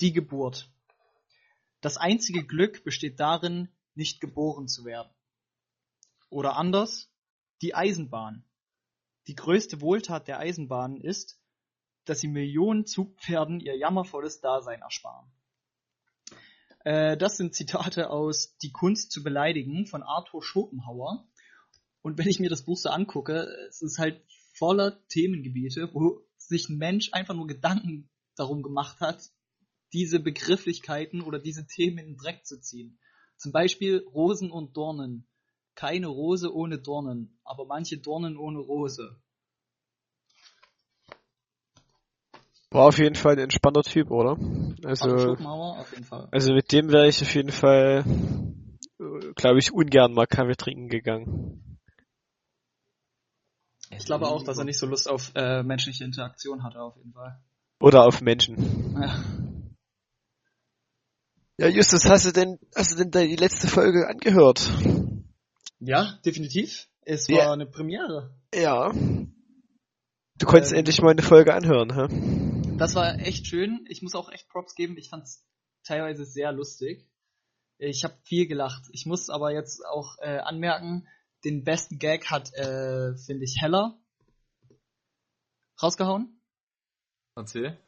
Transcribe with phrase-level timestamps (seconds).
[0.00, 0.70] die Geburt.
[1.80, 5.12] Das einzige Glück besteht darin, nicht geboren zu werden.
[6.30, 7.12] Oder anders,
[7.62, 8.44] die Eisenbahn.
[9.26, 11.40] Die größte Wohltat der Eisenbahnen ist,
[12.04, 15.30] dass sie Millionen Zugpferden ihr jammervolles Dasein ersparen.
[16.84, 21.26] Äh, das sind Zitate aus Die Kunst zu beleidigen von Arthur Schopenhauer.
[22.02, 24.22] Und wenn ich mir das Buch so angucke, es ist halt
[24.54, 29.30] voller Themengebiete, wo sich ein Mensch einfach nur Gedanken darum gemacht hat,
[29.94, 32.98] diese Begrifflichkeiten oder diese Themen in den Dreck zu ziehen.
[33.36, 35.26] Zum Beispiel Rosen und Dornen.
[35.76, 39.16] Keine Rose ohne Dornen, aber manche Dornen ohne Rose.
[42.70, 44.36] War auf jeden Fall ein entspannter Typ, oder?
[44.84, 45.36] Also,
[46.30, 48.04] also mit dem wäre ich auf jeden Fall,
[49.36, 51.78] glaube ich, ungern mal Kaffee trinken gegangen.
[53.90, 57.12] Ich glaube auch, dass er nicht so Lust auf äh, menschliche Interaktion hatte, auf jeden
[57.12, 57.40] Fall.
[57.80, 58.96] Oder auf Menschen.
[59.00, 59.24] Ja.
[61.56, 64.68] Ja, Justus, hast du denn, hast du denn die letzte Folge angehört?
[65.78, 66.88] Ja, definitiv.
[67.02, 67.52] Es war ja.
[67.52, 68.34] eine Premiere.
[68.52, 68.90] Ja.
[68.90, 72.76] Du konntest ähm, endlich mal eine Folge anhören, hä?
[72.76, 73.84] Das war echt schön.
[73.88, 74.96] Ich muss auch echt Props geben.
[74.98, 75.46] Ich fand's
[75.84, 77.08] teilweise sehr lustig.
[77.78, 78.88] Ich habe viel gelacht.
[78.90, 81.06] Ich muss aber jetzt auch äh, anmerken,
[81.44, 83.96] den besten Gag hat, äh, finde ich, Heller
[85.80, 86.40] rausgehauen.
[87.36, 87.78] Erzähl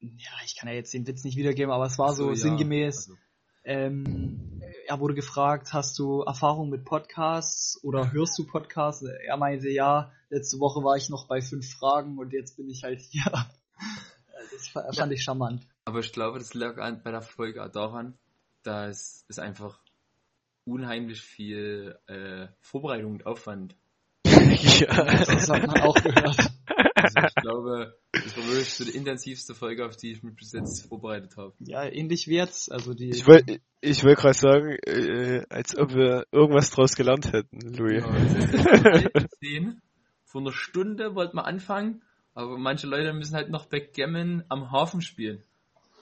[0.00, 3.08] ja, ich kann ja jetzt den Witz nicht wiedergeben, aber es war so, so sinngemäß.
[3.08, 3.18] Also.
[3.62, 9.02] Ähm, er wurde gefragt, hast du Erfahrung mit Podcasts oder hörst du Podcasts?
[9.02, 12.82] Er meinte, ja, letzte Woche war ich noch bei fünf Fragen und jetzt bin ich
[12.82, 13.24] halt hier.
[14.52, 15.10] Das fand ja.
[15.10, 15.66] ich charmant.
[15.84, 18.18] Aber ich glaube, das lag bei der Folge auch daran,
[18.62, 19.80] dass es einfach
[20.64, 23.76] unheimlich viel äh, Vorbereitung und Aufwand.
[24.26, 26.50] ja, das hat man auch gehört.
[27.02, 30.52] Also ich glaube, das war wirklich so die intensivste Folge, auf die ich mich bis
[30.52, 31.52] jetzt vorbereitet habe.
[31.60, 32.70] Ja, ähnlich wie jetzt.
[32.70, 37.32] Also die ich wollte ich wollt gerade sagen, äh, als ob wir irgendwas draus gelernt
[37.32, 38.04] hätten, Louis.
[38.04, 39.60] Ja,
[40.24, 42.02] Vor einer Stunde wollten wir anfangen,
[42.34, 45.42] aber manche Leute müssen halt noch Backgammon am Hafen spielen.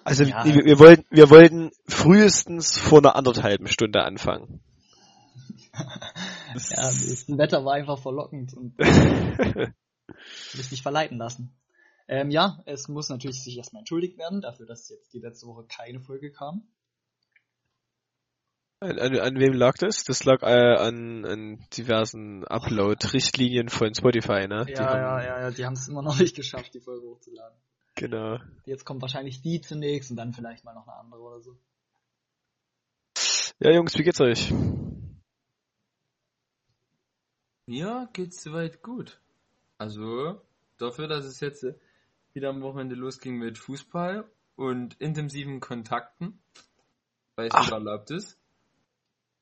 [0.04, 0.44] Also ja.
[0.44, 4.60] wir, wir, wollten, wir wollten frühestens vor einer anderthalben Stunde anfangen.
[5.72, 8.54] ja, das Wetter war einfach verlockend
[10.08, 11.54] und Will mich verleiten lassen.
[12.08, 15.64] Ähm, ja, es muss natürlich sich erstmal entschuldigt werden dafür, dass jetzt die letzte Woche
[15.68, 16.66] keine Folge kam.
[18.80, 20.04] An, an, an wem lag das?
[20.04, 24.66] Das lag äh, an, an diversen Upload-Richtlinien von Spotify, ne?
[24.68, 27.58] Ja, haben, ja, ja, ja, die haben es immer noch nicht geschafft, die Folge hochzuladen.
[27.96, 28.38] Genau.
[28.64, 31.58] Jetzt kommt wahrscheinlich die zunächst und dann vielleicht mal noch eine andere oder so.
[33.58, 34.52] Ja, Jungs, wie geht's euch?
[37.66, 39.20] Mir geht's soweit gut.
[39.78, 40.40] Also
[40.76, 41.64] dafür, dass es jetzt
[42.32, 46.40] wieder am Wochenende losging mit Fußball und intensiven Kontakten,
[47.36, 48.38] weil es wieder erlaubt ist.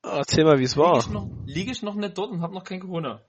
[0.03, 0.93] Erzähl mal, wie es war.
[0.93, 3.21] Liege ich, noch, liege ich noch nicht dort und habe noch kein Corona.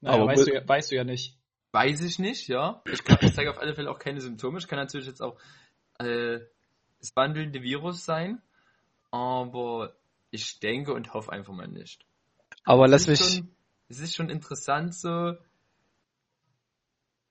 [0.00, 1.38] Naja, Aber weißt, du ja, weißt du ja nicht.
[1.72, 2.82] Weiß ich nicht, ja.
[2.90, 4.58] Ich, kann, ich zeige auf alle Fälle auch keine Symptome.
[4.58, 5.38] Ich kann natürlich jetzt auch
[5.98, 6.40] äh,
[6.98, 8.40] das wandelnde Virus sein,
[9.10, 9.94] aber
[10.30, 12.04] ich denke und hoffe einfach mal nicht.
[12.64, 13.53] Aber lass mich, schon,
[13.88, 15.34] es ist schon interessant so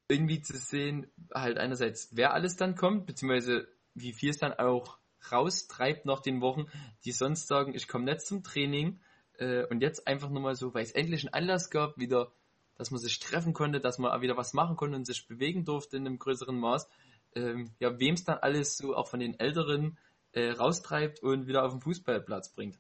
[0.07, 4.97] irgendwie zu sehen, halt einerseits, wer alles dann kommt, beziehungsweise wie viel es dann auch
[5.31, 6.65] raustreibt nach den Wochen,
[7.05, 8.99] die sonst sagen, ich komme nicht zum Training
[9.37, 12.31] äh, und jetzt einfach nur mal so, weil es endlich einen Anlass gab, wieder,
[12.75, 15.97] dass man sich treffen konnte, dass man wieder was machen konnte und sich bewegen durfte
[15.97, 16.89] in einem größeren Maß,
[17.35, 19.97] ähm, ja, wem es dann alles so auch von den Älteren
[20.33, 22.77] äh, raustreibt und wieder auf den Fußballplatz bringt.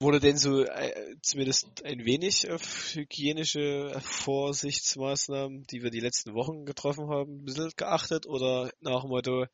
[0.00, 6.64] Wurde denn so äh, zumindest ein wenig auf hygienische Vorsichtsmaßnahmen, die wir die letzten Wochen
[6.64, 9.46] getroffen haben, ein bisschen geachtet oder nach dem Motto,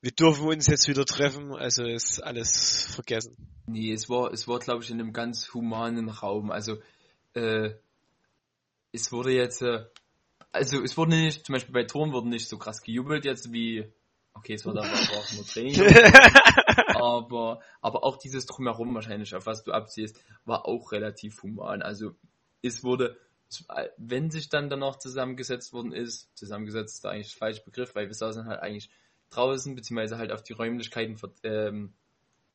[0.00, 3.36] wir dürfen uns jetzt wieder treffen, also ist alles vergessen?
[3.66, 6.50] Nee, es war, es war glaube ich in einem ganz humanen Raum.
[6.50, 6.78] Also
[7.34, 7.72] äh,
[8.92, 9.84] es wurde jetzt, äh,
[10.50, 13.84] also es wurde nicht, zum Beispiel bei Toren wurde nicht so krass gejubelt jetzt wie,
[14.32, 15.74] okay, es war da auch nur Training.
[16.88, 21.82] aber, aber auch dieses Drumherum wahrscheinlich, auf was du abziehst, war auch relativ human.
[21.82, 22.14] Also
[22.62, 23.16] es wurde,
[23.96, 28.14] wenn sich dann danach zusammengesetzt worden ist, zusammengesetzt ist eigentlich der falsche Begriff, weil wir
[28.14, 28.90] saßen halt eigentlich
[29.30, 31.94] draußen, beziehungsweise halt auf die Räumlichkeiten ähm,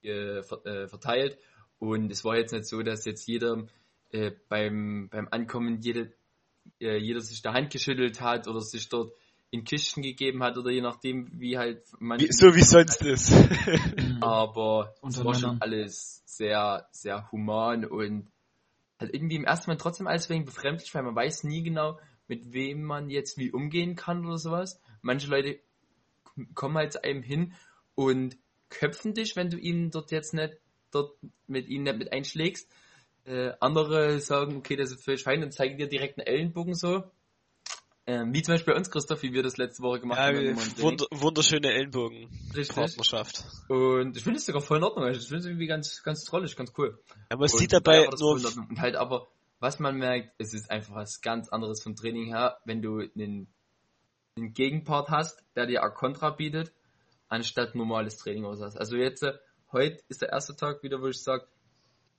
[0.01, 1.37] äh, verteilt.
[1.79, 3.65] Und es war jetzt nicht so, dass jetzt jeder
[4.11, 6.13] äh, beim, beim Ankommen jede,
[6.79, 9.13] äh, jeder sich der Hand geschüttelt hat oder sich dort
[9.51, 12.19] in Kisten gegeben hat oder je nachdem, wie halt man.
[12.29, 13.31] So wie sonst ist.
[14.21, 18.31] Aber es war schon alles sehr, sehr human und
[18.99, 22.53] halt irgendwie im ersten Mal trotzdem alles wegen befremdlich, weil man weiß nie genau, mit
[22.53, 24.79] wem man jetzt wie umgehen kann oder sowas.
[25.01, 25.59] Manche Leute
[26.53, 27.53] kommen halt zu einem hin
[27.93, 28.37] und
[28.69, 30.57] köpfen dich, wenn du ihn dort jetzt nicht,
[30.91, 31.17] dort
[31.47, 32.69] mit ihnen nicht mit einschlägst.
[33.25, 37.03] Äh, andere sagen, okay, das ist völlig fein und zeigen dir direkt einen Ellenbogen so.
[38.07, 40.55] Ähm, wie zum Beispiel bei uns, Christoph, wie wir das letzte Woche gemacht Ja, haben.
[40.77, 43.43] wund wunderschöne Ellenbogen-Partnerschaft.
[43.43, 43.69] Richtig.
[43.69, 45.05] Und ich finde es sogar voll in Ordnung.
[45.05, 46.99] Also ich finde es irgendwie ganz, ganz trollig, ganz cool.
[47.31, 48.67] Ja, man Und sieht dabei nur, Ordnung.
[48.69, 49.27] Und halt aber,
[49.59, 53.47] was man merkt, es ist einfach was ganz anderes vom Training her, wenn du einen,
[54.37, 56.73] einen Gegenpart hast, der dir auch Kontra bietet,
[57.27, 58.77] anstatt normales Training oder so.
[58.77, 59.33] Also jetzt, äh,
[59.71, 61.47] heute ist der erste Tag wieder, wo ich sage,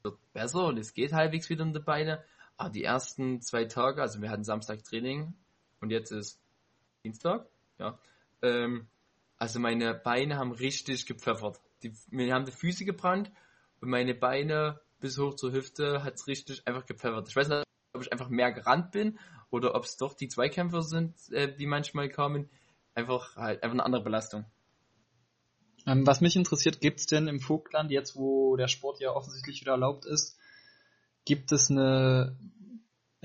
[0.02, 2.24] wird besser und es geht halbwegs wieder in die Beine.
[2.56, 5.34] Aber die ersten zwei Tage, also wir hatten Samstag Training
[5.80, 6.40] und jetzt ist
[7.04, 7.46] Dienstag,
[7.78, 7.98] ja.
[8.42, 8.88] Ähm,
[9.38, 11.60] also meine Beine haben richtig gepfeffert.
[11.82, 13.30] Die, mir haben die Füße gebrannt
[13.80, 17.28] und meine Beine bis hoch zur Hüfte hat's richtig einfach gepfeffert.
[17.28, 19.18] Ich weiß nicht, ob ich einfach mehr gerannt bin
[19.50, 22.48] oder ob es doch die Zweikämpfer sind, äh, die manchmal kamen.
[22.94, 24.46] Einfach halt einfach eine andere Belastung.
[25.86, 29.60] Ähm, was mich interessiert, gibt es denn im Vogtland, jetzt wo der Sport ja offensichtlich
[29.60, 30.38] wieder erlaubt ist,
[31.24, 32.36] gibt es eine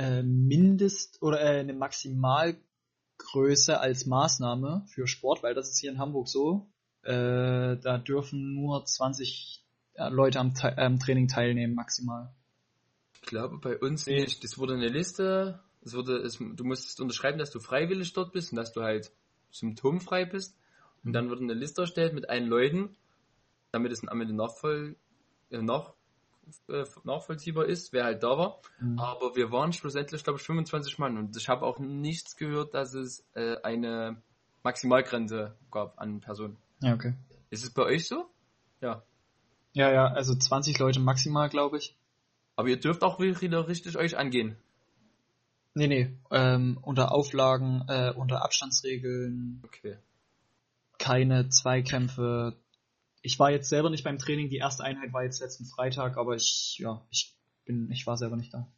[0.02, 5.44] äh, Mindest- oder äh, eine Maximalgröße als Maßnahme für Sport?
[5.44, 6.68] Weil das ist hier in Hamburg so.
[7.04, 9.64] Äh, da dürfen nur 20
[9.94, 12.34] äh, Leute am, Te- am Training teilnehmen, maximal.
[13.16, 14.22] Ich glaube bei uns Nee.
[14.22, 14.44] nicht.
[14.44, 15.60] Das wurde eine Liste.
[15.84, 19.12] Es wurde, es, du musstest unterschreiben, dass du freiwillig dort bist und dass du halt
[19.52, 20.58] symptomfrei bist.
[21.04, 22.96] Und dann wurde eine Liste erstellt mit allen Leuten,
[23.72, 24.96] damit es am Ende nachvoll,
[25.50, 25.94] äh, nach,
[26.70, 28.62] äh, nachvollziehbar ist, wer halt da war.
[28.80, 29.00] Mhm.
[29.00, 32.94] Aber wir waren schlussendlich, glaube ich, 25 Mann und ich habe auch nichts gehört, dass
[32.94, 34.22] es äh, eine
[34.64, 36.58] Maximalgrenze gab an Personen.
[36.82, 37.14] Ja, okay.
[37.50, 38.26] Ist es bei euch so?
[38.82, 39.04] Ja.
[39.74, 41.98] Ja, ja, also 20 Leute maximal, glaube ich.
[42.56, 44.58] Aber ihr dürft auch wieder richtig euch angehen.
[45.74, 49.98] Nee, nee, ähm, unter Auflagen, äh, unter Abstandsregeln, Okay.
[50.98, 52.58] keine Zweikämpfe.
[53.22, 56.36] Ich war jetzt selber nicht beim Training, die erste Einheit war jetzt letzten Freitag, aber
[56.36, 57.36] ich, ja, ich
[57.66, 58.72] bin, ich war selber nicht da.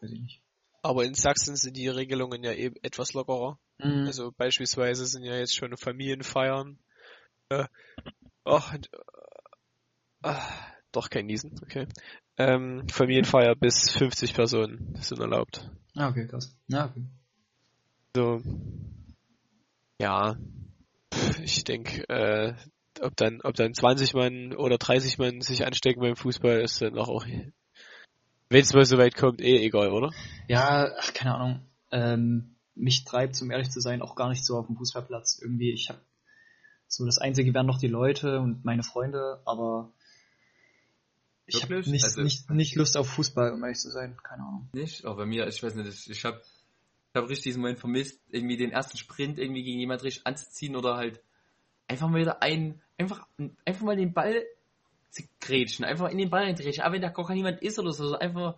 [0.00, 0.42] Weiß ich nicht.
[0.82, 3.58] aber in Sachsen sind die Regelungen ja eben etwas lockerer.
[3.78, 4.06] Mhm.
[4.06, 6.78] Also beispielsweise sind ja jetzt schon Familienfeiern.
[7.48, 7.64] Äh,
[8.44, 8.98] ach, und, äh,
[10.22, 10.42] ah,
[10.92, 11.86] doch kein Niesen, okay.
[12.38, 15.68] Ähm, Familienfeier bis 50 Personen sind erlaubt.
[15.94, 16.56] Ah, okay, krass.
[16.68, 17.04] Ja, okay.
[18.16, 18.40] So,
[20.00, 20.36] ja,
[21.42, 22.54] ich denke, äh,
[23.00, 26.98] ob dann, ob dann 20 Mann oder 30 Mann sich anstecken beim Fußball, ist dann
[26.98, 30.10] auch, auch wenn es mal so weit kommt, eh egal, oder?
[30.48, 31.60] Ja, ach, keine Ahnung.
[31.92, 35.40] Ähm, mich treibt, um ehrlich zu sein, auch gar nicht so auf dem Fußballplatz.
[35.42, 36.00] Irgendwie, ich habe
[36.88, 39.92] so das Einzige wären noch die Leute und meine Freunde, aber
[41.46, 44.16] ich habe nicht, Also- nicht, nicht Lust auf Fußball, um ehrlich zu sein.
[44.22, 44.68] Keine Ahnung.
[44.72, 45.04] Nicht?
[45.04, 48.20] Aber bei mir, ich weiß nicht, ich, ich habe ich hab richtig diesen Moment vermisst,
[48.30, 51.20] irgendwie den ersten Sprint irgendwie gegen jemand richtig anzuziehen oder halt
[51.90, 53.26] einfach mal wieder ein, einfach,
[53.64, 54.44] einfach mal den Ball
[55.10, 57.92] zu grätschen, einfach in den Ball reingrätschen, aber wenn da gar kein niemand ist oder
[57.92, 58.56] so, so einfach,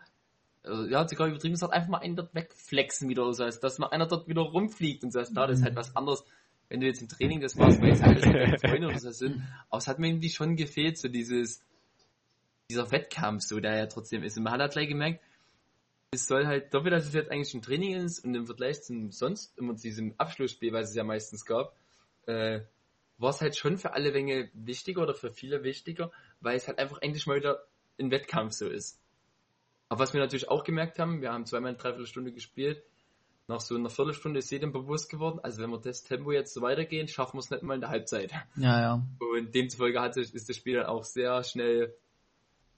[0.62, 3.78] also, ja, gerade übertrieben gesagt, einfach mal einen dort wegflexen wieder oder so, als dass
[3.78, 6.24] mal einer dort wieder rumfliegt und so, klar, das ist halt was anderes,
[6.68, 9.42] wenn du jetzt im Training das machst, weil es alles deine Freunde oder so sind,
[9.70, 11.64] aber es hat mir irgendwie schon gefehlt, so dieses,
[12.68, 14.36] dieser Wettkampf, so, der ja trotzdem ist.
[14.36, 15.22] Und man hat halt gleich gemerkt,
[16.10, 19.10] es soll halt, dafür, dass es jetzt eigentlich ein Training ist und im Vergleich zum
[19.10, 21.74] sonst immer zu diesem Abschlussspiel, was es ja meistens gab,
[22.26, 22.60] äh,
[23.22, 26.10] war es halt schon für alle Wänge wichtiger oder für viele wichtiger,
[26.40, 27.64] weil es halt einfach endlich mal wieder
[27.98, 29.00] ein Wettkampf so ist.
[29.88, 32.82] Aber was wir natürlich auch gemerkt haben, wir haben zweimal eine Dreiviertelstunde gespielt,
[33.48, 36.62] nach so einer Viertelstunde ist jedem bewusst geworden, also wenn wir das Tempo jetzt so
[36.62, 38.32] weitergehen, schaffen wir es nicht mal in der Halbzeit.
[38.56, 39.06] Ja, ja.
[39.18, 41.94] Und demzufolge hat sich, ist das Spiel dann auch sehr schnell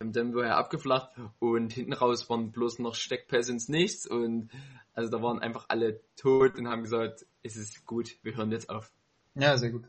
[0.01, 4.51] im Tempo her abgeflacht und hinten raus waren bloß noch Steckpässe ins Nichts und
[4.93, 8.71] also da waren einfach alle tot und haben gesagt, es ist gut, wir hören jetzt
[8.71, 8.93] auf.
[9.35, 9.85] Ja, sehr gut.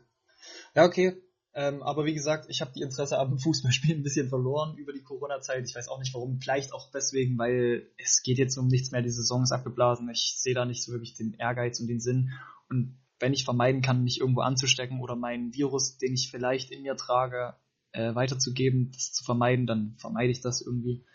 [0.74, 1.22] Ja, okay.
[1.54, 5.02] Ähm, aber wie gesagt, ich habe die Interesse am Fußballspielen ein bisschen verloren über die
[5.02, 5.66] Corona-Zeit.
[5.66, 6.38] Ich weiß auch nicht warum.
[6.38, 9.00] Vielleicht auch deswegen, weil es geht jetzt um nichts mehr.
[9.00, 10.10] Die Saison ist abgeblasen.
[10.10, 12.30] Ich sehe da nicht so wirklich den Ehrgeiz und den Sinn.
[12.68, 16.82] Und wenn ich vermeiden kann, mich irgendwo anzustecken oder meinen Virus, den ich vielleicht in
[16.82, 17.54] mir trage,
[17.92, 21.06] äh, weiterzugeben, das zu vermeiden, dann vermeide ich das irgendwie.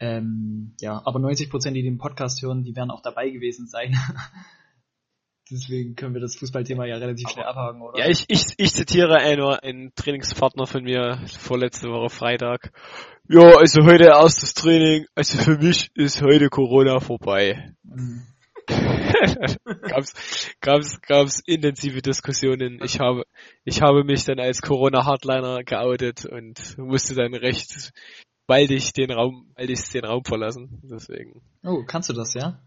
[0.00, 3.96] Ähm, ja, aber 90 Prozent, die den Podcast hören, die werden auch dabei gewesen sein.
[5.50, 7.98] Deswegen können wir das Fußballthema ja relativ schnell abhaken, oder?
[7.98, 12.72] Ja, ich, ich, ich zitiere einer, einen Trainingspartner von mir vorletzte Woche Freitag.
[13.28, 17.74] Ja, also heute erstes Training, also für mich ist heute Corona vorbei.
[17.82, 18.22] Mhm.
[19.82, 20.14] gab's,
[20.60, 22.80] gab's, gab's intensive Diskussionen.
[22.84, 23.24] Ich habe,
[23.64, 27.92] ich habe mich dann als Corona-Hardliner geoutet und musste dann recht
[28.46, 30.80] baldig den Raum, baldig den Raum verlassen.
[30.82, 31.42] Deswegen.
[31.64, 32.60] Oh, kannst du das, ja?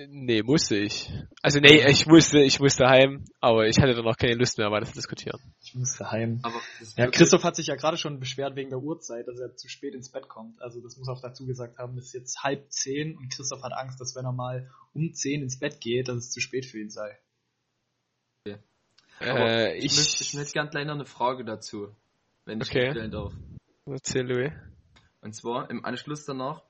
[0.00, 1.08] Nee, musste ich.
[1.40, 4.68] Also nee, ich musste, ich musste heim, aber ich hatte dann auch keine Lust mehr,
[4.72, 5.40] weiter zu diskutieren.
[5.62, 6.40] Ich muss daheim.
[6.42, 9.38] Aber das ist Ja, Christoph hat sich ja gerade schon beschwert wegen der Uhrzeit, dass
[9.38, 10.60] er zu spät ins Bett kommt.
[10.60, 13.72] Also das muss auch dazu gesagt haben, es ist jetzt halb zehn und Christoph hat
[13.72, 16.80] Angst, dass wenn er mal um zehn ins Bett geht, dass es zu spät für
[16.80, 17.16] ihn sei.
[19.20, 21.94] Aber Äh, ich, ich, möchte, ich möchte gerne gleich noch eine Frage dazu,
[22.46, 22.90] wenn ich Okay.
[22.90, 23.32] stellen darf.
[23.86, 24.52] erzähl Louis.
[25.20, 26.62] Und zwar im Anschluss danach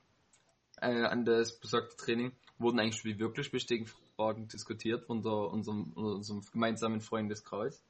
[0.76, 6.42] äh, an das besagte Training wurden eigentlich die wirklich wichtigen Fragen diskutiert unter unserem, unserem
[6.52, 7.82] gemeinsamen Freundeskreis.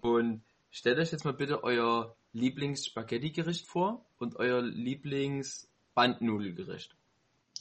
[0.00, 6.96] Und stellt euch jetzt mal bitte euer Lieblings-Spaghetti-Gericht vor und euer Lieblings-Bandnudelgericht.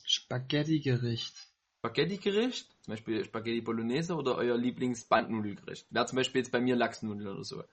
[0.06, 1.50] Spaghetti-Gericht.
[1.80, 5.88] Spaghetti-Gericht, zum Beispiel Spaghetti Bolognese oder euer Lieblings-Bandnudelgericht.
[5.90, 7.64] Wäre zum Beispiel jetzt bei mir Lachsnudeln oder so.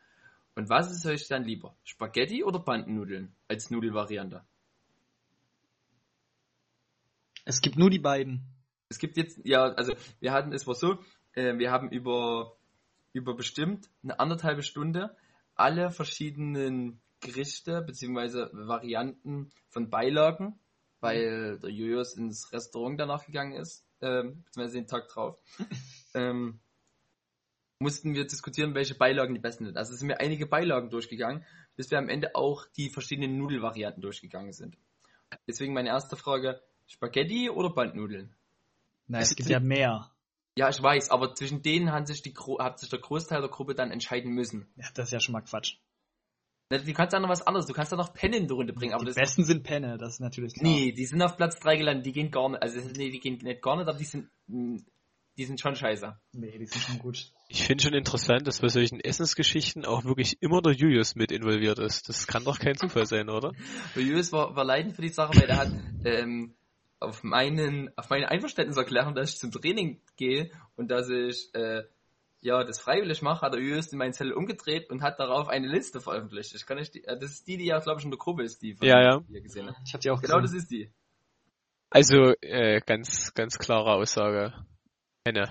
[0.54, 1.76] Und was ist euch dann lieber?
[1.84, 4.44] Spaghetti oder Bandnudeln als Nudelvariante?
[7.44, 8.57] Es gibt nur die beiden.
[8.88, 10.98] Es gibt jetzt, ja, also wir hatten, es war so,
[11.34, 12.56] äh, wir haben über,
[13.12, 15.16] über bestimmt eine anderthalbe Stunde
[15.54, 18.48] alle verschiedenen Gerichte bzw.
[18.52, 20.58] Varianten von Beilagen,
[21.00, 25.36] weil der Julius ins Restaurant danach gegangen ist, ähm, beziehungsweise den Tag drauf,
[26.14, 26.60] ähm,
[27.80, 29.76] mussten wir diskutieren, welche Beilagen die besten sind.
[29.76, 31.44] Also sind wir einige Beilagen durchgegangen,
[31.76, 34.76] bis wir am Ende auch die verschiedenen Nudelvarianten durchgegangen sind.
[35.46, 38.34] Deswegen meine erste Frage, Spaghetti oder Bandnudeln?
[39.08, 40.12] Nein, Es es gibt ja mehr.
[40.56, 43.74] Ja, ich weiß, aber zwischen denen hat sich, die, hat sich der Großteil der Gruppe
[43.74, 44.72] dann entscheiden müssen.
[44.76, 45.76] Ja, das ist ja schon mal Quatsch.
[46.70, 48.92] Du kannst ja noch was anderes, du kannst ja noch Penne in die Runde bringen,
[48.92, 50.70] aber die das besten sind Penne, das ist natürlich klar.
[50.70, 53.38] Nee, die sind auf Platz 3 gelandet, die gehen gar nicht, also nee, die gehen
[53.42, 54.82] nicht gar nicht, aber die sind, mh,
[55.38, 56.18] die sind schon scheiße.
[56.32, 57.32] Nee, die sind schon gut.
[57.48, 61.78] Ich finde schon interessant, dass bei solchen Essensgeschichten auch wirklich immer der Julius mit involviert
[61.78, 62.08] ist.
[62.08, 63.52] Das kann doch kein Zufall sein, oder?
[63.94, 65.72] Der Julius war, war leidend für die Sache, weil der hat
[66.04, 66.57] ähm,
[67.00, 71.84] auf meinen, auf meine Einverständniserklärung, dass ich zum Training gehe und dass ich äh,
[72.40, 75.68] ja das freiwillig mache, hat der Julius in meinen Zettel umgedreht und hat darauf eine
[75.68, 76.54] Liste veröffentlicht.
[76.54, 78.42] Ich kann nicht die, äh, das ist die, die ja glaube ich in der Gruppe
[78.42, 79.20] ist, die von Ja, ja.
[79.28, 79.78] die ihr gesehen habt.
[79.86, 80.56] Ich hab die auch Genau gesehen.
[80.56, 80.92] das ist die.
[81.90, 84.52] Also, äh, ganz, ganz klare Aussage.
[85.24, 85.48] Penne.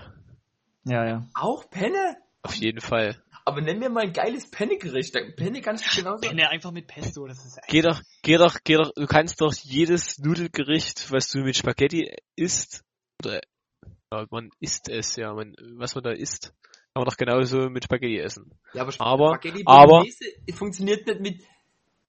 [0.84, 1.28] Ja, ja.
[1.34, 2.16] Auch Penne?
[2.42, 3.20] Auf jeden Fall.
[3.48, 5.14] Aber nenn mir mal ein geiles Penne-Gericht.
[5.36, 6.20] Penne kannst du genauso.
[6.28, 9.54] Penne einfach mit Pesto, das ist Geh doch, geh doch, geh doch, du kannst doch
[9.62, 12.84] jedes Nudelgericht, was du mit Spaghetti isst,
[13.24, 13.40] oder,
[14.12, 16.52] ja, man isst es, ja, man, was man da isst,
[16.92, 18.52] kann man doch genauso mit Spaghetti essen.
[18.74, 20.24] Ja, aber, Aber- Spaghetti aber- Bolognese
[20.54, 21.42] funktioniert nicht mit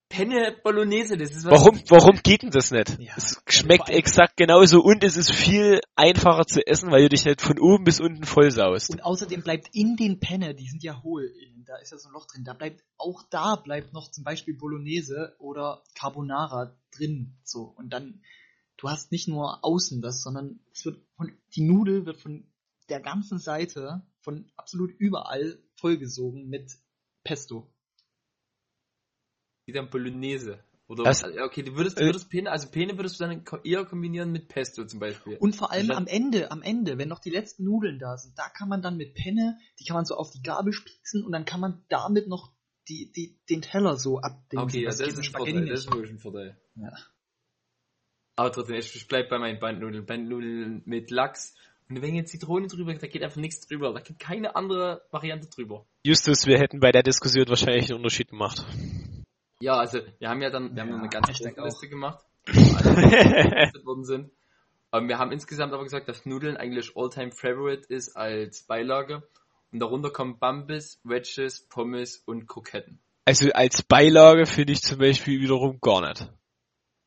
[0.09, 1.17] Penne Bolognese.
[1.17, 2.99] Das ist was Warum, warum geht denn das nicht?
[2.99, 7.25] Ja, es schmeckt exakt genauso und es ist viel einfacher zu essen, weil du dich
[7.25, 8.89] nicht von oben bis unten vollsaust.
[8.89, 11.31] Und außerdem bleibt in den Penne, die sind ja hohl,
[11.69, 14.55] da ist ja so ein Loch drin, da bleibt, auch da bleibt noch zum Beispiel
[14.55, 17.61] Bolognese oder Carbonara drin, so.
[17.77, 18.23] Und dann,
[18.77, 22.47] du hast nicht nur außen das, sondern es wird von, die Nudel wird von
[22.89, 26.71] der ganzen Seite, von absolut überall vollgesogen mit
[27.23, 27.71] Pesto.
[29.69, 30.63] Die dann Bolognese.
[30.87, 33.85] Oder Das- okay, du würdest, du äh, würdest Penne, also Penne würdest du dann eher
[33.85, 35.37] kombinieren mit Pesto zum Beispiel.
[35.37, 38.35] Und vor allem Statt- am Ende, am Ende, wenn noch die letzten Nudeln da sind,
[38.39, 41.31] da kann man dann mit Penne, die kann man so auf die Gabel spießen und
[41.31, 42.51] dann kann man damit noch
[42.87, 44.67] die, die, den Teller so abdingsen.
[44.67, 46.57] okay, ja, das, ist ein Spaghetti Vorteil, das ist wirklich ein Vorteil.
[46.73, 46.91] Ja.
[48.35, 50.07] Aber trotzdem, ich, ich bleib bei meinen Bandnudeln.
[50.07, 51.53] Bandnudeln mit Lachs
[51.87, 53.93] und eine Menge Zitrone drüber, da geht einfach nichts drüber.
[53.93, 55.85] Da geht keine andere Variante drüber.
[56.03, 58.65] Justus, wir hätten bei der Diskussion wahrscheinlich einen Unterschied gemacht.
[59.61, 61.65] Ja, also wir haben ja dann, wir haben Ja, eine ganz ich große denke auch.
[61.65, 62.55] Liste gemacht, alle
[63.85, 64.31] worden sind.
[64.91, 69.23] Aber wir haben insgesamt aber gesagt, dass Nudeln eigentlich All-Time Favorite ist als Beilage.
[69.71, 72.99] Und darunter kommen Bambis, Wedges, Pommes und Kroketten.
[73.25, 76.31] Also als Beilage finde ich zum Beispiel wiederum gar nicht.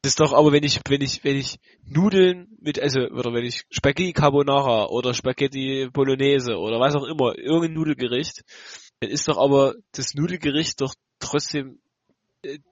[0.03, 3.45] Das ist doch aber, wenn ich, wenn ich, wenn ich Nudeln mit, also, oder wenn
[3.45, 8.43] ich Spaghetti Carbonara oder Spaghetti Bolognese oder was auch immer, irgendein Nudelgericht,
[9.01, 11.81] dann ist doch aber das Nudelgericht doch trotzdem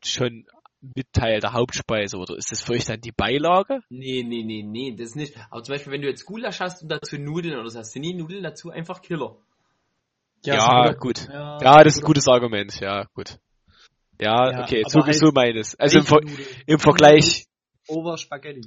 [0.05, 0.47] schon
[0.81, 3.81] mit Teil der Hauptspeise, oder ist das für euch dann die Beilage?
[3.91, 5.37] Nee, nee, nee, nee, das nicht.
[5.51, 8.15] Aber zum Beispiel, wenn du jetzt Gulasch hast und dazu Nudeln oder hast, sind die
[8.15, 9.37] Nudeln dazu einfach Killer.
[10.45, 11.29] Ja, ein guter- gut.
[11.29, 13.39] Ja, Ja, das ist ein gutes Argument, ja, gut.
[14.19, 15.75] Ja, Ja, okay, so, halt so meines.
[15.79, 16.47] Also im, Ver Nudel?
[16.67, 17.47] im Vergleich,
[17.87, 18.67] Over Spaghetti.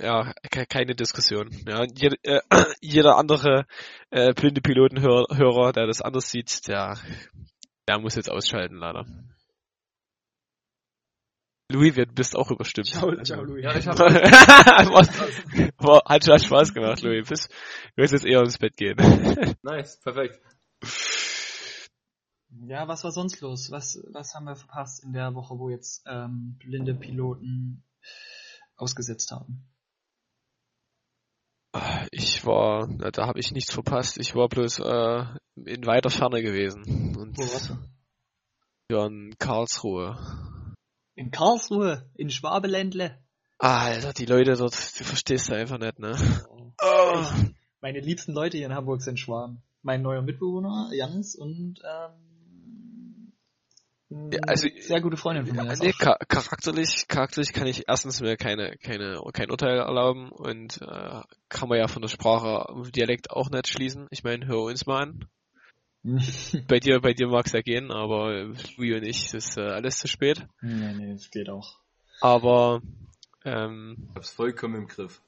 [0.00, 1.50] ja, ke keine Diskussion.
[1.68, 2.40] Ja, jeder, äh,
[2.80, 3.66] jeder andere
[4.10, 6.98] äh, blinde Pilotenhörer, der das anders sieht, der,
[7.88, 9.04] der muss jetzt ausschalten, leider.
[11.74, 12.86] Louis, du bist auch überstimmt.
[12.86, 13.62] Ciao, ciao, Louis.
[13.64, 13.98] Ja, ich hab-
[15.78, 17.28] War, hat schon Spaß gemacht, Louis.
[17.28, 18.96] Bis, du wirst jetzt eher ins Bett gehen.
[19.62, 20.40] Nice, perfekt.
[22.66, 23.70] Ja, was war sonst los?
[23.70, 27.82] Was, was haben wir verpasst in der Woche, wo jetzt ähm, blinde Piloten
[28.76, 29.66] ausgesetzt haben?
[32.12, 34.18] Ich war, na, da habe ich nichts verpasst.
[34.18, 35.24] Ich war bloß äh,
[35.56, 37.16] in weiter Ferne gewesen.
[37.18, 37.76] Und Wo warst du?
[38.94, 40.16] ja, in Karlsruhe.
[41.16, 43.18] In Karlsruhe, in Schwabeländle.
[43.58, 46.16] Alter, die Leute dort, du verstehst du einfach nicht, ne?
[46.82, 47.24] Oh.
[47.80, 49.62] Meine liebsten Leute hier in Hamburg sind Schwaben.
[49.82, 53.32] Mein neuer Mitbewohner, Jans, und ähm,
[54.32, 55.64] Ja, also- sehr gute Freundin von mir.
[55.66, 60.30] Ja, nee, auch- cha charakterlich, charakterlich kann ich erstens mir keine, keine, kein Urteil erlauben
[60.32, 64.08] und äh, kann man ja von der Sprache Dialekt auch nicht schließen.
[64.10, 65.28] Ich meine, hör uns mal an.
[66.68, 69.98] Bei dir, bei dir mag's ja gehen, aber Louis und ich, das ist äh, alles
[69.98, 70.46] zu spät.
[70.60, 71.78] nee, nee, das geht auch.
[72.20, 72.82] Aber
[73.44, 75.22] ähm, Ich hab's vollkommen im Griff.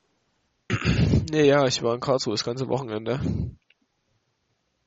[1.30, 3.20] nee, ja, ich war in Karlsruhe das ganze Wochenende.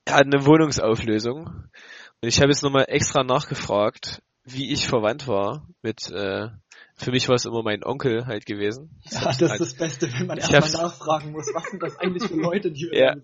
[0.05, 5.67] Er hat eine Wohnungsauflösung und ich habe jetzt nochmal extra nachgefragt, wie ich verwandt war
[5.81, 6.49] mit äh,
[6.95, 8.91] für mich war es immer mein Onkel halt gewesen.
[9.09, 12.35] Ja, das ist das Beste, wenn man erstmal nachfragen muss, was sind das eigentlich für
[12.35, 13.15] Leute, die wir Ja.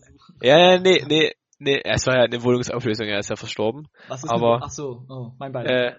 [0.41, 3.88] Ja, ja, nee, nee, nee, es war ja eine Wohnungsauflösung, er ist ja verstorben.
[4.07, 5.95] Was ist Aber- mit, ach so, oh, mein Beileid.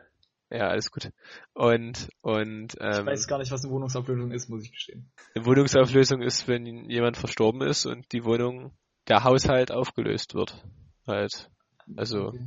[0.50, 1.10] Äh, ja, alles gut.
[1.54, 5.10] Und, und, ich ähm, weiß gar nicht, was eine Wohnungsauflösung ist, muss ich gestehen.
[5.34, 8.72] eine Wohnungsauflösung ist, wenn jemand verstorben ist und die Wohnung,
[9.08, 10.64] der Haushalt aufgelöst wird.
[11.06, 11.50] Halt.
[11.96, 12.46] Also, Okay.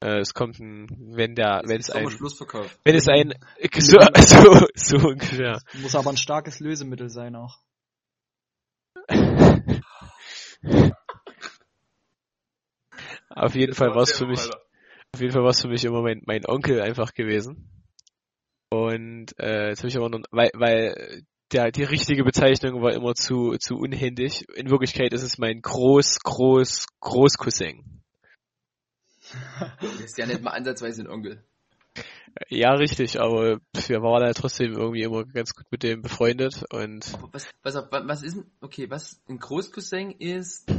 [0.00, 2.78] äh, es kommt ein, wenn der, wenn es ein, Schlussverkauf.
[2.84, 3.34] wenn es ein,
[3.78, 5.58] so, so, so ungefähr.
[5.80, 7.58] Muss aber ein starkes Lösemittel sein auch.
[13.34, 14.48] Auf jeden Fall war es für mich,
[15.12, 17.68] auf jeden Fall war es für mich immer mein, mein Onkel einfach gewesen.
[18.70, 23.14] Und äh, jetzt habe ich aber noch, weil, weil der, die richtige Bezeichnung war immer
[23.14, 24.48] zu, zu unhändig.
[24.54, 28.02] In Wirklichkeit ist es mein Groß, Groß, Großcousin.
[29.80, 31.44] Das ist ja nicht mal ansatzweise ein Onkel.
[32.48, 37.12] Ja, richtig, aber wir waren halt trotzdem irgendwie immer ganz gut mit dem befreundet und
[37.30, 40.70] was, was, was, was ist ein, okay, was ein Großcousin ist,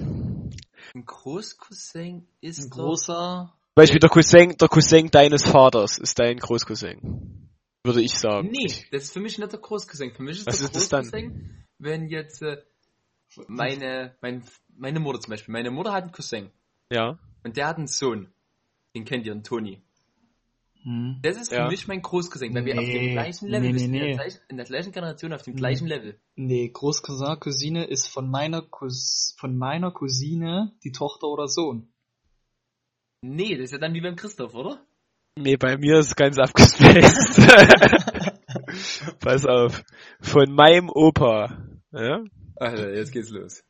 [0.95, 6.37] ein Großcousin ist Ein großer, zum Beispiel der Cousin, der Cousin deines Vaters ist dein
[6.37, 7.49] Großcousin.
[7.83, 8.49] Würde ich sagen.
[8.51, 10.13] Nee, das ist für mich nicht der Großcousin.
[10.13, 11.01] Für mich ist Was der ist das dann?
[11.01, 12.57] Großcousin, wenn jetzt äh,
[13.47, 14.43] meine, mein,
[14.75, 16.51] meine Mutter zum Beispiel, meine Mutter hat einen Cousin
[16.91, 17.17] Ja.
[17.43, 18.31] und der hat einen Sohn.
[18.95, 19.81] Den kennt ihr, einen Toni.
[20.83, 21.19] Hm.
[21.21, 21.67] Das ist für Ja.
[21.69, 24.09] mich mein Großcousin, weil wir auf dem Nee, gleichen Level nee, sind, nee, in, der
[24.09, 24.15] nee.
[24.15, 25.59] gleichen, in der gleichen Generation, auf dem Nee.
[25.59, 26.19] gleichen Level.
[26.35, 31.89] Nee, Großcousin, Cousine ist von meiner Cous von meiner Cousine die Tochter oder Sohn.
[33.21, 34.85] Nee, das ist ja dann wie beim Christoph, oder?
[35.37, 37.37] Nee, bei mir ist es ganz abgespaced.
[39.19, 39.83] Pass auf.
[40.21, 41.57] Von meinem Opa,
[41.91, 42.23] ja,
[42.57, 43.63] Alter, jetzt geht's los.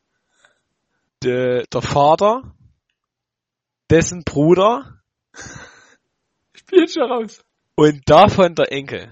[1.22, 2.54] der, der Vater,
[3.90, 5.00] dessen Bruder
[6.76, 7.42] jetzt schon raus.
[7.76, 9.10] und davon der Enkel.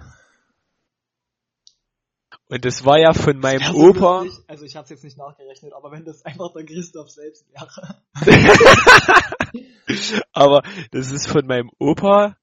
[2.49, 5.17] Und das war ja von meinem Wär so Opa, lustig, also ich hab's jetzt nicht
[5.17, 8.03] nachgerechnet, aber wenn das einfach der Christoph selbst wäre.
[10.33, 12.37] aber das ist von meinem Opa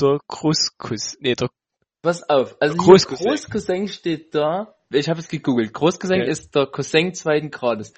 [0.00, 1.50] der Großkuss, nee, der,
[2.02, 3.26] Pass auf, also Großcousin.
[3.26, 4.76] Großcousin steht da.
[4.90, 5.74] Ich habe es gegoogelt.
[5.74, 6.30] Großcousin Okay.
[6.30, 7.92] ist der Cousin zweiten Grades.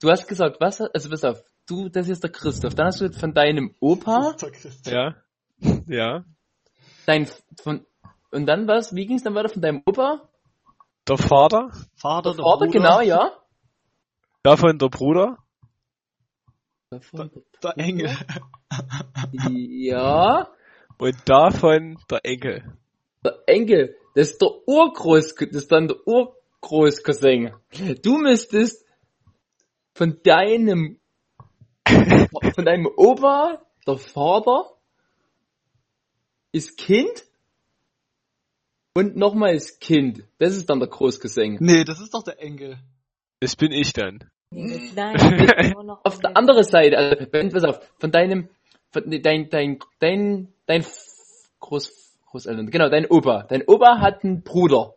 [0.00, 0.80] Du hast gesagt, was?
[0.80, 2.74] Also pass auf, du, das ist der Christoph.
[2.74, 4.92] Dann hast du jetzt von deinem Opa, Der Christoph.
[4.92, 5.14] ja,
[5.86, 6.24] ja,
[7.06, 7.26] dein
[7.62, 7.86] von
[8.30, 8.94] und dann was?
[8.94, 10.28] Wie ging's dann weiter von deinem Opa?
[11.08, 13.32] der Vater, Vater, Der Vater, genau, ja.
[14.42, 15.36] davon der Bruder,
[16.90, 18.10] Der Engel.
[19.50, 20.48] Ja.
[20.98, 22.76] und davon der Enkel.
[23.24, 27.52] Der Enkel, das ist der Urgroß, das ist dann der Urgroßcousin.
[28.02, 28.86] Du müsstest
[29.94, 31.00] von deinem,
[32.54, 34.70] von deinem Opa, der Vater,
[36.54, 37.24] ist Kind
[38.96, 40.24] und nochmal ist Kind.
[40.38, 41.58] Das ist dann der Großcousin.
[41.60, 42.78] Nee, das ist doch der Engel.
[43.40, 44.20] Das bin ich dann.
[44.50, 48.48] Nein, Auf der anderen Seite, also, wenn, pass auf, von deinem,
[48.92, 50.84] von, dein, dein, dein, dein
[51.58, 53.42] Groß, Großeltern, genau, dein Opa.
[53.48, 54.94] Dein Opa hat einen Bruder.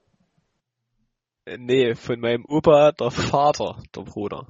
[1.46, 4.46] Äh, Nee, von meinem Opa der Vater, der Bruder.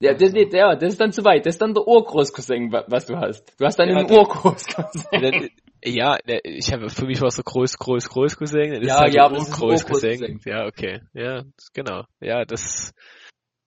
[0.00, 1.46] Ja, das, nee, ja, das ist dann zu weit.
[1.46, 3.54] Das ist dann der Urgroßcousin, wa- was du hast.
[3.58, 5.50] Du hast dann Ja, einen Urgroßcousin.
[5.86, 8.80] Ja, ich habe für mich war es der Groß, Groß, Großcousin.
[8.80, 10.20] Das Ja, halt ja, der ist Urgroßcousin.
[10.20, 10.40] Urgroßcousin.
[10.44, 11.00] Ja, okay.
[11.14, 11.44] Ja,
[11.74, 12.04] genau.
[12.18, 12.92] Ja, das,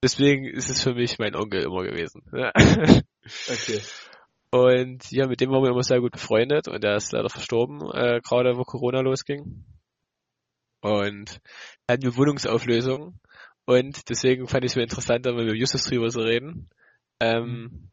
[0.03, 2.23] deswegen ist es für mich mein Onkel immer gewesen.
[2.33, 2.51] Ja.
[3.47, 3.79] Okay.
[4.51, 7.81] Und ja, mit dem waren wir immer sehr gut befreundet und er ist leider verstorben,
[7.93, 9.65] äh, gerade wo Corona losging.
[10.81, 11.39] Und
[11.87, 13.19] er hat eine Wohnungsauflösung
[13.65, 16.69] und deswegen fand ich es mir interessant, wenn wir mit Justus drüber so reden.
[17.21, 17.91] Ähm,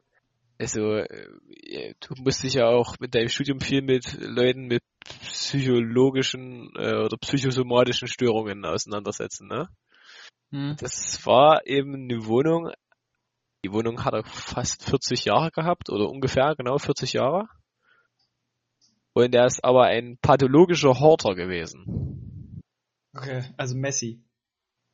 [0.58, 4.82] also, äh, du musst dich ja auch mit deinem Studium viel mit Leuten mit
[5.20, 9.68] psychologischen äh, oder psychosomatischen Störungen auseinandersetzen, ne?
[10.50, 10.76] Hm.
[10.78, 12.70] Das war eben eine Wohnung.
[13.64, 17.48] Die Wohnung hat er fast 40 Jahre gehabt oder ungefähr genau 40 Jahre.
[19.12, 22.62] Und er ist aber ein pathologischer Horter gewesen.
[23.14, 24.22] Okay, also Messi.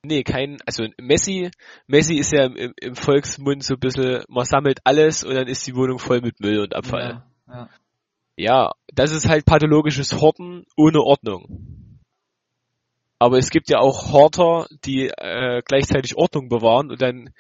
[0.05, 1.51] Nee, kein, also Messi,
[1.87, 5.65] Messi ist ja im, im Volksmund so ein bisschen, man sammelt alles und dann ist
[5.67, 7.23] die Wohnung voll mit Müll und Abfall.
[7.47, 7.69] Ja, ja.
[8.37, 12.01] Ja, das ist halt pathologisches Horten ohne Ordnung.
[13.21, 17.31] Aber es gibt ja auch Horter, die äh, gleichzeitig Ordnung bewahren und dann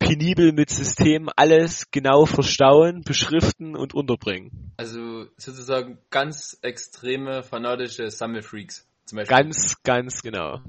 [0.00, 4.72] penibel mit System alles genau verstauen, beschriften und unterbringen.
[4.78, 8.88] Also sozusagen ganz extreme fanatische Sammelfreaks.
[9.04, 9.36] Zum Beispiel.
[9.36, 10.60] Ganz, ganz genau.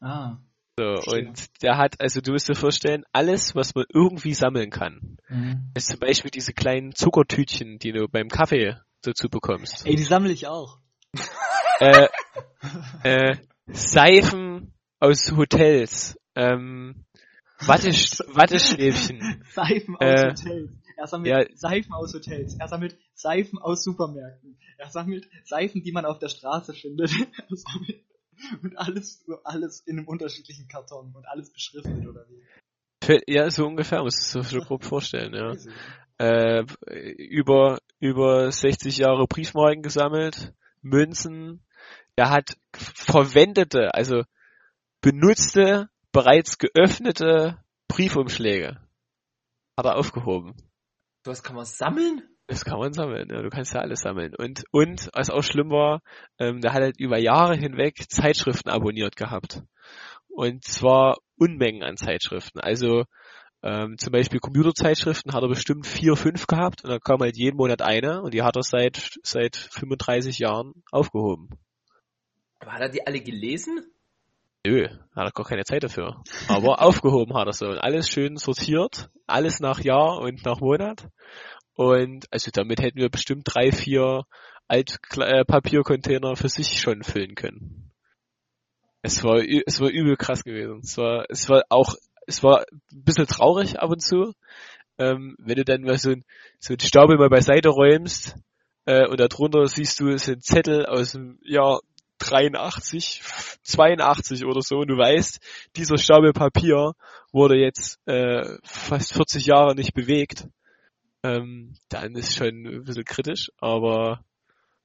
[0.00, 0.38] Ah.
[0.78, 5.18] So, und der hat, also du musst dir vorstellen, alles, was man irgendwie sammeln kann.
[5.28, 5.70] Mhm.
[5.74, 9.86] ist zum Beispiel diese kleinen Zuckertütchen, die du beim Kaffee dazu bekommst.
[9.86, 10.78] Ey, die sammle ich auch.
[11.80, 12.08] äh,
[13.02, 17.04] äh, Seifen aus Hotels, ähm,
[17.60, 20.70] Wattesch Wattestäbchen, Seifen aus Äh, Hotels.
[20.96, 21.56] Er sammelt ja.
[21.56, 22.56] Seifen aus Hotels.
[22.58, 24.58] Er sammelt Seifen aus Supermärkten.
[24.78, 27.10] Er sammelt Seifen, die man auf der Straße findet.
[27.36, 28.04] Er sammelt
[28.62, 33.20] und alles, alles in einem unterschiedlichen Karton und alles beschriftet oder wie.
[33.26, 35.54] ja, so ungefähr, muss ich so, so grob vorstellen, ja.
[36.18, 36.64] Äh,
[37.16, 41.64] über, über 60 Jahre Briefmarken gesammelt, Münzen,
[42.16, 44.24] er hat verwendete, also
[45.00, 48.80] benutzte, bereits geöffnete Briefumschläge
[49.76, 50.54] hat er aufgehoben.
[51.24, 52.22] Was kann man sammeln?
[52.52, 54.34] Das kann man sammeln, ja, du kannst ja alles sammeln.
[54.36, 56.02] Und, und, was auch schlimm war,
[56.38, 59.62] ähm, der hat halt über Jahre hinweg Zeitschriften abonniert gehabt.
[60.28, 62.60] Und zwar Unmengen an Zeitschriften.
[62.60, 63.04] Also,
[63.62, 67.56] ähm, zum Beispiel Computerzeitschriften hat er bestimmt vier, fünf gehabt und da kam halt jeden
[67.56, 71.48] Monat eine und die hat er seit, seit 35 Jahren aufgehoben.
[72.60, 73.80] Aber hat er die alle gelesen?
[74.66, 76.22] Nö, hat er gar keine Zeit dafür.
[76.48, 81.08] Aber aufgehoben hat er so und alles schön sortiert, alles nach Jahr und nach Monat.
[81.74, 84.24] Und also damit hätten wir bestimmt drei, vier
[84.68, 87.90] Altpapiercontainer für sich schon füllen können.
[89.02, 90.80] Es war, es war übel krass gewesen.
[90.82, 91.94] Es war, es war auch,
[92.26, 94.32] es war ein bisschen traurig ab und zu,
[94.98, 96.14] ähm, wenn du dann mal so
[96.58, 98.36] so ein Stapel mal beiseite räumst,
[98.84, 101.80] äh, und darunter siehst du, es sind Zettel aus dem Jahr
[102.18, 103.22] 83,
[103.62, 105.40] 82 oder so, und du weißt,
[105.76, 106.92] dieser Stapel Papier
[107.32, 110.46] wurde jetzt äh, fast 40 Jahre nicht bewegt.
[111.22, 114.24] Ähm, dann ist schon ein bisschen kritisch, aber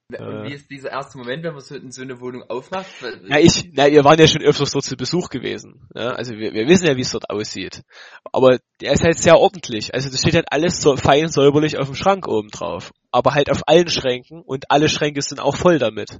[0.10, 0.44] Und Äh.
[0.50, 2.88] wie ist dieser erste Moment, wenn man so in so eine Wohnung aufmacht?
[3.28, 5.90] Ja, ich, na, wir waren ja schon öfters dort zu Besuch gewesen.
[5.94, 7.84] Ja, also wir, wir wissen ja, wie es dort aussieht.
[8.32, 9.94] Aber der ist halt sehr ordentlich.
[9.94, 12.92] Also das steht halt alles so fein säuberlich auf dem Schrank oben drauf.
[13.12, 16.20] Aber halt auf allen Schränken und alle Schränke sind auch voll damit.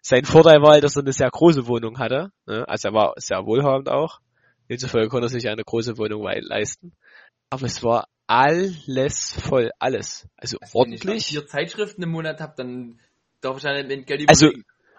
[0.00, 2.30] Sein Vorteil war halt, dass er eine sehr große Wohnung hatte.
[2.46, 2.68] Ne?
[2.68, 4.20] Also er war sehr wohlhabend auch.
[4.70, 6.92] Demzufolge konnte er sich eine große Wohnung leisten.
[7.50, 10.28] Aber es war alles voll, alles.
[10.36, 11.26] Also Also Wenn ich ordentlich.
[11.26, 13.00] vier Zeitschriften im Monat habe, dann
[13.40, 14.50] darf ich ja nicht mit Geld Also,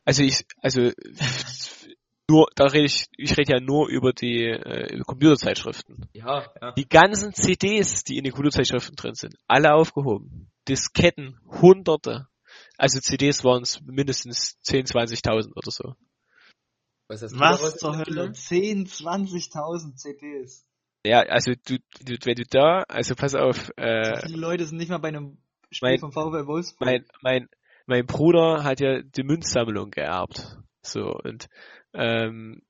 [0.04, 0.92] also ich, also
[2.30, 6.10] nur, da rede ich, ich rede ja nur über die äh, über Computerzeitschriften.
[6.14, 6.72] Ja, ja.
[6.74, 10.52] Die ganzen CDs, die in den Computerzeitschriften drin sind, alle aufgehoben.
[10.68, 12.28] Disketten, hunderte.
[12.78, 15.96] Also CDs waren es mindestens 10, 20.000 oder so.
[17.08, 18.06] Was hast du Was zur Hölle?
[18.06, 18.34] genommen?
[18.34, 20.69] 10, 20.000 CDs.
[21.06, 24.90] Ja, also du, du wenn du da, also pass auf, äh, viele Leute sind nicht
[24.90, 25.38] mal bei einem
[25.72, 26.86] Spiel mein- vom VfL Wolfsburg.
[26.88, 27.50] mein, mein,
[27.86, 30.58] mein Bruder hat ja die Münzsammlung geerbt.
[30.82, 31.48] So, und
[31.94, 32.62] ähm,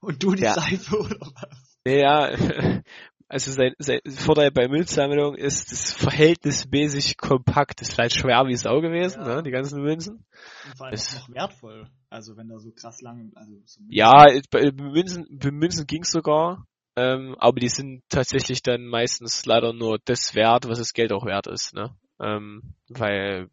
[0.00, 0.54] Und du die Ja.
[0.54, 1.78] Seife oder was?
[1.86, 2.28] Ja,
[3.28, 7.80] also sein, sein Vorteil bei Münzsammlung ist das verhältnismäßig kompakt.
[7.80, 9.36] Das ist halt schwer wie Sau gewesen, Ja.
[9.36, 10.24] ne, die ganzen Münzen.
[10.66, 11.88] Und vor allem Es- auch noch wertvoll.
[12.10, 16.64] Also wenn da so krass lang, also so Ja, bei Münzen, bei Münzen ging's sogar,
[16.96, 21.26] ähm, aber die sind tatsächlich dann meistens leider nur das wert, was das Geld auch
[21.26, 21.94] wert ist, ne?
[22.18, 23.50] Ähm, weil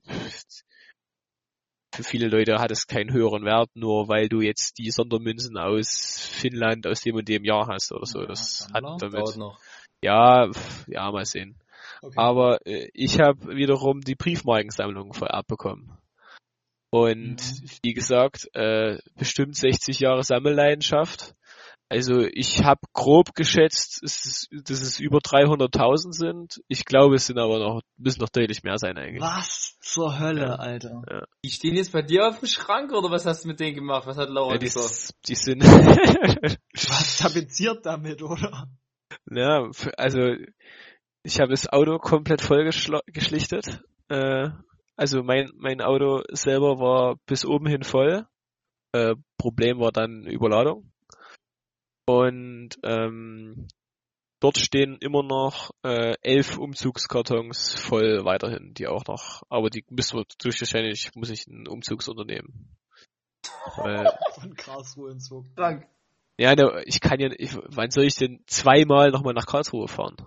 [1.94, 6.28] für viele Leute hat es keinen höheren Wert, nur weil du jetzt die Sondermünzen aus
[6.32, 8.22] Finnland aus dem und dem Jahr hast oder so.
[8.22, 9.38] Ja, Das hat damit.
[10.02, 10.50] Ja,
[10.88, 11.60] ja, mal sehen.
[12.02, 12.16] Okay.
[12.18, 15.98] Aber äh, ich habe wiederum die Briefmarkensammlung vererbt bekommen.
[16.90, 17.70] Und Mhm.
[17.84, 21.36] wie gesagt, äh, bestimmt 60 Jahre Sammelleidenschaft.
[21.94, 26.62] Also ich habe grob geschätzt, es ist, dass es über 300.000 sind.
[26.68, 29.22] Ich glaube, es sind aber noch müssen noch deutlich mehr sein eigentlich.
[29.22, 30.56] Was zur Hölle, Ja.
[30.56, 31.04] Alter.
[31.46, 34.08] Die stehen jetzt bei dir auf dem Schrank oder was hast du mit denen gemacht?
[34.08, 35.14] Was hat Laura Ja, die, gesagt?
[35.28, 35.64] die sind
[36.76, 38.68] hast tapeziert damit, oder?
[39.30, 40.34] Ja, also
[41.24, 43.84] ich habe das Auto komplett voll geschlo- geschlichtet.
[44.10, 44.50] Äh,
[44.96, 48.26] also mein mein Auto selber war bis oben hin voll.
[48.94, 50.92] Äh, Problem war dann Überladung.
[52.06, 53.68] Und ähm,
[54.40, 60.18] dort stehen immer noch äh, elf Umzugskartons voll weiterhin, die auch noch, aber die müssen
[60.18, 62.76] wir durchwahrscheinlich, muss ich ein Umzugsunternehmen.
[63.78, 65.46] Weil, Von Karlsruhe ins Zug.
[65.56, 65.88] Frank.
[66.38, 70.18] ja, ne, ich kann ja, ich, wann soll ich denn zweimal nochmal nach Karlsruhe fahren?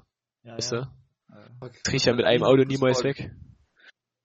[0.45, 0.81] Ja, Weißt ja.
[0.81, 1.71] du?
[1.85, 3.31] Krieg ich ja mit einem Auto niemals weg.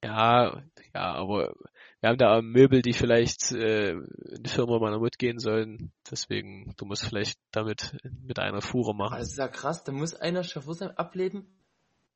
[0.02, 0.62] Ja,
[0.94, 1.54] ja, aber
[2.02, 5.92] wir haben da Möbel, die vielleicht äh, in die Firma meiner Mutter gehen sollen.
[6.10, 9.18] Deswegen, du musst vielleicht damit mit einer Fuhre machen.
[9.18, 11.46] Das ist ja krass, da muss einer Schaffhausen ableben,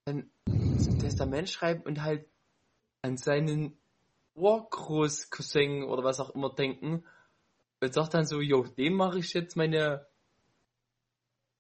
[0.05, 2.27] dann ein Testament schreiben und halt
[3.03, 3.79] an seinen
[4.35, 7.05] Urgroßcousin oder was auch immer denken
[7.81, 10.05] und sagt dann so, jo, dem mache ich jetzt meine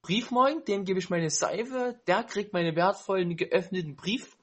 [0.02, 4.35] Briefmarken, dem gebe ich meine Seife, der kriegt meine wertvollen geöffneten Brief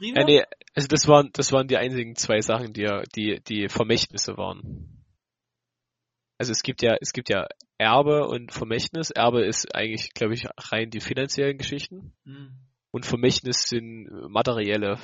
[0.00, 0.18] Briefe.
[0.18, 0.42] Ja, nee,
[0.74, 5.04] also das waren, das waren die einzigen zwei Sachen, die ja, die, die Vermächtnisse waren.
[6.38, 9.10] Also es gibt ja, es gibt ja Erbe und Vermächtnis.
[9.10, 12.14] Erbe ist eigentlich, glaube ich, rein die finanziellen Geschichten.
[12.24, 12.56] Hm.
[12.92, 14.98] Und Vermächtnis sind materielle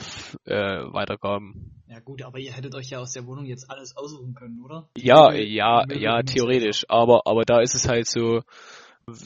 [0.44, 1.82] äh, Weitergaben.
[1.86, 4.88] Ja gut, aber ihr hättet euch ja aus der Wohnung jetzt alles aussuchen können, oder?
[4.96, 6.84] Ja, ja, ja, theoretisch.
[6.88, 8.40] Aber, aber da ist es halt so,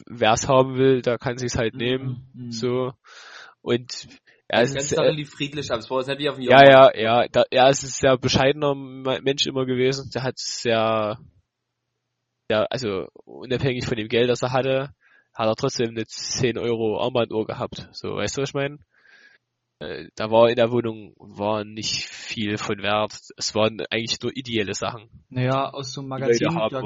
[0.07, 2.31] wer es haben will, da kann sich halt Mhm, nehmen.
[2.35, 2.51] mhm.
[2.51, 2.93] So.
[3.63, 4.09] Und
[4.53, 6.29] ja, die es ganze ist, Sache äh, lief friedlich ab, es war jetzt nicht wie
[6.29, 9.65] auf dem ja, ja, ja, da, ja, es ist ein sehr bescheidener Me- Mensch immer
[9.67, 10.11] gewesen.
[10.15, 11.19] Der hat sehr,
[12.51, 14.91] ja, also unabhängig von dem Geld, das er hatte,
[15.35, 17.89] hat er trotzdem eine 10 Euro Armbanduhr gehabt.
[17.93, 18.79] So, weißt du, was ich meine?
[19.81, 23.13] Äh, Da war in der Wohnung war nicht viel von Wert.
[23.37, 26.83] Es waren eigentlich nur ideelle Sachen, Naja, aus so einem Magazin, da,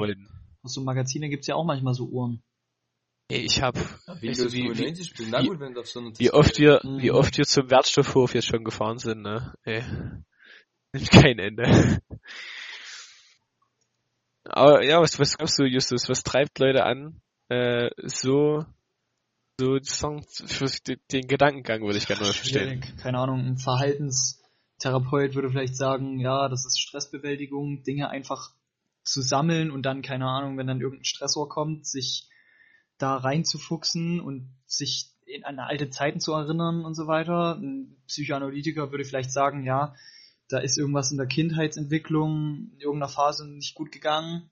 [0.63, 2.43] aus so Magazine gibt's ja auch manchmal so Uhren.
[3.27, 5.79] Ey, Ich hab, Windows weißt du, wie, wie, 95 spielen, na wie- gut, wenn du
[5.81, 7.01] auf so wie oft wir, Mhm.
[7.01, 9.53] wie oft wir zum Wertstoffhof jetzt schon gefahren sind, ne?
[9.63, 9.83] Ey,
[10.93, 11.63] nimmt kein Ende.
[14.43, 18.63] Aber ja, was, was glaubst du, Justus, was treibt Leute an, äh, so,
[19.59, 22.81] so sagen, für den, den Gedankengang würde ich gerne mal verstehen.
[23.01, 28.51] Keine Ahnung, ein Verhaltenstherapeut würde vielleicht sagen, ja, das ist Stressbewältigung, Dinge einfach
[29.03, 32.27] zu sammeln und dann, keine Ahnung, wenn dann irgendein Stressor kommt, sich
[32.97, 37.55] da reinzufuchsen und sich in, an alte Zeiten zu erinnern und so weiter.
[37.55, 39.95] Ein Psychoanalytiker würde vielleicht sagen, ja,
[40.47, 44.49] da ist irgendwas in der Kindheitsentwicklung in irgendeiner Phase nicht gut gegangen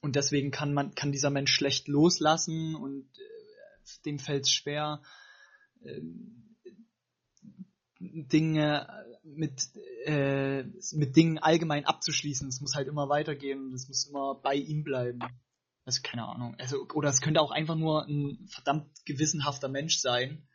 [0.00, 5.02] und deswegen kann man kann dieser Mensch schlecht loslassen und äh, dem fällt es schwer
[5.84, 6.56] ähm,
[7.98, 8.86] Dinge
[9.24, 9.70] mit
[10.04, 12.48] äh, mit Dingen allgemein abzuschließen.
[12.48, 15.20] Es muss halt immer weitergehen, es muss immer bei ihm bleiben.
[15.86, 16.56] Also keine Ahnung.
[16.58, 20.46] Also oder es könnte auch einfach nur ein verdammt gewissenhafter Mensch sein,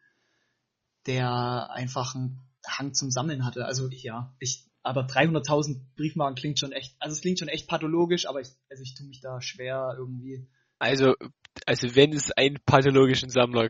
[1.08, 3.66] der einfach einen Hang zum Sammeln hatte.
[3.66, 8.28] Also ja, ich aber 300.000 Briefmarken klingt schon echt, also es klingt schon echt pathologisch,
[8.28, 10.48] aber ich, also ich tue mich da schwer irgendwie.
[10.80, 11.14] Also,
[11.66, 13.70] also wenn es einen pathologischen Sammler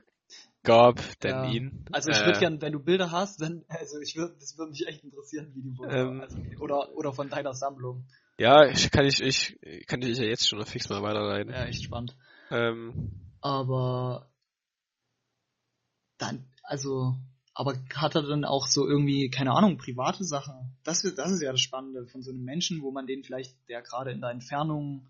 [0.63, 1.51] gab, dann Ja.
[1.51, 1.85] ihn.
[1.91, 4.71] Also ich Äh, würde gern, wenn du Bilder hast, dann, also ich würde, das würde
[4.71, 5.91] mich echt interessieren, wie die wurden.
[5.91, 6.21] Ähm.
[6.21, 8.05] also, oder, oder von deiner Sammlung.
[8.37, 11.53] Ja, ich, kann ich, ich, kann ich ja jetzt schon fix mal weiterleiten.
[11.53, 12.15] Ja, echt spannend.
[12.49, 14.31] Ähm, Aber
[16.17, 17.15] dann, also,
[17.53, 20.77] aber hat er dann auch so irgendwie, keine Ahnung, private Sachen?
[20.83, 23.55] Das, ist- das ist ja das Spannende von so einem Menschen, wo man den vielleicht,
[23.69, 25.07] der gerade in der Entfernung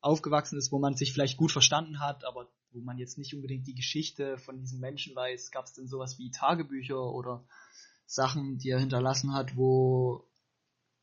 [0.00, 3.66] aufgewachsen ist, wo man sich vielleicht gut verstanden hat, aber wo man jetzt nicht unbedingt
[3.66, 5.50] die Geschichte von diesem Menschen weiß.
[5.50, 7.44] Gab es denn sowas wie Tagebücher oder
[8.06, 10.26] Sachen, die er hinterlassen hat, wo,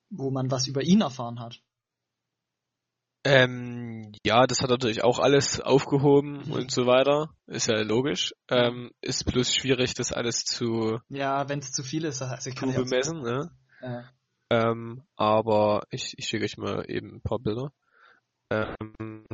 [0.10, 1.62] wo man was über ihn erfahren hat?
[3.24, 6.52] Ähm, ja, das hat natürlich auch alles aufgehoben Mhm.
[6.52, 7.30] und so weiter.
[7.46, 8.34] Ist ja logisch.
[8.50, 12.56] Ähm, ist bloß schwierig, das alles zu, Ja, wenn es zu viel ist, also ich
[12.56, 13.52] zu kann auch- bemessen, ne?
[13.82, 14.10] Ja.
[14.50, 17.72] Ähm, aber ich, ich schicke euch mal eben ein paar Bilder.
[18.50, 19.26] Ähm,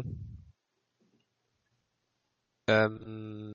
[2.67, 3.53] ähm,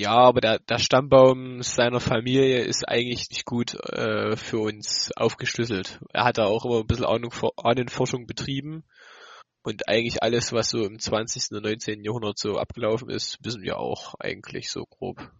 [0.00, 5.98] ja, aber der, der Stammbaum seiner Familie ist eigentlich nicht gut äh, für uns aufgeschlüsselt.
[6.12, 8.84] Er hat da auch immer ein bisschen Ahnung, Ahnenforschung betrieben.
[9.64, 11.50] Und eigentlich alles, was so im 20.
[11.50, 12.04] und 19.
[12.04, 15.32] Jahrhundert so abgelaufen ist, wissen wir auch eigentlich so grob.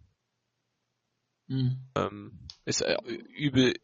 [1.47, 1.89] Mhm.
[1.95, 3.75] Ähm, ist äh, übel,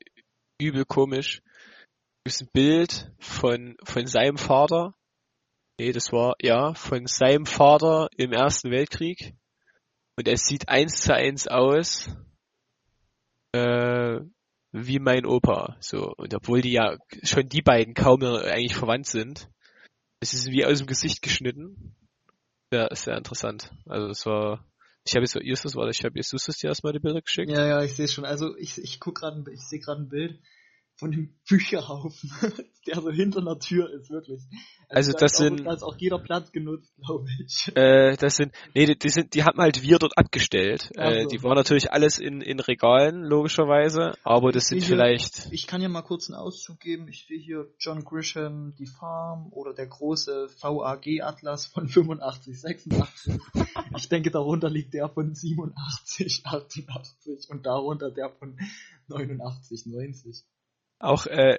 [0.61, 1.41] übel komisch.
[2.25, 4.95] Ist ein Bild von, von seinem Vater.
[5.79, 9.35] Nee, das war, ja, von seinem Vater im Ersten Weltkrieg.
[10.17, 12.09] Und er sieht eins zu eins aus,
[13.53, 14.21] äh,
[14.71, 15.77] wie mein Opa.
[15.81, 16.13] So.
[16.17, 19.49] Und obwohl die ja schon die beiden kaum mehr eigentlich verwandt sind,
[20.21, 21.97] es ist wie aus dem Gesicht geschnitten.
[22.73, 23.73] Ja, ist sehr interessant.
[23.87, 24.65] Also es war,
[25.05, 27.51] ich habe jetzt, Justus, warte, ich habe Justus dir erstmal die Bilder geschickt.
[27.51, 28.25] Ja, ja, ich sehe schon.
[28.25, 30.41] Also ich, ich guck gerade, ich sehe gerade ein Bild.
[30.97, 32.31] Von dem Bücherhaufen,
[32.87, 34.41] der so hinter einer Tür ist, wirklich.
[34.89, 37.73] Also da das auch- sind- Da ist auch jeder Platz genutzt, glaube ich.
[37.77, 40.91] Äh, das sind, nee, die, die sind, die haben halt wir dort abgestellt.
[40.95, 41.29] Äh, so.
[41.31, 45.83] die waren natürlich alles in, in Regalen, logischerweise, aber das sind hier- vielleicht, Ich kann
[45.83, 47.09] ja mal kurz einen Auszug geben.
[47.09, 53.35] Ich sehe hier John Grisham, die Farm oder der große VAG-Atlas von 85, 86.
[53.97, 58.57] ich denke, darunter liegt der von 87, 88 und darunter der von
[59.09, 60.45] 89, 90.
[60.99, 61.59] auch äh,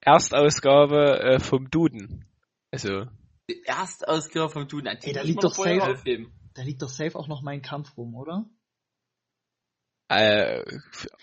[0.00, 2.24] Erstausgabe äh, vom Duden.
[2.70, 3.06] Also,
[3.48, 4.86] Die Erstausgabe vom Duden.
[4.86, 6.32] Ey, da liegt doch safe- aufheben.
[6.54, 8.48] Da liegt doch safe auch noch mein Kampf rum, oder?
[10.08, 10.62] äh,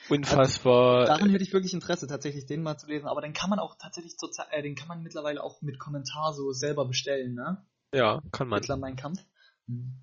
[0.10, 1.06] unfassbar.
[1.06, 3.08] Daran hätte ich wirklich Interesse, tatsächlich den mal zu lesen.
[3.08, 5.80] Aber den kann man auch tatsächlich zur Zeit, äh, den kann man mittlerweile auch mit
[5.80, 7.66] Kommentar so selber bestellen, ne?
[7.94, 8.60] ja, kann man.
[8.60, 9.20] Hitler mein Kampf.
[9.68, 10.02] Hm.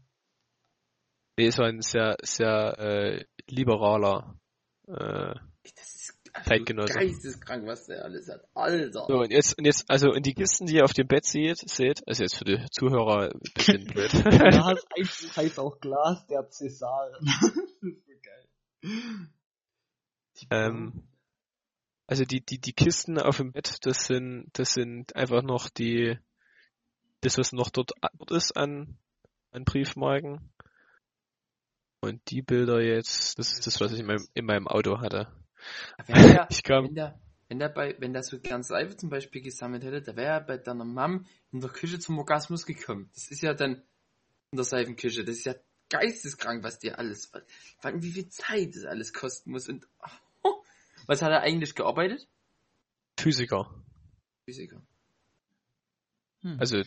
[1.38, 4.38] Nee, war ein sehr, sehr äh, liberaler.
[4.86, 5.34] Äh,
[5.76, 6.94] Das ist also Zeitgenosse.
[6.94, 8.44] geisteskrank, was der alles hat.
[8.54, 9.06] Alter.
[9.08, 11.58] so, und jetzt, und jetzt, also, und die Kisten, die ihr auf dem Bett seht,
[11.58, 14.10] seht, also jetzt für die Zuhörer ein bisschen blöd.
[14.10, 17.14] Glas, ein Buch heißt auch Glas der Cäsaren.
[17.24, 19.28] das ist so geil.
[20.50, 21.08] Ähm,
[22.06, 26.18] also die, die, die Kisten auf dem Bett, das sind, das sind einfach noch die,
[27.20, 28.98] das, was noch dort, dort ist an,
[29.52, 30.50] an Briefmarken.
[32.02, 35.28] Und die Bilder jetzt, das ist das, was ich in meinem, in meinem Auto hatte.
[36.06, 39.10] Wenn der, Ich kam, wenn der, wenn der bei, wenn der so ganz Seife zum
[39.10, 43.10] Beispiel gesammelt hätte, da wäre er bei deiner Mom in der Küche zum Orgasmus gekommen.
[43.14, 43.82] Das ist ja dann
[44.52, 45.24] in der Seifenküche.
[45.24, 45.54] Das ist ja
[45.88, 47.42] geisteskrank, was dir alles, vor
[47.82, 49.86] allem wie viel Zeit das alles kosten muss und,
[50.42, 50.62] oh,
[51.06, 52.28] was hat er eigentlich gearbeitet?
[53.18, 53.68] Physiker.
[54.44, 54.82] Physiker.
[56.42, 56.58] Hm.
[56.58, 56.82] Also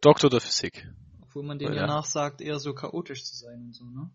[0.00, 0.88] Doktor der Physik.
[1.22, 1.82] Obwohl man denen Ja.
[1.82, 4.10] ja nachsagt, eher so chaotisch zu sein und so, ne?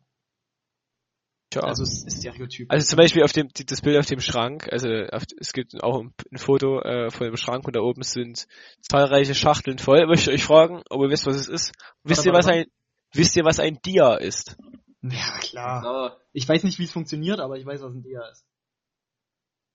[1.50, 1.64] Tja.
[1.64, 2.72] Also es ist Stereotyp.
[2.72, 6.00] Also zum Beispiel auf dem, das Bild auf dem Schrank, also auf, es gibt auch
[6.00, 8.46] ein, ein Foto äh, von dem Schrank und da oben sind
[8.82, 10.06] zahlreiche Schachteln voll.
[10.06, 11.74] Möchte ich euch fragen, ob ihr wisst, was es ist?
[12.04, 12.60] Wisst ihr, was warte.
[12.60, 12.66] ein,
[13.14, 14.58] wisst ihr, was ein Dia ist?
[15.02, 15.84] Ja, klar.
[15.84, 18.46] Ja, Ich weiß nicht, wie es funktioniert, aber ich weiß, was ein Dia ist.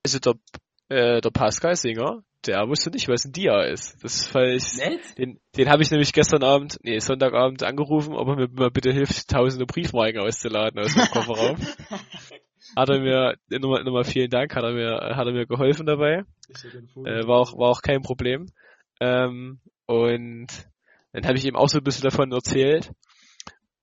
[0.05, 0.35] Also der,
[0.91, 4.03] äh, der Pascal Singer, der wusste nicht, was ein Dia ist.
[4.03, 4.33] Das
[4.79, 5.01] nett?
[5.19, 8.93] den, den habe ich nämlich gestern Abend, nee, Sonntagabend angerufen, ob er mir mal bitte
[8.93, 11.57] hilft, tausende Briefmarken auszuladen aus dem Kofferraum.
[12.77, 16.25] hat er mir, nochmal, nochmal vielen Dank, hat er mir, hat er mir geholfen dabei.
[17.05, 18.47] Äh, war auch war auch kein Problem.
[19.01, 20.49] Ähm, und
[21.13, 22.91] dann habe ich ihm auch so ein bisschen davon erzählt.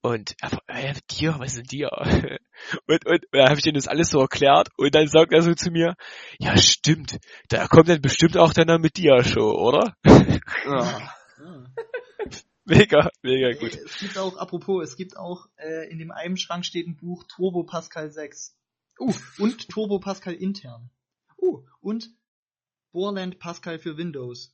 [0.02, 1.90] Und er äh, dir, was ist denn dir?
[2.88, 5.42] Und, und, und dann habe ich ihm das alles so erklärt und dann sagt er
[5.42, 5.96] so zu mir,
[6.38, 7.18] ja stimmt,
[7.50, 9.96] da kommt dann bestimmt auch deine mit dir Show, oder?
[10.06, 11.12] Ja.
[12.66, 13.76] Mega, mega gut.
[13.76, 17.24] Es gibt auch, apropos, es gibt auch, äh, in dem einen Schrank steht ein Buch
[17.28, 18.56] Turbo Pascal 6.
[19.00, 20.92] Uh, und Turbo Pascal intern.
[21.38, 22.12] Uh, und
[22.92, 24.54] Borland Pascal für Windows.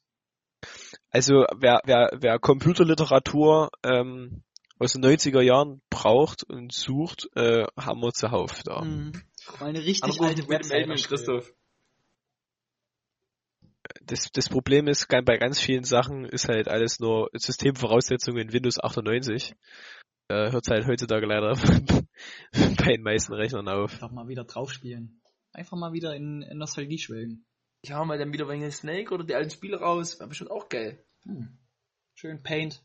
[1.10, 4.44] Also wer, wer, wer Computerliteratur ähm,
[4.80, 8.84] aus den 90er Jahren braucht und sucht, äh, haben wir zuhauf da.
[8.84, 9.12] Mhm.
[9.60, 11.08] Mal eine richtig Anrufen alte Website.
[11.08, 11.54] Christoph.
[14.02, 18.80] das, das Problem ist, bei ganz vielen Sachen ist halt alles nur Systemvoraussetzungen in Windows
[18.80, 19.56] 98.
[20.30, 21.54] Da hört halt heutzutage leider
[22.52, 23.94] bei den meisten Rechnern auf.
[23.94, 25.22] Einfach mal wieder draufspielen.
[25.54, 27.46] Einfach mal wieder in, in Nostalgie schwelgen.
[27.86, 30.20] Ja, mal dann wieder wegen Snake oder die alten Spiele raus.
[30.20, 31.06] War bestimmt auch geil.
[31.24, 31.58] Hm.
[32.16, 32.84] Schön Paint.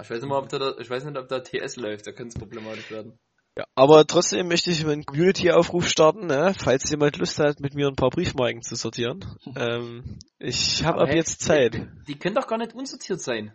[0.00, 2.34] Ich weiß nicht mal, ob da, ich weiß nicht, ob da TS läuft, da könnte
[2.34, 3.18] es problematisch werden.
[3.56, 6.54] Ja, aber trotzdem möchte ich einen Community-Aufruf starten, ne?
[6.56, 9.24] falls jemand Lust hat, mit mir ein paar Briefmarken zu sortieren.
[9.56, 11.74] ähm, ich habe ab hey, jetzt Zeit.
[11.74, 13.52] Die, die können doch gar nicht unsortiert sein.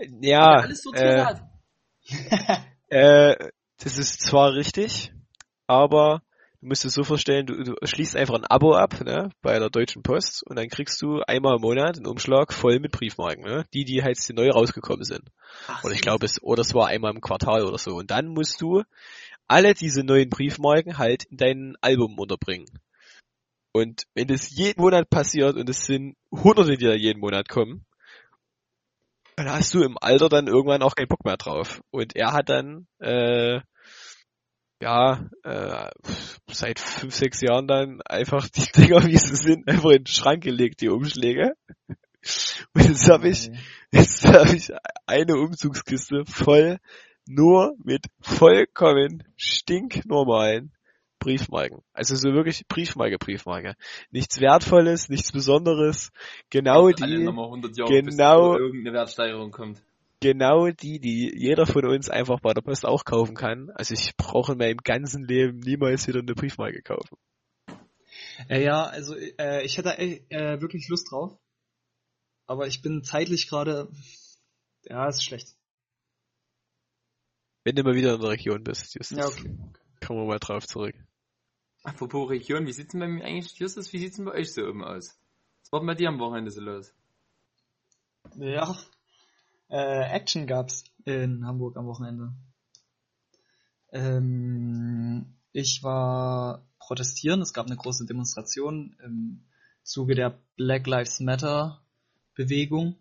[0.00, 1.42] Ja, alles sortiert äh, hat.
[2.88, 3.48] Äh,
[3.82, 5.14] das ist zwar richtig,
[5.66, 6.20] aber
[6.62, 9.68] du musst es so vorstellen, du, du schließt einfach ein Abo ab, ne, bei der
[9.68, 13.66] Deutschen Post und dann kriegst du einmal im Monat einen Umschlag voll mit Briefmarken, ne,
[13.74, 15.28] die, die halt neu rausgekommen sind.
[15.66, 17.96] Ach, Oder ich glaube es, oder es war einmal im Quartal oder so.
[17.96, 18.84] Und dann musst du
[19.48, 22.66] alle diese neuen Briefmarken halt in dein Album unterbringen.
[23.72, 27.84] Und wenn das jeden Monat passiert und es sind hunderte, die da jeden Monat kommen,
[29.36, 31.82] dann hast du im Alter dann irgendwann auch keinen Bock mehr drauf.
[31.90, 33.60] Und er hat dann, äh,
[34.82, 35.90] ja, äh,
[36.48, 40.42] seit fünf, sechs Jahren dann einfach die Dinger, wie sie sind, einfach in den Schrank
[40.42, 41.54] gelegt, die Umschläge.
[42.74, 43.50] Und jetzt habe ich,
[43.92, 44.72] jetzt habe ich
[45.06, 46.78] eine Umzugskiste voll
[47.26, 50.72] nur mit vollkommen stinknormalen
[51.20, 51.82] Briefmarken.
[51.92, 53.76] Also so wirklich Briefmarke, Briefmarke.
[54.10, 56.10] Nichts Wertvolles, nichts Besonderes.
[56.50, 59.80] Genau die, nochmal 100 Jahre, genau- irgendeine Wertsteigerung kommt.
[60.22, 63.70] Genau die, die jeder von uns einfach bei der Post auch kaufen kann.
[63.74, 67.18] Also ich brauche in meinem ganzen Leben niemals wieder eine Briefmarke kaufen.
[68.48, 71.38] Äh, ja, also äh, ich hätte äh, äh, wirklich Lust drauf.
[72.46, 73.90] Aber ich bin zeitlich gerade.
[74.84, 75.54] Ja, ist schlecht.
[77.64, 79.56] Wenn du mal wieder in der Region bist, Justus, Ja, okay.
[80.04, 80.96] kommen wir mal drauf zurück.
[81.84, 84.62] Apropos Region, wie sieht's denn bei mir eigentlich, Justus, wie sieht's denn bei euch so
[84.62, 85.18] oben aus?
[85.62, 86.92] Was war denn bei dir am Wochenende so los?
[88.36, 88.76] Ja.
[89.72, 92.34] Äh, Action gab's in Hamburg am Wochenende.
[93.90, 99.46] Ähm, ich war protestieren, es gab eine große Demonstration im
[99.82, 101.82] Zuge der Black Lives Matter
[102.34, 102.96] Bewegung.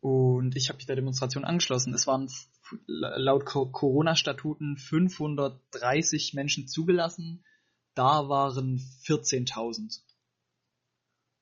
[0.00, 1.92] Und ich habe mich der Demonstration angeschlossen.
[1.92, 2.30] Es waren
[2.86, 7.44] laut Co- Corona-Statuten 530 Menschen zugelassen.
[7.94, 10.00] Da waren 14.000.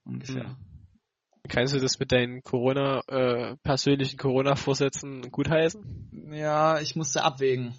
[0.05, 0.49] Ungefähr.
[0.49, 0.68] Hm.
[1.49, 6.31] Kannst du das mit deinen Corona, äh, persönlichen Corona-Vorsätzen gutheißen?
[6.33, 7.75] Ja, ich musste abwägen,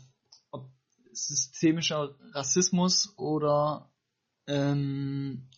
[0.51, 0.69] ob
[1.11, 3.91] systemischer Rassismus oder
[4.47, 5.49] ähm,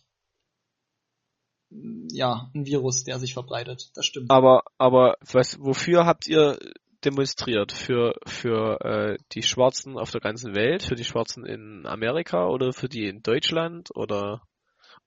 [2.10, 3.90] ja, ein Virus, der sich verbreitet.
[3.94, 4.30] Das stimmt.
[4.30, 6.58] Aber, aber was, wofür habt ihr
[7.04, 7.72] demonstriert?
[7.72, 12.72] Für, für äh, die Schwarzen auf der ganzen Welt, für die Schwarzen in Amerika oder
[12.72, 14.42] für die in Deutschland oder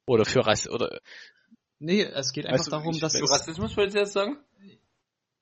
[0.07, 0.99] oder für Rass oder
[1.85, 4.37] Nee, es geht einfach Weißt du, darum, ich- dass es, Rassismus wolltest du jetzt sagen?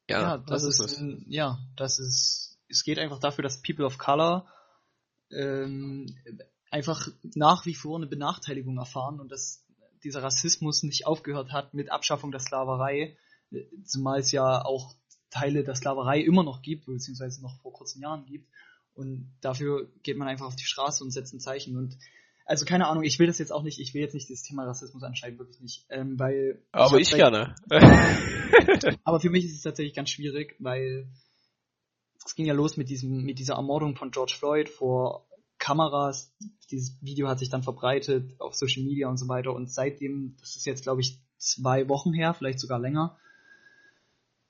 [0.10, 1.00] ja, ja, das ist, Rassismus.
[1.00, 4.46] ein- ja, das ist, es geht einfach dafür, dass People of Color
[5.32, 6.16] ähm,
[6.70, 9.64] einfach nach wie vor eine Benachteiligung erfahren und dass
[10.04, 13.18] dieser Rassismus nicht aufgehört hat mit Abschaffung der Sklaverei,
[13.52, 14.96] äh, zumal es ja auch
[15.30, 18.50] Teile der Sklaverei immer noch gibt, beziehungsweise noch vor kurzen Jahren gibt.
[18.96, 21.78] Und dafür geht man einfach auf die Straße und setzt ein Zeichen.
[21.78, 21.98] Und
[22.46, 24.66] also keine Ahnung, ich will das jetzt auch nicht, ich will jetzt nicht das Thema
[24.66, 25.86] Rassismus anschneiden, wirklich nicht.
[25.90, 27.56] Ähm, weil Aber ich seit- gerne.
[29.04, 31.08] aber für mich ist es tatsächlich ganz schwierig, weil
[32.26, 35.28] es ging ja los mit diesem, mit dieser Ermordung von George Floyd vor
[35.58, 36.34] Kameras.
[36.72, 39.54] Dieses Video hat sich dann verbreitet auf Social Media und so weiter.
[39.54, 43.18] Und seitdem, das ist jetzt glaube ich zwei Wochen her, vielleicht sogar länger,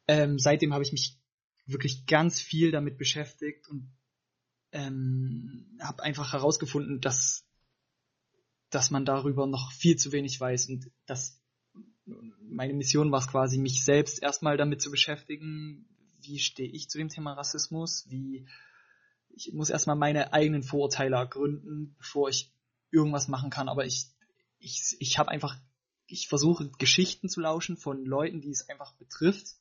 [0.08, 1.18] ähm, seitdem habe ich mich
[1.66, 3.90] wirklich ganz viel damit beschäftigt und
[4.72, 7.46] ähm, habe einfach herausgefunden, dass
[8.74, 11.42] dass man darüber noch viel zu wenig weiß und dass
[12.06, 15.88] meine Mission war es quasi, mich selbst erstmal damit zu beschäftigen,
[16.22, 18.48] wie stehe ich zu dem Thema Rassismus, wie
[19.36, 22.54] ich muss erstmal meine eigenen Vorurteile ergründen, bevor ich
[22.92, 24.08] irgendwas machen kann, aber ich
[24.60, 25.58] ich ich habe einfach
[26.06, 29.56] ich versuche Geschichten zu lauschen von Leuten, die es einfach betrifft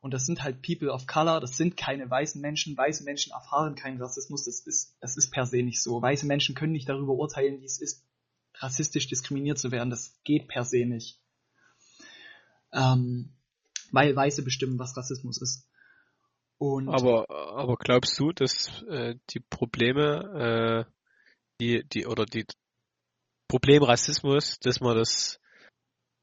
[0.00, 3.76] und das sind halt People of Color, das sind keine weißen Menschen, weiße Menschen erfahren
[3.76, 6.02] keinen Rassismus, das ist das ist per se nicht so.
[6.02, 8.04] Weiße Menschen können nicht darüber urteilen, wie es ist,
[8.54, 11.18] rassistisch diskriminiert zu werden, das geht per se nicht.
[12.72, 13.32] Ähm,
[13.90, 15.68] weil Weiße bestimmen, was Rassismus ist.
[16.58, 20.92] Und Aber, aber glaubst du, dass äh, die Probleme, äh,
[21.60, 22.46] die, die, oder die
[23.48, 25.40] Problem Rassismus, dass man das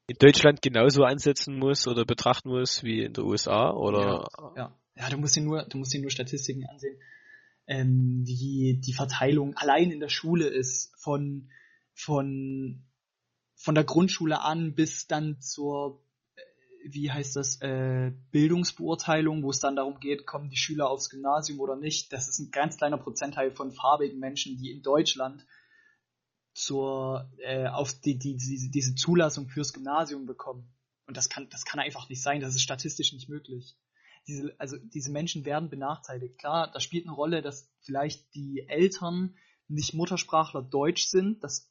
[0.08, 4.26] in Deutschland genauso ansetzen muss oder betrachten muss wie in der USA oder?
[4.56, 6.98] Ja, ja, du musst dir nur, du musst dir nur Statistiken ansehen,
[7.66, 11.50] ähm, wie die Verteilung allein in der Schule ist von
[12.04, 12.84] von
[13.54, 16.02] von der Grundschule an bis dann zur
[16.34, 16.40] äh,
[16.92, 21.60] wie heißt das, äh, Bildungsbeurteilung, wo es dann darum geht, kommen die Schüler aufs Gymnasium
[21.60, 22.12] oder nicht.
[22.12, 25.44] Das ist ein ganz kleiner Prozentteil von farbigen Menschen, die in Deutschland
[26.54, 30.72] zur äh, auf die, die, die, diese Zulassung fürs Gymnasium bekommen.
[31.06, 33.76] Und das kann, das kann einfach nicht sein, das ist statistisch nicht möglich.
[34.26, 36.38] Diese, also diese Menschen werden benachteiligt.
[36.38, 39.36] Klar, da spielt eine Rolle, dass vielleicht die Eltern
[39.68, 41.42] nicht Muttersprachler Deutsch sind.
[41.42, 41.70] Das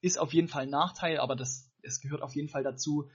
[0.00, 3.10] ist auf jeden Fall ein Nachteil, aber das, es gehört auf jeden Fall dazu,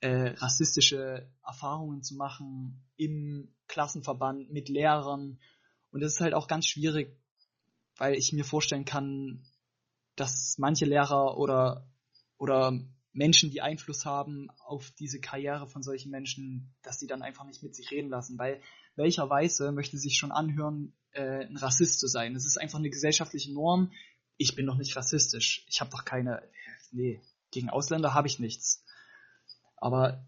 [0.00, 5.38] äh, rassistische Erfahrungen zu machen im Klassenverband mit Lehrern.
[5.90, 7.16] Und das ist halt auch ganz schwierig,
[7.96, 9.46] weil ich mir vorstellen kann,
[10.16, 11.88] dass manche Lehrer oder,
[12.36, 12.72] oder
[13.12, 17.62] Menschen, die Einfluss haben auf diese Karriere von solchen Menschen, dass die dann einfach nicht
[17.62, 18.60] mit sich reden lassen, weil
[18.96, 22.34] welcher Weiße möchte sich schon anhören, äh, ein Rassist zu sein?
[22.34, 23.92] Das ist einfach eine gesellschaftliche Norm.
[24.36, 25.64] Ich bin doch nicht rassistisch.
[25.68, 26.42] Ich habe doch keine,
[26.90, 28.84] nee, gegen Ausländer habe ich nichts.
[29.76, 30.26] Aber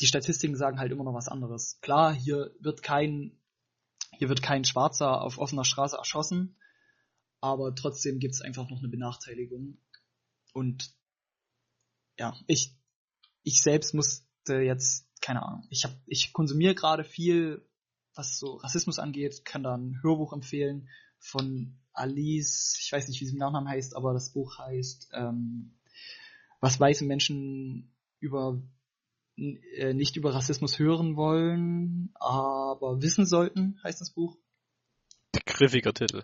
[0.00, 1.78] die Statistiken sagen halt immer noch was anderes.
[1.80, 3.38] Klar, hier wird kein,
[4.18, 6.56] hier wird kein Schwarzer auf offener Straße erschossen,
[7.40, 9.78] aber trotzdem gibt es einfach noch eine Benachteiligung.
[10.52, 10.94] Und
[12.18, 12.76] ja, ich,
[13.42, 17.66] ich selbst musste jetzt, keine Ahnung, ich hab, ich konsumiere gerade viel,
[18.14, 20.88] was so Rassismus angeht, kann da ein Hörbuch empfehlen
[21.18, 25.74] von Alice, ich weiß nicht, wie sie im Nachnamen heißt, aber das Buch heißt, ähm,
[26.60, 28.60] was weiße Menschen über
[29.36, 34.36] äh, nicht über Rassismus hören wollen, aber wissen sollten, heißt das Buch.
[35.44, 36.22] griffiger Titel.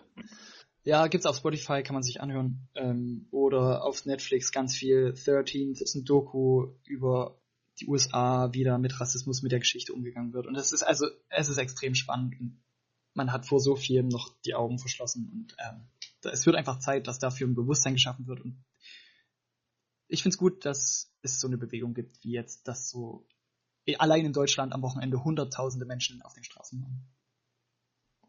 [0.83, 2.67] Ja, gibt's auf Spotify, kann man sich anhören.
[2.75, 5.13] Ähm, oder auf Netflix ganz viel.
[5.13, 7.39] 13 ist ein Doku über
[7.79, 10.45] die USA, wie da mit Rassismus, mit der Geschichte umgegangen wird.
[10.45, 12.35] Und es ist also, es ist extrem spannend.
[12.39, 12.61] Und
[13.13, 15.29] man hat vor so vielem noch die Augen verschlossen.
[15.31, 15.81] Und ähm,
[16.21, 18.41] da- es wird einfach Zeit, dass dafür ein Bewusstsein geschaffen wird.
[18.41, 18.63] Und
[20.07, 23.25] ich find's gut, dass es so eine Bewegung gibt, wie jetzt, dass so
[23.85, 27.07] eh, allein in Deutschland am Wochenende hunderttausende Menschen auf den Straßen waren.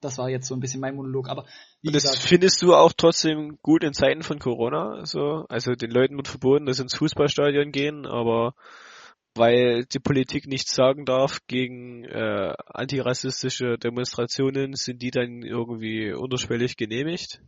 [0.01, 1.47] Das war jetzt so ein bisschen mein Monolog, aber
[1.81, 5.07] wie Und das gesagt, findest du auch trotzdem gut in Zeiten von Corona?
[5.07, 5.47] So?
[5.49, 8.55] Also den Leuten wird verboten, dass sie ins Fußballstadion gehen, aber
[9.35, 16.77] weil die Politik nichts sagen darf gegen äh, antirassistische Demonstrationen, sind die dann irgendwie unterschwellig
[16.77, 17.41] genehmigt?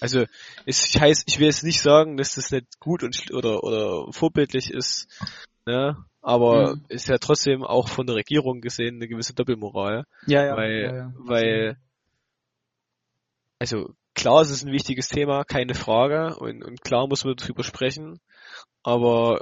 [0.00, 0.24] Also
[0.66, 4.70] es heißt, ich will jetzt nicht sagen, dass das nicht gut und oder oder vorbildlich
[4.70, 5.08] ist,
[5.66, 5.96] ne?
[6.20, 6.84] Aber Mhm.
[6.88, 10.94] ist ja trotzdem auch von der Regierung gesehen eine gewisse Doppelmoral ja, ja, weil, ja,
[10.96, 11.12] ja.
[11.16, 11.76] weil,
[13.58, 17.62] also klar, es ist ein wichtiges Thema, keine Frage, und, und klar muss man darüber
[17.62, 18.20] sprechen,
[18.82, 19.40] aber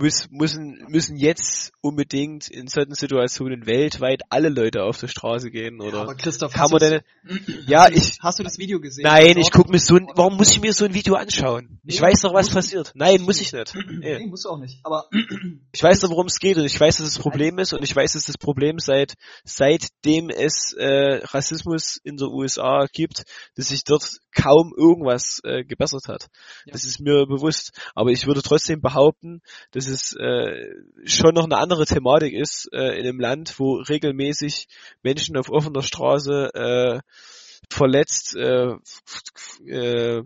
[0.00, 5.78] muss, müssen, müssen jetzt unbedingt in solchen Situationen weltweit alle Leute auf der Straße gehen,
[5.80, 7.00] Ja, oder aber Christoph, kann man denn,
[7.66, 9.04] ja, du, ich, hast du das Video gesehen?
[9.04, 11.78] nein, ich guck mir so ein, warum muss ich mir so ein Video anschauen?
[11.84, 12.92] Ich Nee, weiß doch, was passiert.
[12.94, 13.74] Nein, muss ich nicht.
[14.00, 14.26] Nee, Nee.
[14.26, 14.80] musst du auch nicht.
[14.84, 15.08] Aber
[15.72, 17.82] Ich weiß doch, worum es geht und ich weiß, dass es das Problem ist und
[17.82, 23.24] ich weiß, dass das Problem seit seitdem es äh, Rassismus in der USA gibt,
[23.56, 26.28] dass sich dort kaum irgendwas äh, gebessert hat.
[26.64, 26.72] Ja.
[26.72, 27.72] Das ist mir bewusst.
[27.94, 30.74] Aber ich würde trotzdem behaupten, dass es äh,
[31.04, 34.68] schon noch eine andere Thematik ist äh, in einem Land, wo regelmäßig
[35.02, 37.00] Menschen auf offener Straße äh,
[37.68, 38.76] verletzt, äh,
[39.66, 40.22] äh,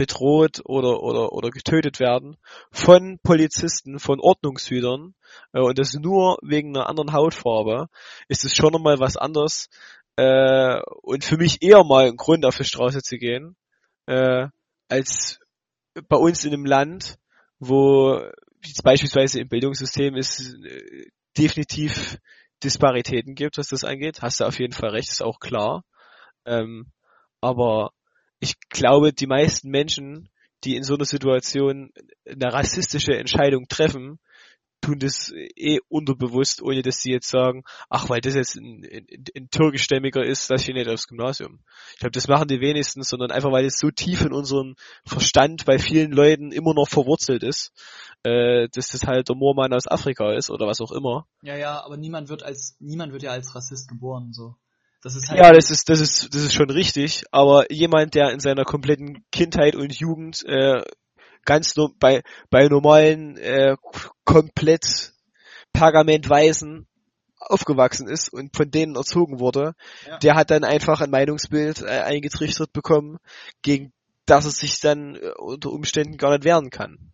[0.00, 2.38] bedroht oder, oder, oder getötet werden
[2.72, 5.14] von Polizisten, von Ordnungshütern
[5.52, 7.88] äh, und das nur wegen einer anderen Hautfarbe,
[8.26, 9.68] ist es schon nochmal was anderes
[10.20, 13.56] äh, und für mich eher mal ein Grund auf die Straße zu gehen,
[14.06, 14.48] äh,
[14.88, 15.38] als
[16.08, 17.16] bei uns in einem Land,
[17.58, 18.20] wo
[18.84, 21.06] beispielsweise im Bildungssystem es äh,
[21.38, 22.18] definitiv
[22.62, 24.20] Disparitäten gibt, was das angeht.
[24.20, 25.84] Hast du auf jeden Fall recht, ist auch klar.
[26.44, 26.92] Ähm,
[27.40, 27.92] aber
[28.40, 30.28] ich glaube, die meisten Menschen,
[30.64, 31.92] die in so einer Situation
[32.26, 34.18] eine rassistische Entscheidung treffen,
[34.80, 39.06] tun das eh unterbewusst, ohne dass sie jetzt sagen, ach, weil das jetzt ein, ein,
[39.36, 41.60] ein türkischstämmiger ist, dass ich nicht aufs Gymnasium.
[41.92, 45.64] Ich glaube, das machen die wenigsten, sondern einfach, weil es so tief in unserem Verstand
[45.64, 47.72] bei vielen Leuten immer noch verwurzelt ist,
[48.22, 51.26] äh, dass das halt der Moormann aus Afrika ist oder was auch immer.
[51.42, 54.32] ja, ja, aber niemand wird als niemand wird ja als Rassist geboren.
[54.32, 54.54] So,
[55.02, 58.30] das ist halt Ja, das ist, das ist, das ist schon richtig, aber jemand, der
[58.32, 60.82] in seiner kompletten Kindheit und Jugend äh,
[61.44, 63.76] ganz nur bei, bei normalen, äh,
[64.24, 65.12] komplett
[65.72, 66.86] pergamentweißen
[67.38, 69.74] aufgewachsen ist und von denen erzogen wurde,
[70.06, 70.18] Ja.
[70.18, 73.18] der hat dann einfach ein Meinungsbild äh, eingetrichtert bekommen,
[73.62, 73.92] gegen
[74.26, 77.12] das er sich dann äh, unter Umständen gar nicht wehren kann.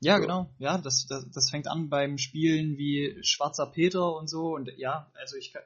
[0.00, 0.22] Ja, So.
[0.22, 0.50] genau.
[0.58, 4.54] Ja, das, das, das fängt an beim Spielen wie Schwarzer Peter und so.
[4.54, 5.62] Und ja, also ich kann,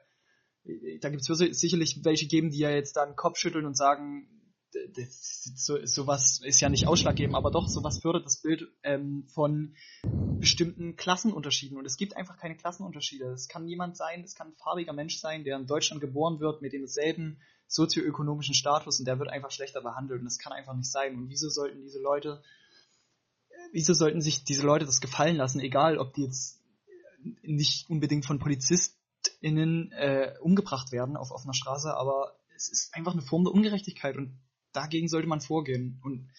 [1.01, 4.27] da gibt es sicherlich welche geben, die ja jetzt dann Kopf schütteln und sagen,
[5.55, 9.75] so, sowas ist ja nicht ausschlaggebend, aber doch, sowas fördert das Bild ähm, von
[10.39, 11.77] bestimmten Klassenunterschieden.
[11.77, 13.31] Und es gibt einfach keine Klassenunterschiede.
[13.31, 16.61] Es kann jemand sein, es kann ein farbiger Mensch sein, der in Deutschland geboren wird
[16.61, 20.19] mit demselben sozioökonomischen Status und der wird einfach schlechter behandelt.
[20.19, 21.15] Und das kann einfach nicht sein.
[21.15, 22.41] Und wieso sollten diese Leute
[23.71, 26.59] wieso sollten sich diese Leute das gefallen lassen, egal ob die jetzt
[27.41, 33.21] nicht unbedingt von PolizistInnen äh, umgebracht werden auf offener Straße, aber es ist einfach eine
[33.21, 34.39] Form der Ungerechtigkeit und
[34.73, 35.99] dagegen sollte man vorgehen.
[36.03, 36.29] Und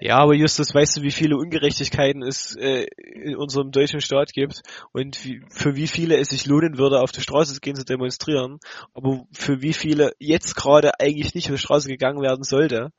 [0.00, 4.62] Ja, aber Justus, weißt du, wie viele Ungerechtigkeiten es äh, in unserem deutschen Staat gibt
[4.92, 7.84] und wie, für wie viele es sich lohnen würde, auf die Straße zu gehen zu
[7.84, 8.58] demonstrieren,
[8.94, 12.90] aber für wie viele jetzt gerade eigentlich nicht auf die Straße gegangen werden sollte.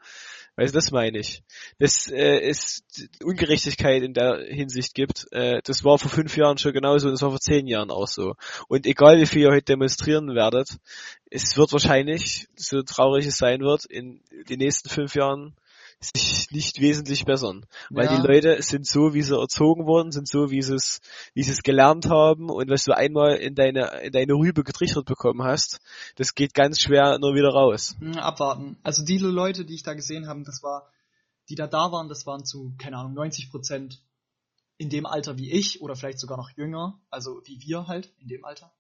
[0.58, 1.44] Weißt du, das meine ich.
[1.80, 2.84] Dass äh, es
[3.24, 7.22] Ungerechtigkeit in der Hinsicht gibt, äh, das war vor fünf Jahren schon genauso und das
[7.22, 8.36] war vor zehn Jahren auch so.
[8.68, 10.78] Und egal wie viel ihr heute demonstrieren werdet,
[11.30, 15.56] es wird wahrscheinlich, so traurig es sein wird, in den nächsten fünf Jahren
[16.04, 17.66] sich nicht wesentlich bessern.
[17.92, 18.20] Weil Ja.
[18.20, 21.00] die Leute sind so, wie sie erzogen wurden, sind so, wie sie es,
[21.34, 25.06] wie sie es gelernt haben und was du einmal in deine, in deine Rübe getrichtert
[25.06, 25.80] bekommen hast,
[26.16, 27.96] das geht ganz schwer nur wieder raus.
[28.00, 28.78] mh, abwarten.
[28.84, 30.90] Also diese Leute, die ich da gesehen habe, das war,
[31.50, 34.02] die da da waren, das waren zu, keine Ahnung, 90 Prozent
[34.78, 38.28] in dem Alter wie ich oder vielleicht sogar noch jünger, also wie wir halt in
[38.28, 38.72] dem Alter.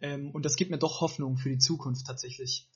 [0.00, 2.66] Ähm, und das gibt mir doch Hoffnung für die Zukunft tatsächlich.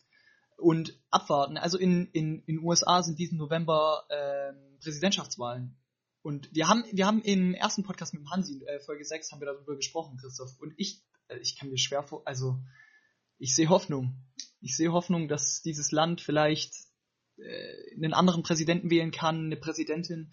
[0.57, 1.57] Und abwarten.
[1.57, 5.77] Also in in in USA sind diesen November ähm, Präsidentschaftswahlen.
[6.23, 9.41] Und wir haben wir haben im ersten Podcast mit dem Hansi, äh, Folge 6, haben
[9.41, 10.59] wir darüber gesprochen, Christoph.
[10.61, 12.59] Und ich äh, ich kann mir schwer vor, also
[13.39, 14.17] ich sehe Hoffnung.
[14.61, 16.73] Ich sehe Hoffnung, dass dieses Land vielleicht
[17.37, 20.33] äh, einen anderen Präsidenten wählen kann, eine Präsidentin,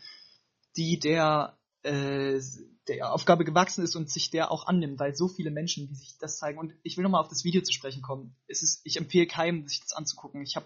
[0.77, 2.39] die der, äh,
[2.87, 6.17] der Aufgabe gewachsen ist und sich der auch annimmt, weil so viele Menschen, die sich
[6.17, 6.59] das zeigen.
[6.59, 8.35] Und ich will nochmal auf das Video zu sprechen kommen.
[8.47, 10.41] Es ist, ich empfehle keinem, sich das anzugucken.
[10.41, 10.57] Ich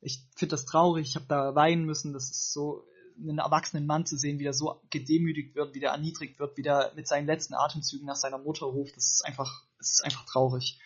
[0.00, 1.08] ich finde das traurig.
[1.08, 2.12] Ich habe da weinen müssen.
[2.12, 2.86] Das ist so
[3.18, 6.62] einen erwachsenen Mann zu sehen, wie der so gedemütigt wird, wie der erniedrigt wird, wie
[6.62, 8.96] der mit seinen letzten Atemzügen nach seiner Mutter ruft.
[8.96, 10.80] Das ist einfach, das ist einfach traurig.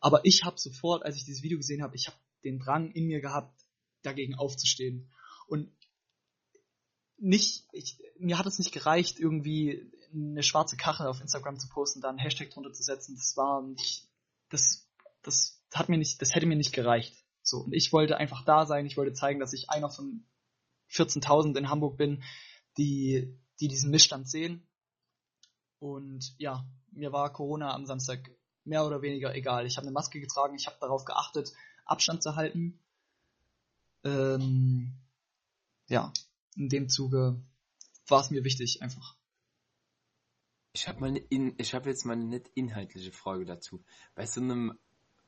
[0.00, 3.06] Aber ich habe sofort, als ich dieses Video gesehen habe, ich habe den Drang in
[3.06, 3.54] mir gehabt,
[4.02, 5.10] dagegen aufzustehen.
[5.46, 5.70] Und
[7.20, 12.00] nicht, ich, mir hat es nicht gereicht, irgendwie eine schwarze Kachel auf Instagram zu posten,
[12.00, 13.14] da einen Hashtag drunter zu setzen.
[13.16, 14.08] Das war nicht,
[14.48, 14.88] das,
[15.22, 17.14] das hat mir nicht, das hätte mir nicht gereicht.
[17.42, 20.24] So, und ich wollte einfach da sein, ich wollte zeigen, dass ich einer von
[20.90, 22.22] 14.000 in Hamburg bin,
[22.76, 24.66] die, die diesen Missstand sehen.
[25.78, 28.30] Und ja, mir war Corona am Samstag
[28.64, 29.66] mehr oder weniger egal.
[29.66, 31.52] Ich habe eine Maske getragen, ich habe darauf geachtet,
[31.84, 32.78] Abstand zu halten.
[34.04, 34.94] Ähm,
[35.88, 36.12] ja,
[36.56, 37.40] in dem Zuge
[38.08, 39.16] war es mir wichtig, einfach.
[40.72, 41.18] Ich habe
[41.58, 43.82] ich habe jetzt mal eine nicht inhaltliche Frage dazu.
[44.14, 44.78] Bei so einem,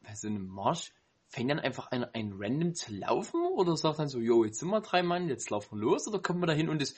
[0.00, 0.92] bei so einem Marsch
[1.28, 4.68] fängt dann einfach einer ein random zu laufen oder sagt dann so, jo, jetzt sind
[4.68, 6.94] wir drei Mann, jetzt laufen wir los oder kommt man da hin und das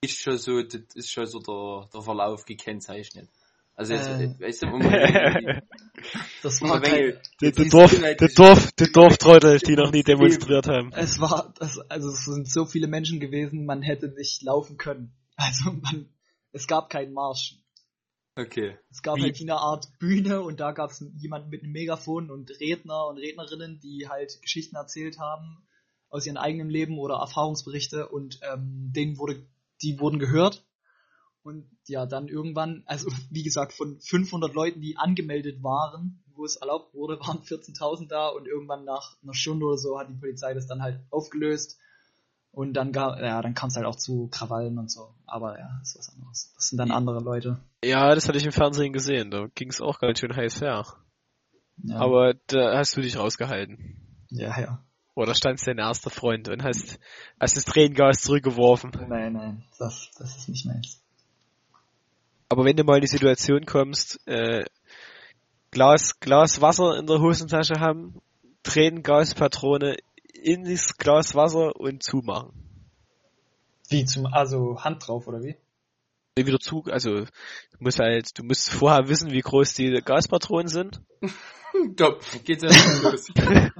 [0.00, 3.30] ist schon so, das ist schon so der, der Verlauf gekennzeichnet.
[3.74, 4.38] Also jetzt, Äh.
[4.38, 4.80] weißt du, um,
[6.42, 10.92] Das war kein, Der, der, Dorf, der, Dorf, der Dorftrottel, die noch nie demonstriert haben.
[10.94, 15.12] es war, das, also es sind so viele Menschen gewesen, man hätte nicht laufen können.
[15.36, 16.08] Also man,
[16.52, 17.56] es gab keinen Marsch.
[18.36, 18.76] okay.
[18.90, 21.72] Es gab Wie- halt wie eine Art Bühne und da gab es jemanden mit einem
[21.72, 25.66] Megafon und Redner und Rednerinnen, die halt Geschichten erzählt haben
[26.10, 29.46] aus ihrem eigenen Leben oder Erfahrungsberichte und ähm, denen wurde,
[29.82, 30.62] die wurden gehört.
[31.42, 36.56] Und ja, dann irgendwann, also wie gesagt, von 500 Leuten, die angemeldet waren, wo es
[36.56, 40.54] erlaubt wurde, waren 14.000 da und irgendwann nach einer Stunde oder so hat die Polizei
[40.54, 41.78] das dann halt aufgelöst.
[42.54, 45.14] Und dann, ja, dann kam es halt auch zu Krawallen und so.
[45.24, 46.52] Aber ja, das ist was anderes.
[46.54, 47.58] Das sind dann andere Leute.
[47.82, 49.30] Ja, das hatte ich im Fernsehen gesehen.
[49.30, 50.84] Da ging es auch ganz schön heiß her.
[51.78, 51.96] Ja.
[51.96, 54.26] Aber da hast du dich rausgehalten.
[54.28, 54.84] ja, ja.
[55.14, 56.98] Oder standst dein erster Freund und hast,
[57.38, 58.92] hast das Tränengas zurückgeworfen.
[59.08, 61.01] Nein, nein, das, das ist nicht meins.
[62.52, 64.66] Aber wenn du mal in die Situation kommst, äh,
[65.70, 68.20] Glas, Glas Wasser in der Hosentasche haben,
[68.62, 69.96] Tränengaspatrone
[70.34, 72.52] in das Glas Wasser und zumachen.
[73.88, 75.56] Wie zum, also Hand drauf oder wie?
[76.36, 81.00] Wieder zu, also du musst halt, du musst vorher wissen, wie groß die Gaspatronen sind.
[81.96, 83.28] Top, geht's ja schon los.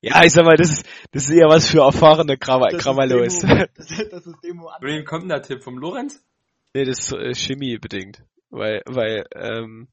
[0.00, 2.84] Ja, ich sag mal, das ist, das ist eher was für erfahrene Krava Das ist
[2.84, 3.38] Krawallos.
[3.40, 5.64] Demo, das, das ist Demo wem kommt der Tipp?
[5.64, 6.22] Vom Lorenz?
[6.74, 8.22] Nee, das ist äh, Chemie bedingt.
[8.50, 9.88] Weil, weil, ähm,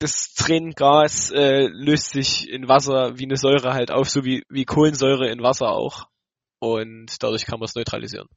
[0.00, 4.64] das Tränengas äh, löst sich in Wasser wie eine Säure halt auf, so wie, wie
[4.64, 6.08] Kohlensäure in Wasser auch.
[6.58, 8.28] Und dadurch kann man es neutralisieren.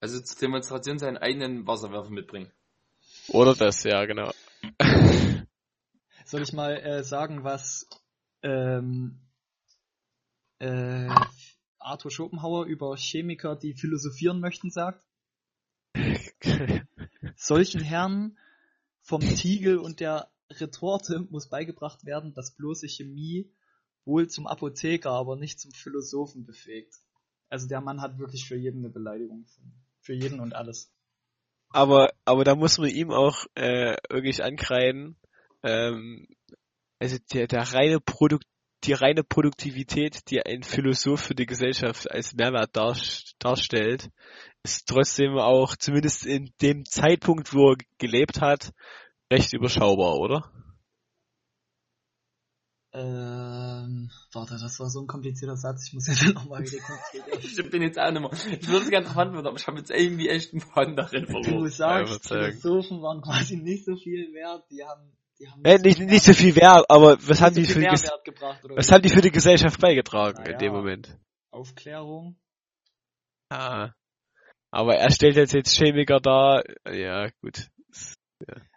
[0.00, 2.52] Also zur Demonstration seinen eigenen Wasserwerfer mitbringen.
[3.28, 4.32] Oder das, ja, genau.
[6.24, 7.86] Soll ich mal äh, sagen, was
[8.42, 9.20] ähm,
[10.60, 11.08] äh,
[11.80, 15.04] Arthur Schopenhauer über Chemiker, die philosophieren möchten, sagt?
[17.36, 18.38] Solchen Herren
[19.02, 23.50] vom Tiegel und der Retorte muss beigebracht werden, dass bloße Chemie
[24.04, 26.94] wohl zum Apotheker, aber nicht zum Philosophen befähigt.
[27.48, 29.46] Also der Mann hat wirklich für jeden eine Beleidigung.
[30.00, 30.92] Für jeden und alles.
[31.70, 35.16] aber, aber da muss man ihm auch äh, wirklich ankreiden,
[35.62, 36.26] ähm,
[36.98, 38.46] also der, der reine Produkt,
[38.84, 42.96] die reine Produktivität, die ein Philosoph für die Gesellschaft als Mehrwert dar,
[43.38, 44.10] darstellt,
[44.62, 48.72] ist trotzdem auch, zumindest in dem Zeitpunkt, wo er gelebt hat,
[49.32, 50.50] recht überschaubar, oder?
[52.92, 57.40] Ähm, warte, das war so ein komplizierter Satz, ich muss jetzt nochmal rekonstruieren.
[57.40, 58.58] Ich bin jetzt auch nicht mehr.
[58.60, 61.30] Ich würde es gerne antworten, aber ich habe jetzt irgendwie echt einen Faden darin Du
[61.40, 61.70] verloren.
[61.70, 62.52] sagst, Verzeihung.
[62.60, 65.16] Philosophen waren quasi nicht so viel wert, die haben
[65.64, 67.86] Äh, nicht, nicht so viel Wert, aber was haben die für die,
[68.24, 70.58] gebracht was haben die für die Gesellschaft beigetragen in Naja.
[70.58, 71.18] dem Moment?
[71.50, 72.38] Aufklärung.
[73.48, 73.92] Ah.
[74.70, 77.68] Aber er stellt jetzt jetzt Chemiker dar, ja, gut.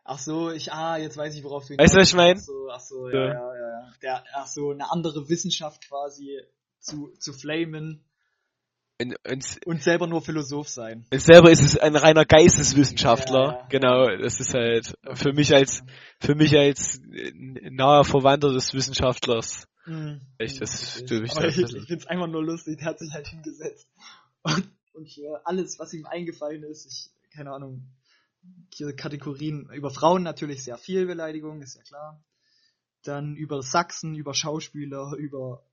[0.05, 2.37] Ach so, ich, ah, jetzt weiß ich, worauf du Weißt du, was ich mein?
[2.37, 3.25] Ach so, ach so, Ja.
[3.25, 3.93] ja, ja, ja, ja.
[4.01, 6.41] Der, ach so, eine andere Wissenschaft quasi
[6.79, 8.03] zu, zu flamen
[9.01, 11.05] Und, und und selber nur Philosoph sein.
[11.13, 13.43] selber ist es ein reiner Geisteswissenschaftler.
[13.43, 13.67] Ja, ja.
[13.69, 15.83] Genau, das ist halt für mich als
[16.19, 17.01] für mich als
[17.71, 19.67] naher Verwandter des Wissenschaftlers.
[19.85, 20.21] Hm.
[20.37, 21.81] Echt, das da ich, ein bisschen.
[21.81, 23.87] ich find's einfach nur lustig, der hat sich halt hingesetzt.
[24.43, 27.89] Und, und für alles, was ihm eingefallen ist, ich, keine Ahnung,
[28.73, 32.23] hier Kategorien, über Frauen natürlich sehr viel Beleidigung, ist ja klar.
[33.03, 35.63] dann über Sachsen, über Schauspieler, über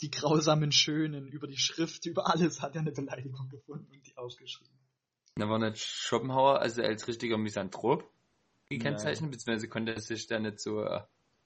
[0.00, 4.16] die grausamen Schönen, über die Schrift, über alles hat er eine Beleidigung gefunden und die
[4.16, 4.74] aufgeschrieben.
[5.36, 8.08] Da war nicht Schopenhauer, also als richtiger Misanthrop
[8.68, 11.02] gekennzeichnet, beziehungsweise konnte er sich da nicht so, äh,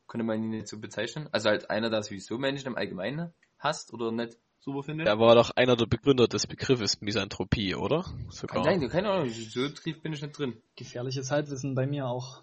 [0.07, 1.28] konnte man ihn nicht so bezeichnen.
[1.32, 5.07] Also als einer, der sowieso Menschen im Allgemeinen hasst oder nicht super findet.
[5.07, 8.05] Er war doch einer der Begründer des Begriffes Misanthropie, oder?
[8.28, 8.62] Sogar.
[8.64, 10.61] Kann sein, keine Ahnung, so tief bin ich nicht drin.
[10.76, 12.42] Gefährliches Halbwissen bei mir auch.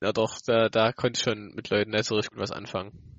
[0.00, 3.13] Ja doch, da, da konnte ich schon mit Leuten nicht so richtig gut was anfangen.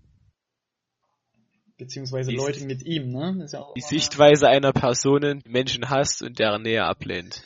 [1.77, 3.43] Beziehungsweise Die Leute mit ihm, ne?
[3.43, 7.43] Ist ja auch Die Sichtweise einer Person, die Menschen hasst und deren Nähe ablehnt.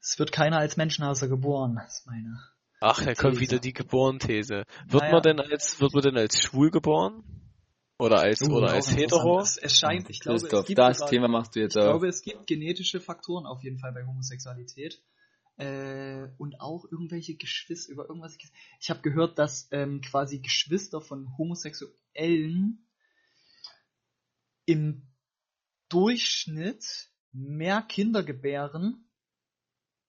[0.00, 2.38] Es wird keiner als Menschenhasser geboren, ist meine.
[2.80, 3.40] Ach, da kommt These.
[3.52, 4.64] wieder die Geboren-These.
[4.86, 5.12] Wird Naja.
[5.12, 7.22] man denn als, wird man denn als schwul geboren?
[7.98, 9.40] Oder als, Oh, oder als hetero?
[9.40, 11.82] Es, es scheint, ich glaube, es Christoph, gibt das sogar- Thema machst du jetzt Ich
[11.82, 11.86] auch.
[11.90, 15.00] glaube, es gibt genetische Faktoren auf jeden Fall bei Homosexualität.
[15.58, 18.36] Äh, und auch irgendwelche Geschwister, über irgendwas.
[18.80, 22.88] Ich habe gehört, dass ähm, quasi Geschwister von Homosexuellen
[24.72, 25.02] im
[25.90, 29.06] Durchschnitt mehr Kinder gebären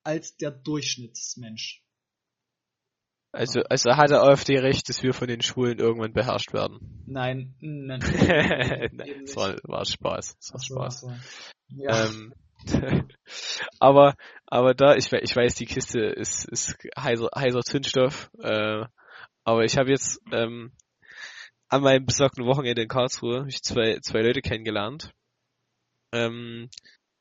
[0.04, 1.84] als der Durchschnittsmensch.
[3.34, 7.04] Also, also hat der AfD recht, dass wir von den Schwulen irgendwann beherrscht werden.
[7.08, 8.00] Nein, nein,
[8.94, 10.38] Nein, das war, war Spaß.
[10.38, 11.02] Das war so, Spaß.
[11.02, 11.12] so.
[11.68, 12.06] Ja.
[12.06, 12.34] Ähm,
[13.80, 18.86] aber, aber da, ich, ich weiß, die Kiste ist, ist heiser, heiser Zündstoff, äh,
[19.44, 20.72] aber ich habe jetzt ähm,
[21.74, 25.12] an meinem besagten Wochenende in Karlsruhe hab ich zwei, zwei Leute kennengelernt,
[26.12, 26.70] ähm,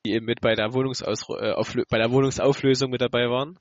[0.05, 3.59] die eben mit bei der, äh, bei der Wohnungsauflösung mit dabei waren.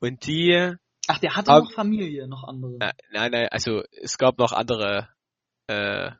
[0.00, 0.74] Und die,
[1.08, 2.76] Ach, der hatte Ab- noch Familie, noch andere.
[2.78, 5.08] äh, nein, nein, also es gab noch andere
[5.66, 6.12] äh,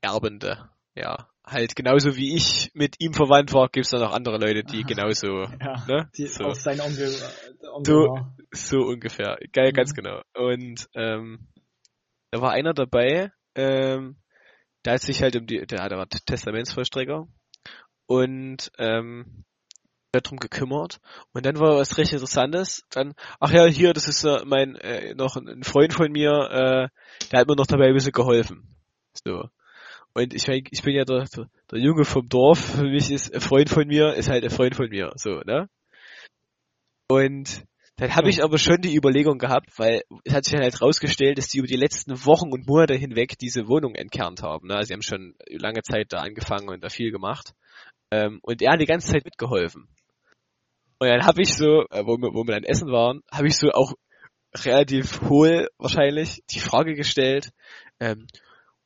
[0.00, 1.28] Erbende, ja.
[1.44, 5.26] Halt genauso wie ich mit ihm verwandt war, gibt's da noch andere Leute, die genauso
[5.60, 6.10] ja, ne?
[6.16, 6.44] die so.
[6.44, 8.36] aus seinem Onkel, äh, Onkel war.
[8.52, 9.38] So ungefähr.
[9.52, 9.94] Geil, ganz Mhm.
[9.94, 10.22] genau.
[10.34, 11.46] Und ähm,
[12.30, 14.16] da war einer dabei, ähm,
[14.84, 17.26] der hat sich halt um die, der, der war Testamentsvollstrecker
[18.06, 19.44] und ähm,
[20.14, 21.00] hat drum gekümmert.
[21.32, 22.82] Und dann war was recht Interessantes.
[22.90, 26.88] Dann, ach ja, hier, das ist äh, mein äh, noch ein Freund von mir, äh,
[27.30, 28.76] der hat mir noch dabei ein bisschen geholfen.
[29.24, 29.48] So.
[30.14, 31.26] Und ich, mein, ich bin ja der,
[31.70, 32.76] der Junge vom Dorf.
[32.76, 35.12] Für mich ist ein Freund von mir, ist halt ein Freund von mir.
[35.16, 35.68] So, ne?
[37.08, 37.64] Und
[37.96, 41.38] dann habe ich aber schon die Überlegung gehabt, weil es hat sich dann halt rausgestellt,
[41.38, 44.68] dass die über die letzten Wochen und Monate hinweg diese Wohnung entkernt haben.
[44.68, 44.82] Ne?
[44.82, 47.54] Sie haben schon lange Zeit da angefangen und da viel gemacht.
[48.10, 49.88] Ähm, und er hat die ganze Zeit mitgeholfen.
[50.98, 53.56] Und dann habe ich so, äh, wo, wir, wo wir dann essen waren, habe ich
[53.56, 53.94] so auch
[54.54, 57.50] relativ hohl wahrscheinlich die Frage gestellt,
[58.00, 58.26] ähm,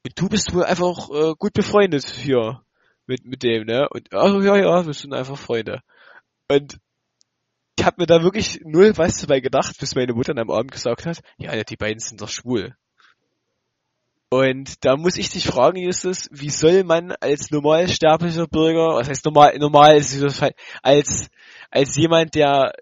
[0.05, 2.63] und du bist wohl einfach äh, gut befreundet hier
[3.07, 3.87] mit, mit dem, ne?
[3.91, 5.83] Und also ja, ja, wir sind einfach Freunde.
[6.49, 6.79] Und
[7.81, 10.71] ich habe mir da wirklich null was dabei gedacht, bis meine Mutter dann am Abend
[10.71, 12.75] gesagt hat, ja, die beiden sind doch schwul.
[14.29, 19.25] Und da muss ich dich fragen, Justus, wie soll man als normalsterblicher Bürger, was heißt
[19.25, 21.31] normal, normal ist falsch, als,
[21.71, 22.75] als jemand, der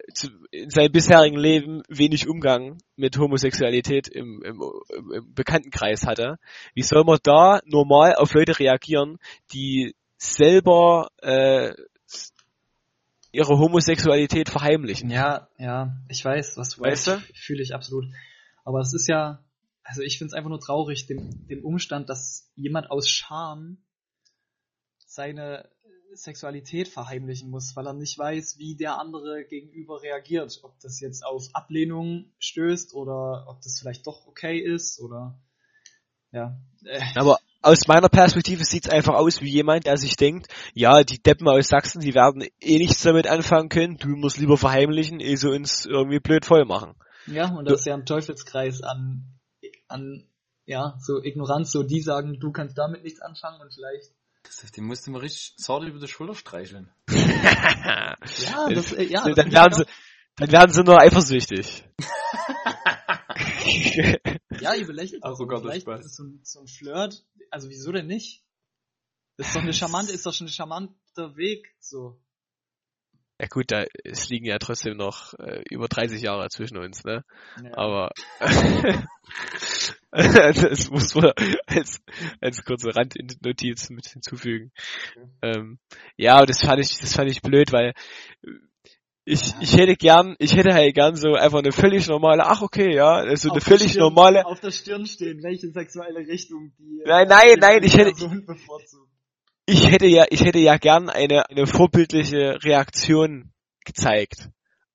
[0.51, 4.61] in seinem bisherigen Leben wenig Umgang mit Homosexualität im, im,
[4.95, 6.39] im, im Bekanntenkreis hatte,
[6.75, 9.19] wie soll man da normal auf Leute reagieren,
[9.53, 11.73] die selber äh,
[13.33, 15.11] ihre Homosexualität verheimlichen?
[15.11, 17.23] Ja, ja, ich weiß, was du Weißt weißt.
[17.35, 18.07] Fühle ich absolut.
[18.65, 19.45] Aber es ist ja,
[19.83, 23.79] also ich finde es einfach nur traurig, dem, dem Umstand, dass jemand aus Scham
[25.07, 25.69] seine
[26.13, 30.59] Sexualität verheimlichen muss, weil er nicht weiß, wie der andere gegenüber reagiert.
[30.63, 35.39] Ob das jetzt auf Ablehnung stößt oder ob das vielleicht doch okay ist oder
[36.33, 36.61] ja.
[36.85, 37.39] Äh, Aber
[37.69, 41.69] aus meiner Perspektive sieht's einfach aus wie jemand, der sich denkt, ja, die Deppen aus
[41.69, 45.85] Sachsen, die werden eh nichts damit anfangen können, du musst lieber verheimlichen, ehe sie uns
[45.85, 46.95] irgendwie blöd voll machen.
[47.27, 49.25] Ja, und das ist ja ein Teufelskreis an,
[49.87, 50.25] an,
[50.65, 54.13] ja, so Ignoranz, so die sagen, du kannst damit nichts anfangen und vielleicht.
[54.43, 56.91] Christoph, den musst du mal richtig sorry über die Schulter streicheln.
[57.09, 59.85] Ja, das, äh, ja, So, das dann werden sie,
[60.37, 61.85] dann werden sie nur eifersüchtig.
[64.63, 66.01] Ja, ihr belächelt Ach, das, oh aber Gott, das vielleicht Spaß.
[66.01, 67.25] ist es so ein, so ein Flirt.
[67.51, 68.45] Also wieso denn nicht?
[69.37, 72.21] Das ist doch eine charmante, ist doch schon ein charmanter Weg, so.
[73.41, 77.25] ja gut, da es liegen ja trotzdem noch äh, über 30 Jahre zwischen uns, ne?
[77.63, 77.77] Ja.
[77.77, 78.11] Aber
[80.11, 81.33] das muss man
[81.67, 82.01] als,
[82.41, 84.73] als kurze Randnotiz mit hinzufügen.
[85.43, 85.79] Ähm,
[86.17, 87.95] ja, das fand ich, das fand ich blöd, weil
[89.29, 92.95] ich, ich hätte gern, ich hätte halt gern so einfach eine völlig normale, ach okay,
[92.95, 97.03] ja, also eine Auf völlig Stirn- normale, Auf der Stirn stehen, welche sexuelle Richtung die.
[97.05, 98.13] Nein, nein, die nein, ich hätte-
[99.67, 103.53] ich hätte ja, ich hätte ja gern eine, eine vorbildliche Reaktion
[103.85, 104.49] gezeigt.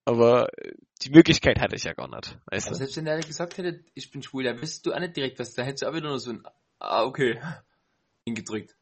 [0.06, 0.74] Aber äh,
[1.04, 2.38] die Möglichkeit hatte ich ja gar nicht.
[2.48, 2.76] Weißt du?
[2.76, 5.54] selbst wenn der gesagt hätte, ich bin schwul, da wüsstest du auch nicht direkt was.
[5.54, 6.44] Da hättest du auch wieder nur so ein,
[6.80, 7.40] ah, okay,
[8.26, 8.76] hingedrückt.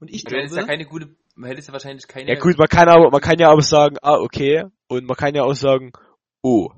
[0.00, 2.32] Und ich Du hättest ja glaube, keine gute, man hättest ja wahrscheinlich keine.
[2.32, 5.34] Ja gut, man kann aber, man kann ja auch sagen, ah, okay, und man kann
[5.34, 5.92] ja auch sagen,
[6.42, 6.70] oh.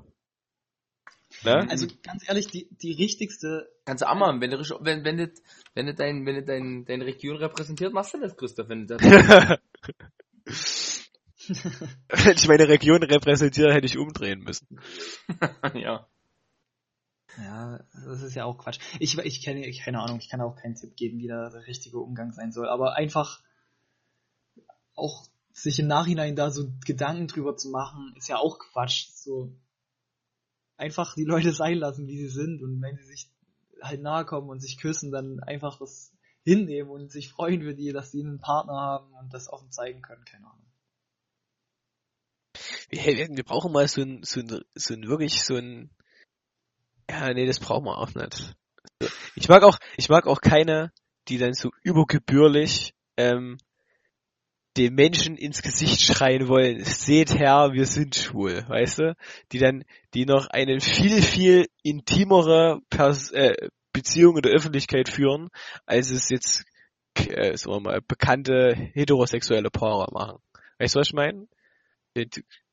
[1.43, 1.67] Ne?
[1.69, 5.31] also ganz ehrlich, die, die richtigste, Kannst du auch machen, wenn du, wenn, wenn du,
[5.75, 8.97] wenn du dein, wenn du dein, deine Region repräsentiert, machst du das, Christoph, wenn du
[8.97, 9.59] das.
[12.09, 14.79] Wenn ich meine Region repräsentiere, hätte ich umdrehen müssen.
[15.75, 16.07] ja.
[17.37, 18.79] ja, das ist ja auch Quatsch.
[18.99, 21.99] Ich, ich kenne, keine Ahnung, ich kann auch keinen Tipp geben, wie da der richtige
[21.99, 23.41] Umgang sein soll, aber einfach
[24.95, 29.09] auch sich im Nachhinein da so Gedanken drüber zu machen, ist ja auch Quatsch.
[29.13, 29.55] So
[30.77, 33.31] einfach die Leute sein lassen, wie sie sind und wenn sie sich
[33.81, 36.11] halt nahe kommen und sich küssen, dann einfach das
[36.43, 40.01] hinnehmen und sich freuen für die, dass sie einen Partner haben und das offen zeigen
[40.01, 40.65] können, keine Ahnung.
[42.89, 45.89] Wir, wir brauchen mal so ein, so ein, so ein wirklich so ein,
[47.09, 48.55] ja, nee, das brauchen wir auch nicht.
[49.35, 50.91] Ich mag auch, ich mag auch keine,
[51.27, 53.57] die dann so übergebührlich, ähm,
[54.77, 59.15] den Menschen ins Gesicht schreien wollen, seht her, wir sind schwul, weißt du?
[59.51, 65.49] Die dann, die noch eine viel, viel intimere Pers äh, Beziehung in der Öffentlichkeit führen,
[65.85, 66.65] als es jetzt,
[67.15, 70.39] äh, sagen wir mal, bekannte heterosexuelle Paare machen.
[70.79, 71.47] Weißt du, was ich meine?
[72.13, 72.25] Du,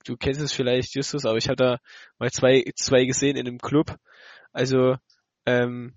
[0.05, 1.78] du kennst es vielleicht, Justus, aber ich da
[2.18, 3.96] mal zwei, zwei gesehen in einem Club.
[4.53, 4.96] Also,
[5.46, 5.94] ähm,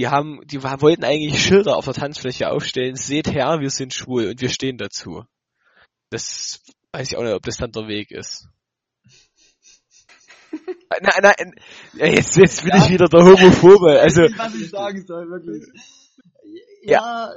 [0.00, 4.28] die haben, die wollten eigentlich Schilder auf der Tanzfläche aufstellen, seht her, wir sind schwul
[4.28, 5.24] und wir stehen dazu.
[6.10, 8.48] Das weiß ich auch nicht, ob das dann der Weg ist.
[11.02, 11.54] Nein, nein,
[11.94, 13.98] ja, jetzt, jetzt bin ich wieder der Homophobe.
[14.00, 15.64] Also, Ich weiß nicht, was ich sagen soll, wirklich.
[16.84, 17.32] Ja,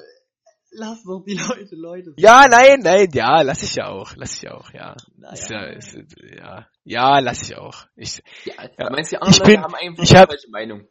[0.71, 2.13] lass doch die Leute, Leute.
[2.17, 4.95] ja, nein, nein, ja, lass ich ja auch, lass ich ja auch, ja.
[5.33, 5.71] Ist ja, Naja.
[5.77, 5.97] ist,
[6.37, 7.85] ja, ja, lass ich auch.
[7.95, 8.89] Ich, Ja, Ja.
[8.89, 10.87] du meinst, die anderen Ich Leute bin- haben einfach ich hab- Meinung.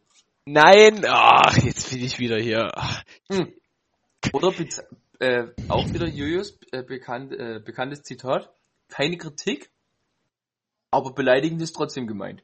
[0.46, 2.70] Nein, ach, jetzt bin ich wieder hier.
[2.74, 3.02] Ach,
[4.32, 4.52] Oder
[5.18, 8.50] äh, auch wieder Jojos äh, bekannt, äh, bekanntes Zitat.
[8.88, 9.70] Keine Kritik,
[10.90, 12.42] aber beleidigend ist trotzdem gemeint.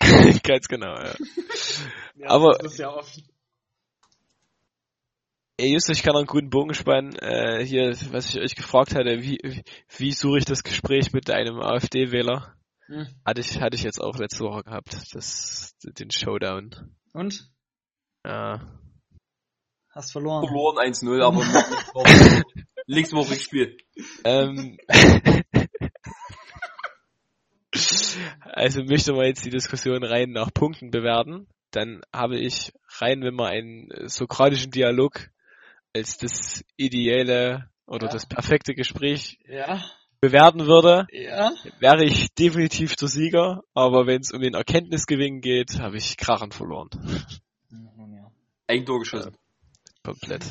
[0.42, 1.14] ganz genau, ja.
[2.16, 3.22] Ja, aber- das ist ja oft.
[5.56, 7.14] Ey, Just, ich kann noch einen guten Bogen spannen.
[7.16, 9.62] Äh, hier, was ich euch gefragt hatte, wie, wie,
[9.98, 12.56] wie suche ich das Gespräch mit einem AfD-Wähler?
[12.86, 13.06] Hm.
[13.24, 16.96] Hatte ich, hatte ich jetzt auch letzte Woche gehabt, das, den Showdown.
[17.14, 17.48] Und?
[18.26, 18.60] Ja.
[19.88, 20.44] Hast verloren.
[20.44, 22.42] Verloren 1-0, aber nächste Woche,
[22.86, 23.76] nächste Woche Spiel.
[24.24, 24.76] Ähm,
[28.40, 33.34] also möchte man jetzt die Diskussion rein nach Punkten bewerten, dann habe ich rein, wenn
[33.34, 35.28] man einen äh, sokratischen Dialog
[35.94, 38.12] als das ideelle oder Ja.
[38.12, 39.84] das perfekte Gespräch Ja,
[40.24, 41.52] bewerten würde, ja.
[41.80, 46.54] wäre ich definitiv der Sieger, aber wenn es um den Erkenntnisgewinn geht, habe ich krachend
[46.54, 46.88] verloren.
[47.70, 48.30] Nun ja.
[48.66, 49.36] Eigentor geschossen.
[50.02, 50.44] Komplett.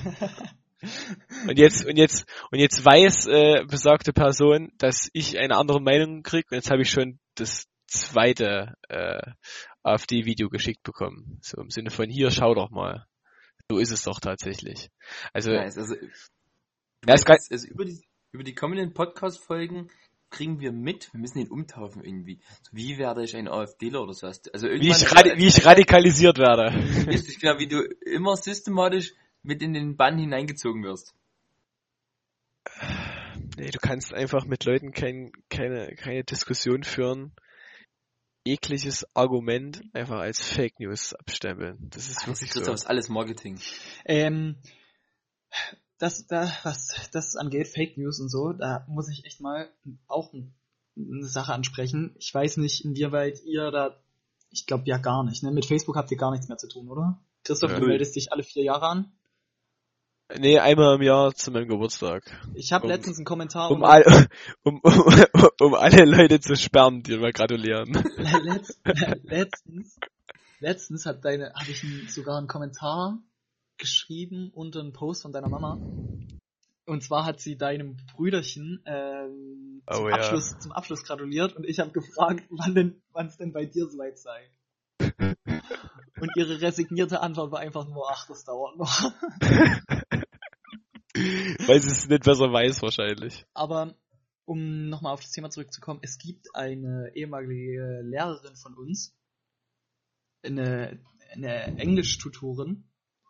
[1.48, 6.24] Und jetzt, und jetzt, und jetzt weiß äh, besagte Person, dass ich eine andere Meinung
[6.24, 9.22] kriege und jetzt habe ich schon das zweite äh,
[9.82, 11.40] AfD-Video geschickt bekommen.
[11.42, 13.06] So im Sinne von hier, schau doch mal.
[13.72, 14.90] So ist es doch tatsächlich.
[15.32, 15.96] Also, Nice, also,
[17.08, 18.02] ja, ist ganz, also über, die,
[18.34, 19.90] über die kommenden Podcast-Folgen
[20.32, 22.40] kriegen wir mit, wir müssen ihn umtaufen irgendwie.
[22.64, 24.26] So, wie werde ich ein AfDler oder so?
[24.26, 26.74] Also wie ich, radi wie ich radikalisiert werde.
[27.08, 29.14] Richtig, genau, wie du immer systematisch
[29.44, 31.14] mit in den Bann hineingezogen wirst.
[33.58, 37.34] Nee, du kannst einfach mit Leuten kein, keine, keine Diskussion führen.
[38.46, 41.78] Jegliches Argument einfach als Fake News abstempeln.
[41.92, 42.88] Das ist Das wirklich ist so.
[42.88, 43.60] alles Marketing.
[44.06, 44.58] Ähm,
[46.04, 49.70] das, da, was das angeht, Fake News und so, da muss ich echt mal
[50.08, 50.54] auch ein-
[50.98, 52.16] eine Sache ansprechen.
[52.20, 53.96] Ich weiß nicht, inwieweit ihr da,
[54.52, 55.52] ich glaube ja gar nicht, ne?
[55.52, 57.20] Mit Facebook habt ihr gar nichts mehr zu tun, oder?
[57.44, 57.80] Christoph, Ja.
[57.80, 59.12] du meldest dich alle vier Jahre an.
[60.38, 62.24] Nee, einmal im Jahr zu meinem Geburtstag.
[62.56, 64.04] Ich habe Um- letztens einen Kommentar Um, all,
[64.64, 64.82] um, um,
[65.60, 67.92] um alle Leute zu sperren, die mir gratulieren.
[68.44, 68.80] Letz,
[69.24, 70.00] letztens,
[70.60, 71.84] letztens hat deine, habe ich
[72.14, 73.20] sogar einen Kommentar
[73.78, 75.80] geschrieben unter einen Post von deiner Mama.
[76.86, 80.16] Und zwar hat sie deinem Brüderchen ähm, zum, Oh ja.
[80.16, 83.88] Abschluss, zum Abschluss gratuliert und ich habe gefragt, wann denn, wann es denn bei dir
[83.88, 84.50] soweit sei.
[86.20, 88.88] Und ihre resignierte Antwort war einfach nur, ach, das dauert noch.
[91.68, 93.46] Weil sie es nicht besser weiß wahrscheinlich.
[93.54, 93.94] Aber
[94.46, 99.14] um nochmal auf das Thema zurückzukommen, es gibt eine ehemalige Lehrerin von uns,
[100.44, 101.00] eine,
[101.32, 102.86] eine Englischtutorin,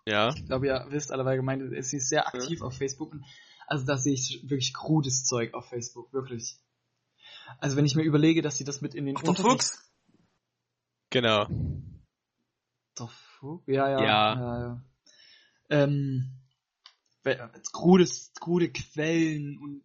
[0.06, 0.34] Ja.
[0.36, 3.12] ich glaube, ihr wisst alle, weil gemeint ist, sie ist sehr aktiv auf Facebook.
[3.14, 3.24] Und
[3.68, 6.60] also da sehe ich wirklich krudes Zeug auf Facebook, wirklich.
[7.60, 9.92] Also wenn ich mir überlege, dass sie das mit in den Ach, Unterricht- Fuchs?
[11.10, 11.46] Genau.
[13.00, 13.64] Der Fuchs?
[13.68, 14.02] Ja, ja.
[14.02, 14.36] Ja.
[14.36, 14.84] ja, ja.
[15.70, 16.42] Ähm,
[17.24, 19.84] we- krude, Quellen und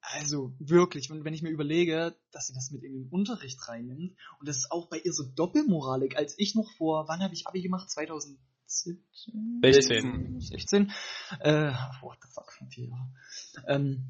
[0.00, 4.16] also wirklich, wenn, wenn ich mir überlege, dass sie das mit in den Unterricht reinnimmt
[4.40, 7.46] und das ist auch bei ihr so Doppelmoralik, als ich noch vor, wann habe ich
[7.46, 7.88] Abi gemacht?
[8.72, 10.40] 2017?
[10.40, 10.40] 16.
[10.40, 10.92] 16?
[11.40, 13.12] Äh, what the fuck, vier Jahre.
[13.66, 14.08] Ähm,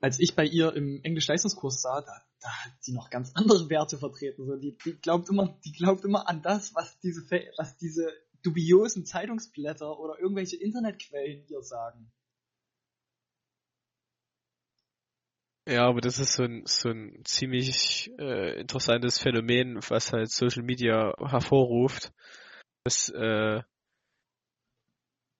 [0.00, 3.98] als ich bei ihr im Englisch-Leistungskurs sah, da, da hat sie noch ganz andere Werte
[3.98, 4.44] vertreten.
[4.44, 7.22] So, die, die glaubt immer, die glaubt immer an das, was diese,
[7.56, 8.12] was diese
[8.42, 12.12] dubiosen Zeitungsblätter oder irgendwelche Internetquellen ihr sagen.
[15.66, 20.62] Ja, aber das ist so ein, so ein ziemlich äh, interessantes Phänomen, was halt Social
[20.62, 22.12] Media hervorruft.
[22.84, 23.62] Das, äh,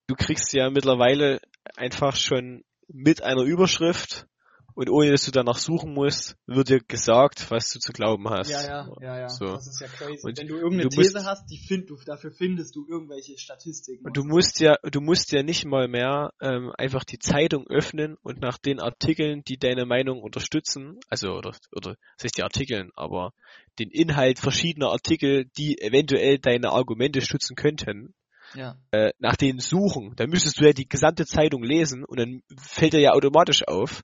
[0.09, 1.41] du kriegst ja mittlerweile
[1.77, 4.27] einfach schon mit einer Überschrift
[4.75, 8.51] und ohne dass du danach suchen musst, wird dir gesagt, was du zu glauben hast.
[8.51, 9.29] Ja, ja, ja, ja.
[9.29, 9.47] So.
[9.47, 10.27] Das ist ja crazy.
[10.27, 13.39] Und Wenn du irgendeine du musst- These hast, die find, du, dafür findest du irgendwelche
[13.39, 14.05] Statistiken.
[14.05, 18.17] Und du musst ja, du musst ja nicht mal mehr ähm, einfach die Zeitung öffnen
[18.23, 22.91] und nach den Artikeln, die deine Meinung unterstützen, also oder oder das heißt die Artikeln,
[22.97, 23.33] aber
[23.79, 28.15] den Inhalt verschiedener Artikel, die eventuell deine Argumente stützen könnten,
[28.55, 28.77] ja.
[28.93, 30.15] äh, nach denen suchen.
[30.17, 34.03] Dann müsstest du ja die gesamte Zeitung lesen und dann fällt dir ja automatisch auf,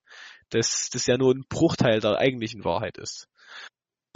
[0.51, 3.29] dass das ja nur ein Bruchteil der eigentlichen Wahrheit ist.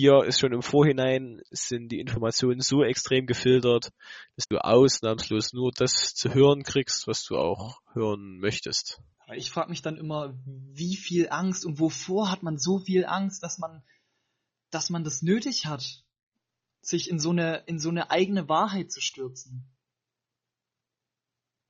[0.00, 3.92] Hier ist schon im Vorhinein sind die Informationen so extrem gefiltert,
[4.34, 9.00] dass du ausnahmslos nur das zu hören kriegst, was du auch hören möchtest.
[9.36, 13.42] Ich frage mich dann immer, wie viel Angst und wovor hat man so viel Angst,
[13.44, 13.84] dass man,
[14.70, 16.04] dass man das nötig hat,
[16.82, 19.72] sich in so eine, in so eine eigene Wahrheit zu stürzen.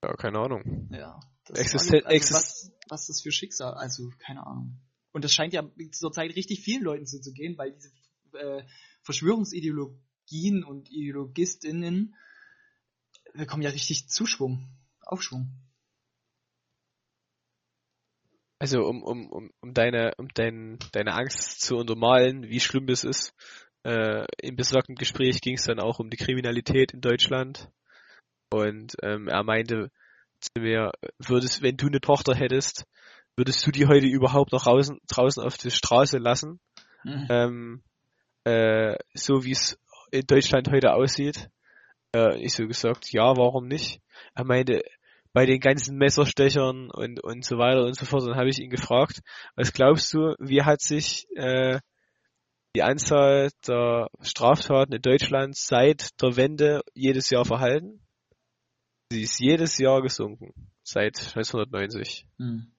[0.02, 0.88] Ja, keine Ahnung.
[0.90, 1.20] Ja.
[1.50, 4.80] Existen- also was, was das für Schicksal, also keine Ahnung.
[5.12, 7.92] Und das scheint ja zurzeit richtig vielen Leuten so zu gehen, weil diese
[8.32, 8.64] äh,
[9.02, 12.16] Verschwörungsideologien und Ideologistinnen
[13.34, 14.68] bekommen ja richtig Zuschwung,
[15.00, 15.50] Aufschwung.
[18.58, 23.04] Also um, um, um, um deine, um dein, deine Angst zu untermalen, wie schlimm das
[23.04, 23.34] ist,
[23.84, 27.70] äh, im besagten Gespräch ging es dann auch um die Kriminalität in Deutschland.
[28.50, 29.90] Und ähm, er meinte
[30.44, 32.84] zu mir, würdest, wenn du eine Tochter hättest,
[33.36, 36.60] würdest du die heute überhaupt noch draußen, draußen auf die Straße lassen?
[37.28, 37.82] Ähm,
[38.44, 39.78] äh, so wie es
[40.10, 41.48] in Deutschland heute aussieht.
[42.14, 44.00] Äh, ich so gesagt, ja, warum nicht?
[44.34, 44.82] Er meinte,
[45.34, 48.26] bei den ganzen Messerstechern und, und so weiter und so fort.
[48.26, 49.20] Dann habe ich ihn gefragt,
[49.56, 51.80] was glaubst du, wie hat sich äh,
[52.76, 58.03] die Anzahl der Straftaten in Deutschland seit der Wende jedes Jahr verhalten?
[59.14, 60.52] Sie ist jedes Jahr gesunken,
[60.82, 62.26] seit 1990.
[62.38, 62.72] Hm.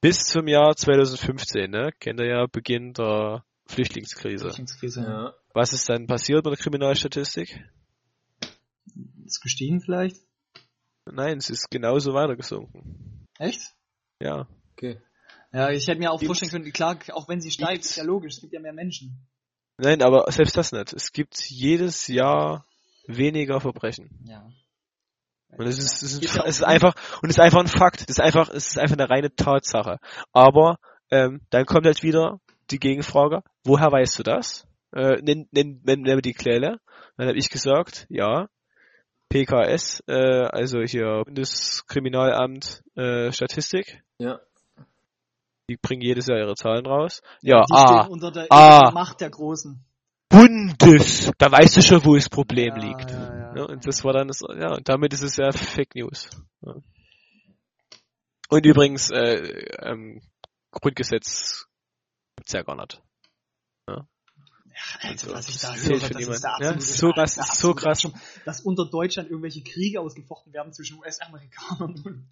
[0.00, 1.90] Bis zum Jahr 2015, ne?
[1.98, 4.44] Kennt ihr ja Beginn der Flüchtlingskrise.
[4.44, 5.00] Flüchtlingskrise.
[5.02, 5.34] Ja.
[5.54, 7.58] Was ist dann passiert mit der Kriminalstatistik?
[9.24, 10.18] Ist gestiegen vielleicht?
[11.04, 13.26] Nein, es ist genauso weiter gesunken.
[13.38, 13.74] Echt?
[14.20, 14.46] Ja.
[14.74, 15.00] Okay.
[15.52, 18.04] Ja, ich hätte mir auch Gibt's- vorstellen können, klar, auch wenn sie steigt, ist ja
[18.04, 19.26] logisch, es gibt ja mehr Menschen.
[19.78, 20.92] Nein, aber selbst das nicht.
[20.92, 22.64] Es gibt jedes Jahr
[23.08, 24.10] weniger Verbrechen.
[24.28, 24.48] Ja.
[25.50, 28.02] Und es ist, es ist, es ist einfach, und es ist einfach ein Fakt.
[28.02, 29.98] Es ist einfach, es ist einfach eine reine Tatsache.
[30.32, 30.78] Aber,
[31.10, 32.40] ähm, dann kommt halt wieder
[32.70, 34.66] die Gegenfrage, woher weißt du das?
[34.92, 36.78] Äh, nenn, nenn, nenn, nenn mir die Quelle.
[37.16, 38.48] Dann habe ich gesagt, ja,
[39.28, 44.02] PKS, äh, also hier Bundeskriminalamt, äh, Statistik.
[44.18, 44.40] Ja.
[45.68, 47.22] Die bringen jedes Jahr ihre Zahlen raus.
[47.42, 48.92] Ja, die ah, unter der, ah.
[48.92, 49.84] Macht der Großen.
[50.28, 51.32] Bundes.
[51.38, 53.10] Da weißt du schon, wo das Problem Ja, liegt.
[53.10, 53.62] ja, ja.
[53.62, 56.30] Ja, und das war dann das, ja, und damit ist es ja Fake News.
[56.62, 56.74] Ja.
[58.48, 60.22] Und übrigens, äh, ähm,
[60.70, 61.66] Grundgesetz
[62.36, 63.02] gibt's ja gar nicht.
[65.00, 67.70] Also, was ich da höre, das ist der Ja, absolute so krass, der ist so
[67.70, 68.04] absolute krass.
[68.04, 72.28] Abschaum, Dass unter Deutschland irgendwelche Kriege ausgefochten werden zwischen US-Amerikanern und,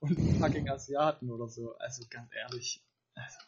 [0.00, 1.74] und fucking Asiaten oder so.
[1.78, 2.82] Also ganz ehrlich.
[3.14, 3.38] Also,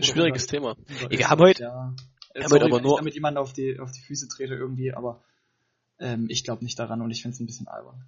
[0.00, 0.76] Schwieriges Thema.
[1.10, 1.94] Wir haben heute- Ja.
[2.34, 5.22] Haben heute aber nur- ich damit jemanden auf die, auf die Füße trete irgendwie, aber
[6.00, 8.04] ähm, ich glaube nicht daran und ich finde es ein bisschen albern.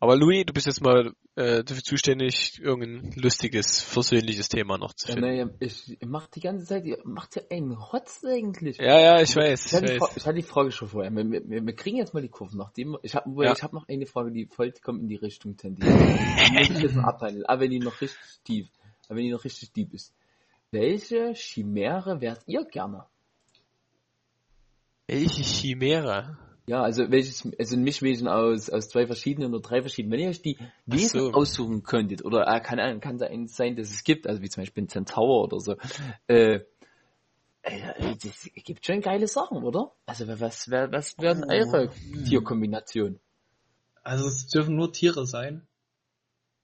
[0.00, 5.08] Aber Louis, du bist jetzt mal äh, dafür zuständig, irgendein lustiges, versöhnliches Thema noch zu
[5.08, 5.28] Ja, finden.
[5.28, 8.78] naja, ich mach die ganze Zeit, ihr macht ja einen Rotz eigentlich.
[8.78, 9.66] Ja, ja, ich weiß.
[9.66, 10.16] Ich hatte, die Ich weiß.
[10.16, 11.10] ich hatte die Frage schon vorher.
[11.10, 12.58] Wir, wir, wir kriegen jetzt mal die Kurven.
[12.58, 13.52] Nachdem ich habe Ja.
[13.52, 15.88] ich hab noch eine Frage, die vollkommen in die Richtung tendiert.
[15.92, 17.44] Muss ich jetzt noch abhandeln.
[17.46, 18.68] Aber wenn die noch richtig tief,
[19.08, 20.14] aber wenn die noch richtig deep ist.
[20.70, 23.06] Welche Chimäre wärt ihr gerne?
[25.08, 26.36] Welche Chimäre?
[26.66, 30.12] Ja, also welches, also ein Mischwesen aus, aus zwei verschiedenen oder drei verschiedenen.
[30.12, 31.32] Wenn ihr euch die Wesen so.
[31.32, 34.84] aussuchen könntet, oder äh, kann, kann eins sein, dass es gibt, also wie zum Beispiel
[34.84, 35.76] ein Centaur oder so,
[36.26, 36.60] äh,
[37.62, 39.92] äh, das gibt schon geile Sachen, oder?
[40.04, 41.90] Also was, was, was wären Oh, eure.
[42.28, 43.18] Tierkombinationen?
[44.02, 45.66] Also es dürfen nur Tiere sein.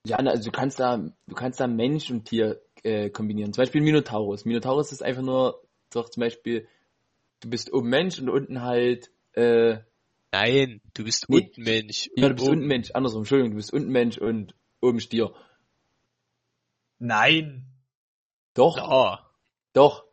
[0.07, 3.55] Ja, also du kannst da, du kannst da Mensch und Tier äh, kombinieren.
[3.55, 4.45] Zum Beispiel Minotaurus.
[4.45, 6.69] Minotaurus ist einfach nur, doch zum Beispiel,
[7.45, 9.79] du bist oben Mensch und unten halt, äh,
[10.33, 11.37] Nein, du bist Nee.
[11.43, 12.11] unten Mensch.
[12.17, 15.33] ja, du bist Oben- unten Mensch, andersrum, Entschuldigung, du bist unten Mensch und oben Stier.
[16.99, 17.67] Nein.
[18.55, 19.31] Doch, Ja.
[19.75, 20.05] doch.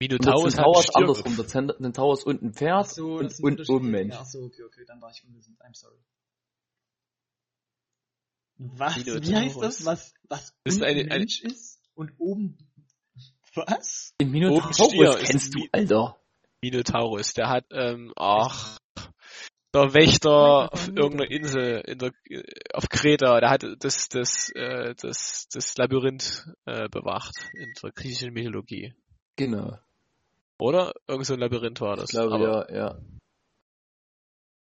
[0.00, 1.36] Minotaurus hat Centaur ist andersrum.
[1.36, 4.10] Der Centaur ist unten Pferd Achso, und, und oben Mensch.
[4.10, 4.18] Dinge.
[4.20, 5.58] Achso, okay, okay, dann war ich unwissend.
[5.60, 5.98] I'm sorry.
[8.58, 8.96] Was?
[8.96, 9.60] Wie heißt Minotaurus.
[9.60, 9.84] das?
[9.86, 12.58] Was, was ist unten eine- eine- Mensch ist und oben...
[13.54, 14.14] Was?
[14.20, 16.18] Den Minotaurus ist kennst du, Alter.
[16.62, 18.78] Minotaurus, der hat, ähm, ach,
[19.74, 22.42] der Wächter auf irgendeiner Insel in der, äh,
[22.74, 28.32] auf Kreta, der hat das, das, äh, das, das Labyrinth äh, bewacht in der griechischen
[28.32, 28.94] Mythologie.
[29.36, 29.78] Genau.
[30.58, 30.92] Oder?
[31.08, 32.04] Irgend so ein Labyrinth war das.
[32.04, 32.98] Ich glaube, Aber ja, ja.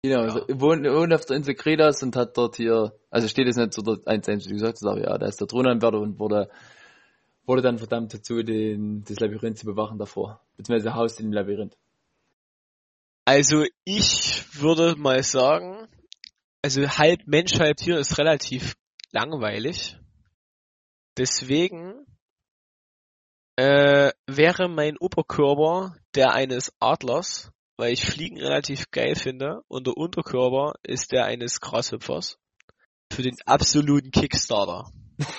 [0.03, 0.22] Genau, Ja.
[0.22, 3.74] also, wohnt, wohnt auf der Insel Kretas und hat dort hier, also steht es nicht
[3.74, 6.48] so dort eins eins, wie gesagt, aber ja, da ist der Thronanwärter und wurde,
[7.44, 10.40] wurde dann verdammt dazu, den, das Labyrinth zu bewachen davor.
[10.57, 11.76] Beziehungsweise haust in dem Labyrinth.
[13.32, 15.86] Also ich würde mal sagen,
[16.62, 18.74] also halb Mensch, halb Tier ist relativ
[19.12, 19.96] langweilig.
[21.16, 22.06] Deswegen
[23.54, 29.96] äh, wäre mein Oberkörper der eines Adlers, weil ich Fliegen relativ geil finde, und der
[29.96, 32.36] Unterkörper ist der eines Grashüpfers.
[33.12, 34.90] Für den absoluten Kickstarter.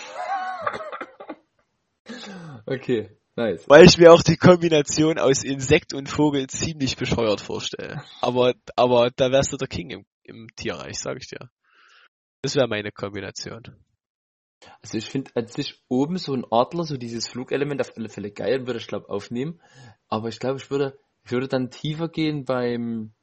[2.66, 3.70] Okay, nice.
[3.70, 8.04] Weil ich mir auch die Kombination aus Insekt und Vogel ziemlich bescheuert vorstelle.
[8.22, 11.50] Aber, aber da wärst du der King im, im Tierreich, sag ich dir.
[12.42, 13.64] Das wäre meine Kombination.
[14.82, 18.32] Also ich finde an sich oben so ein Adler, so dieses Flugelement auf alle Fälle
[18.32, 19.60] geil, würde ich glaube aufnehmen.
[20.08, 23.14] Aber ich glaube, ich würde, ich würde dann tiefer gehen beim,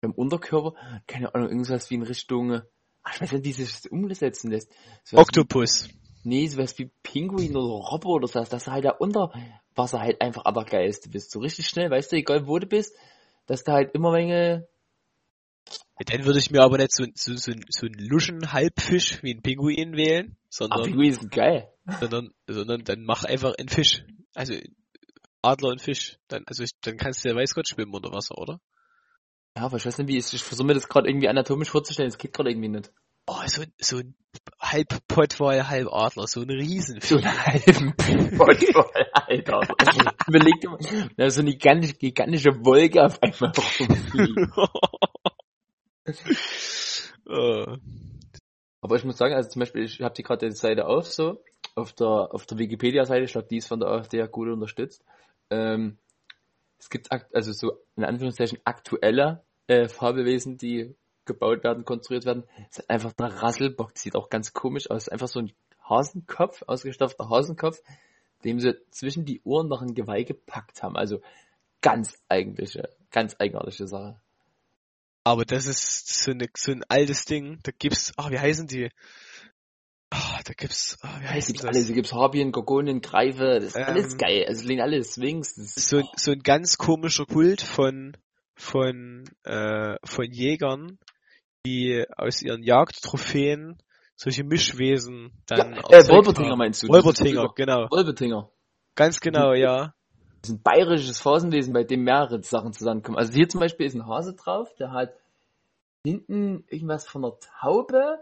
[0.00, 0.76] beim Unterkörper.
[1.06, 2.62] Keine Ahnung, irgendwas wie in Richtung,
[3.02, 4.72] ach, ich weiß nicht, wie sich das umsetzen lässt.
[5.04, 5.88] So Oktopus.
[5.88, 9.32] Wie, nee, sowas wie Pinguin oder Robbe oder so, dass du halt da unter
[9.74, 11.30] Wasser halt einfach allergeilste bist.
[11.30, 12.94] So richtig schnell, weißt du, egal wo du bist,
[13.46, 14.68] dass du halt immer Menge,
[15.98, 19.34] Ja, Dann würde ich mir aber nicht so, so, so, so einen luschen Halbfisch wie
[19.34, 21.68] ein Pinguin wählen, ah, sondern, Pinguin ist geil.
[22.00, 24.04] sondern, sondern dann mach einfach einen Fisch.
[24.34, 24.54] Also
[25.42, 26.18] Adler und Fisch.
[26.28, 28.60] Dann, also ich, dann kannst du ja weiß Gott schwimmen unter Wasser, oder?
[29.56, 32.08] Ja, aber ich weiß nicht, wie es, ich versuche mir das gerade irgendwie anatomisch vorzustellen,
[32.10, 32.92] das geht gerade irgendwie nicht.
[33.32, 34.14] Oh, so, ein- so ein
[34.60, 37.12] halb Pottwal, halb Adler, so ein So Riesenfisch.
[37.24, 37.94] einen halben
[38.36, 39.60] Pottwal, Alter.
[40.26, 40.78] Überleg dir mal,
[41.16, 43.52] da ist so eine gigantische, gigantische Wolke auf einmal.
[47.28, 47.76] Äh,
[48.82, 51.40] Aber ich muss sagen, also zum Beispiel, ich habe die gerade die Seite auf, so,
[51.76, 55.04] auf der, auf der Wikipedia-Seite, ich glaube, die ist von der AfD ja gut unterstützt.
[55.50, 55.98] Ähm,
[56.78, 60.96] es gibt also so in Anführungszeichen aktuelle äh, Fabelwesen, die
[61.32, 62.44] gebaut werden, konstruiert werden.
[62.70, 65.08] Ist einfach der Rasselbock, sieht auch ganz komisch aus.
[65.08, 65.52] Einfach so ein
[65.88, 67.80] Hasenkopf, ausgestopfter Hasenkopf,
[68.44, 70.96] dem sie zwischen die Ohren noch ein Geweih gepackt haben.
[70.96, 71.20] Also
[71.82, 74.20] ganz eigentliche, ganz eigenartige Sache.
[75.24, 77.58] aber das ist so, eine, so ein altes Ding.
[77.62, 78.90] Da gibt's, ah, wie heißen die?
[80.10, 81.68] Ah, da gibt's, ah, wie Ja, es heißen gibt das?
[81.68, 84.44] alles, es gibt Harpien, Gorgonien, Greife, das ist Ähm, alles geil.
[84.48, 88.16] Also es liegen alle ist, so, ein- so ein ganz komischer Kult von,
[88.54, 90.98] von, äh, von Jägern,
[91.66, 93.78] die aus ihren Jagdtrophäen
[94.16, 96.88] solche Mischwesen dann ja, äh, Wolpertinger meinst du?
[96.88, 97.88] Wolpertinger, genau.
[97.90, 98.50] Wolpertinger.
[98.94, 99.94] Ganz genau, ja.
[100.42, 103.18] Das ist ein bayerisches Phasenwesen, bei dem mehrere Sachen zusammenkommen.
[103.18, 105.14] Also hier zum Beispiel ist ein Hase drauf, der hat
[106.04, 108.18] hinten irgendwas von einer Taube,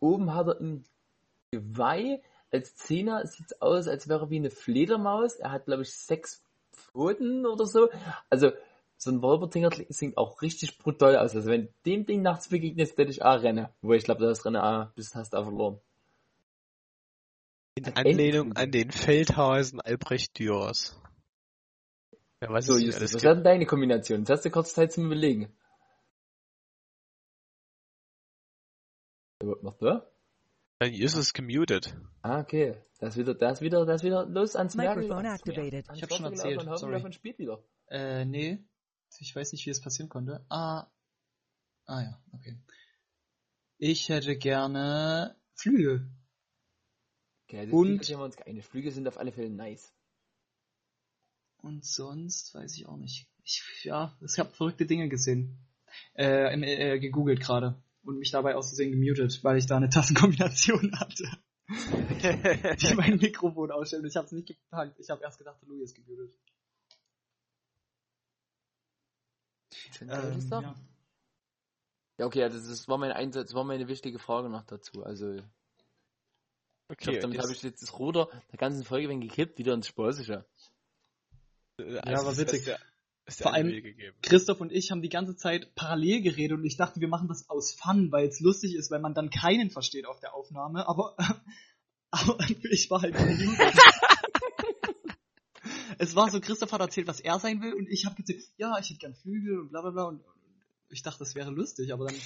[0.00, 0.84] oben hat er ein
[1.50, 5.36] Geweih, als Zehner sieht's aus, als wäre er wie eine Fledermaus.
[5.36, 6.42] Er hat, glaube ich, sechs
[6.72, 7.88] Pfoten oder so.
[8.30, 8.52] Also
[8.98, 11.34] so ein Wolpertinger sieht auch richtig brutal aus.
[11.34, 13.68] Also wenn dem Ding nachts begegnest, werde ich auch rennen.
[13.80, 15.80] Wo ich glaube, das Rennen auch bis hast du auch verloren.
[17.76, 20.72] In Anlehnung an den Feldhasen Albrecht Dürer.
[22.40, 24.20] Ja, was So, es nicht Justus, was denn deine Kombination?
[24.20, 25.56] Jetzt hast du kurz Zeit zum Überlegen.
[29.40, 30.10] Was macht der?
[30.80, 31.96] Dann ist es gemutet.
[32.22, 32.82] Ah, okay.
[32.98, 35.24] Das ist wieder, das ist wieder, das ist wieder los ans gegangen.
[35.24, 35.86] activated.
[35.94, 36.94] Ich hab schon erzählt, sorry.
[36.94, 37.62] davon spielt wieder.
[37.88, 38.58] Äh, nee.
[39.20, 40.44] Ich weiß nicht, wie es passieren konnte.
[40.48, 40.86] Ah.
[41.86, 42.58] Ah ja, okay.
[43.78, 46.10] Ich hätte gerne Flügel.
[47.44, 48.68] Okay, das Und- Flüge sind wir uns geeinigt.
[48.68, 49.92] Flüge sind auf alle Fälle nice.
[51.62, 53.26] Und sonst weiß ich auch nicht.
[53.42, 55.58] Ich, ja, ich habe verrückte Dinge gesehen.
[56.14, 57.82] Äh, äh, gegoogelt gerade.
[58.02, 61.24] Und mich dabei aus Versehen gemutet, weil ich da eine Tassenkombination hatte,
[62.80, 64.04] die mein Mikrofon ausstellt.
[64.06, 64.98] Ich habe es nicht gepackt.
[65.00, 66.32] Ich habe erst gedacht, Louis ist gemutet.
[70.00, 70.74] Ähm, ja.
[72.18, 75.04] Ja, okay, also das war mein Einsatz, das war meine wichtige Frage noch dazu.
[75.04, 75.42] Also, ich
[76.90, 79.74] Okay, glaube, und damit habe ich jetzt das Ruder der ganzen Folge wenn gekippt, wieder
[79.74, 80.30] ins Spaßige.
[81.78, 82.64] äh, Ja, also war das witzig.
[82.64, 82.76] du
[83.42, 83.82] Vor allem-.
[84.22, 87.48] Christoph und ich haben die ganze Zeit parallel geredet und ich dachte, wir machen das
[87.50, 91.14] aus Fun, weil es lustig ist, weil man dann keinen versteht auf der Aufnahme, aber,
[92.10, 92.38] aber
[92.70, 93.14] ich war halt.
[95.98, 98.78] Es war so, Christoph hat erzählt, was er sein will und ich habe gesagt, ja,
[98.78, 100.22] ich hätte gern Flügel und bla bla bla und
[100.90, 102.16] ich dachte, das wäre lustig, aber dann...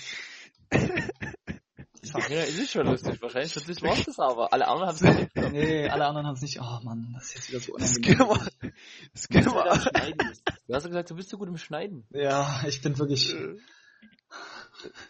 [2.28, 3.22] Ja, ist schon lustig.
[3.22, 4.52] Wahrscheinlich für dich war es das aber.
[4.52, 5.52] Alle anderen haben es nicht.
[5.52, 6.60] Nee, alle anderen haben es nicht.
[6.60, 8.18] Oh Mann, das ist jetzt wieder so Das unangenehm.
[8.18, 8.72] können wir,
[9.14, 10.24] das können wir,
[10.66, 12.04] Du hast ja gesagt, du bist so gut im Schneiden.
[12.10, 13.34] Ja, ich bin wirklich.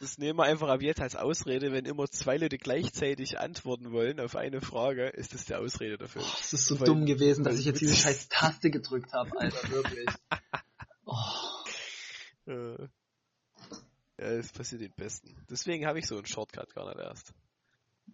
[0.00, 4.20] Das nehmen wir einfach ab jetzt als Ausrede, wenn immer zwei Leute gleichzeitig antworten wollen
[4.20, 6.22] auf eine Frage, ist das die Ausrede dafür.
[6.24, 9.30] Oh, es ist so Weil- dumm gewesen, dass ich jetzt diese scheiß Taste gedrückt habe,
[9.38, 10.08] Alter, wirklich.
[11.04, 11.16] Oh,
[12.46, 12.88] Äh,
[14.18, 15.36] Ja, das passiert den Besten.
[15.50, 17.32] Deswegen habe ich so einen Shortcut gar nicht erst.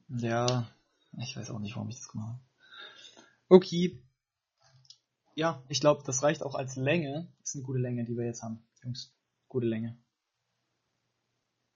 [0.09, 0.71] ja,
[1.21, 2.43] ich weiß auch nicht, warum ich das gemacht habe.
[3.49, 4.03] Okay.
[5.35, 7.33] Ja, ich glaube, das reicht auch als Länge.
[7.41, 8.67] Das ist eine gute Länge, die wir jetzt haben.
[8.83, 9.13] Jungs,
[9.49, 9.97] gute Länge.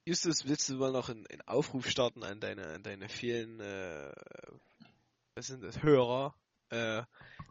[0.04, 4.12] Justus, willst du mal noch einen, einen Aufruf starten an deine, an deine vielen, äh,
[5.36, 6.34] was sind das, Hörer,
[6.70, 7.02] äh,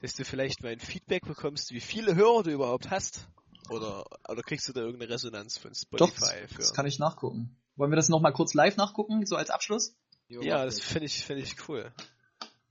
[0.02, 3.30] dass du vielleicht mal ein Feedback bekommst, wie viele Hörer du überhaupt hast?
[3.70, 6.58] Oder, oder kriegst du da irgendeine Resonanz von Doch, Spotify das, für?
[6.58, 7.56] das kann ich nachgucken.
[7.78, 9.96] Wollen wir das nochmal kurz live nachgucken, so als Abschluss?
[10.28, 11.94] ja, das finde ich, finde ich cool.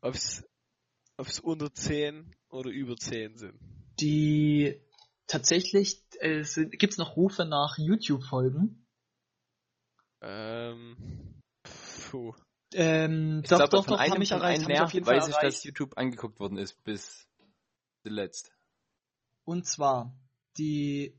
[0.02, 0.44] Ob's,
[1.16, 3.58] ob's unter 10 oder über 10 sind.
[3.98, 4.78] Die
[5.26, 8.86] tatsächlich äh, gibt es noch Rufe nach YouTube-Folgen.
[10.22, 10.96] Ähm,
[12.10, 12.34] puh.
[12.74, 15.16] Ähm, Ich doch, glaube, doch, von doch, einem, haben mich von erreicht, auf jeden Fall
[15.16, 15.64] weiß ich, dass.
[15.64, 17.26] YouTube angeguckt worden ist bis
[18.02, 18.52] zuletzt.
[19.44, 20.14] Und zwar
[20.56, 21.18] die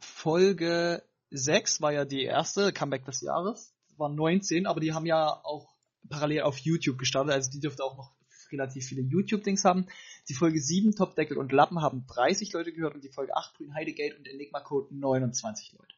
[0.00, 5.40] Folge 6 war ja die erste, Comeback des Jahres, waren 19, aber die haben ja
[5.44, 5.74] auch
[6.08, 8.12] parallel auf YouTube gestartet, also die dürfte auch noch
[8.52, 9.86] relativ viele YouTube-Dings haben.
[10.28, 13.74] Die Folge 7, Topdeckel und Lappen, haben 30 Leute gehört und die Folge 8, Grün
[13.74, 15.94] Heidegate und Enigma Code 29 Leute.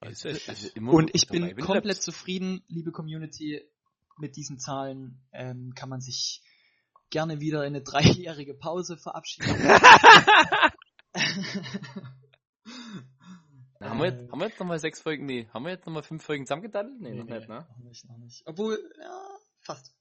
[0.00, 3.62] Also, Also Und ich bin komplett zufrieden, liebe Community,
[4.18, 6.42] mit diesen Zahlen ähm, kann man sich
[7.10, 9.54] gerne wieder in eine dreijährige Pause verabschieden.
[9.62, 10.72] Na,
[13.90, 15.26] haben, wir jetzt, haben wir jetzt nochmal sechs Folgen?
[15.26, 17.00] Nee, haben wir jetzt nochmal fünf Folgen zusammengedattelt?
[17.00, 17.66] Nee, noch nicht, ne?
[17.68, 18.42] Noch nicht, noch nicht.
[18.46, 19.24] Obwohl, ja,
[19.60, 19.94] fast.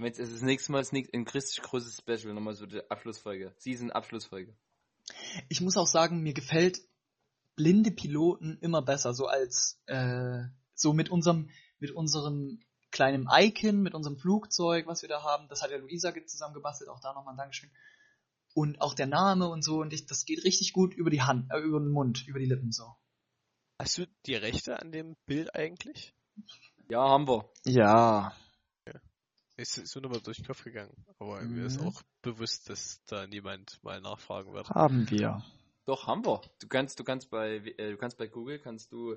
[0.00, 3.52] Und jetzt ist das nächste Mal ein richtig großes Special, nochmal so die Abschlussfolge.
[3.58, 4.56] Season-Abschlussfolge.
[5.50, 6.80] Ich muss auch sagen, mir gefällt
[7.54, 10.44] blinde Piloten immer besser, so als äh,
[10.74, 11.50] so mit unserem
[11.80, 12.60] mit unserem
[12.90, 15.48] kleinen Icon, mit unserem Flugzeug, was wir da haben.
[15.50, 17.70] Das hat ja Luisa zusammen gebastelt, auch da nochmal ein Dankeschön.
[18.54, 21.52] Und auch der Name und so und ich, das geht richtig gut über die Hand,
[21.52, 22.96] äh, über den Mund, über die Lippen so.
[23.78, 26.14] Hast du die Rechte an dem Bild eigentlich?
[26.88, 27.52] Ja, haben wir.
[27.66, 28.34] Ja.
[29.60, 31.04] Ist, ist mir nochmal durch den Kopf gegangen.
[31.18, 31.88] Aber mir ist Mhm.
[31.88, 34.70] auch bewusst, dass da niemand mal nachfragen wird.
[34.70, 35.44] Haben wir.
[35.84, 36.40] Doch, haben wir.
[36.60, 39.16] Du kannst, du kannst bei, äh, du kannst bei Google, kannst du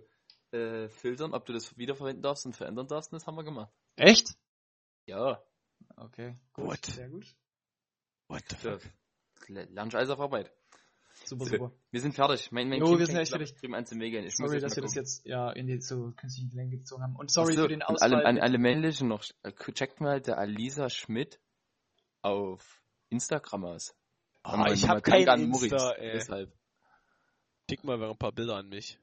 [0.52, 3.72] äh, filtern, ob du das wiederverwenden darfst und verändern darfst und das haben wir gemacht.
[3.96, 4.36] Echt?
[5.06, 5.42] Ja.
[5.96, 6.86] Okay, What?
[6.88, 7.26] Sehr gut.
[8.28, 8.82] What the fuck?
[9.48, 10.52] Lernst alles auf Arbeit.
[11.26, 11.72] Super, So, super.
[11.92, 12.52] Wir sind fertig.
[12.52, 13.74] Mein, mein Jo, Team wir sind echt ich, fertig.
[13.74, 13.96] an zu.
[14.02, 17.16] Ich Sorry, dass wir das jetzt ja in die so künstlichen Länge gezogen haben.
[17.16, 18.14] Und sorry so, für den Ausfall.
[18.14, 19.24] alle, an, alle männlichen noch.
[19.44, 21.40] äh, Checkt mal der Alisa Schmidt
[22.22, 23.96] auf Instagram aus.
[24.46, 26.12] Nochmal- ich nochmal hab kein Dank an Insta, ey.
[26.14, 26.52] Deshalb.
[27.70, 29.00] Schick mal ein paar Bilder an mich.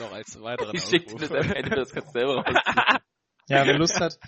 [0.00, 2.54] Noch als weiteren Ich schick dir das am Ende, das kannst du selber raus.
[3.50, 4.18] Ja, wer Lust hat,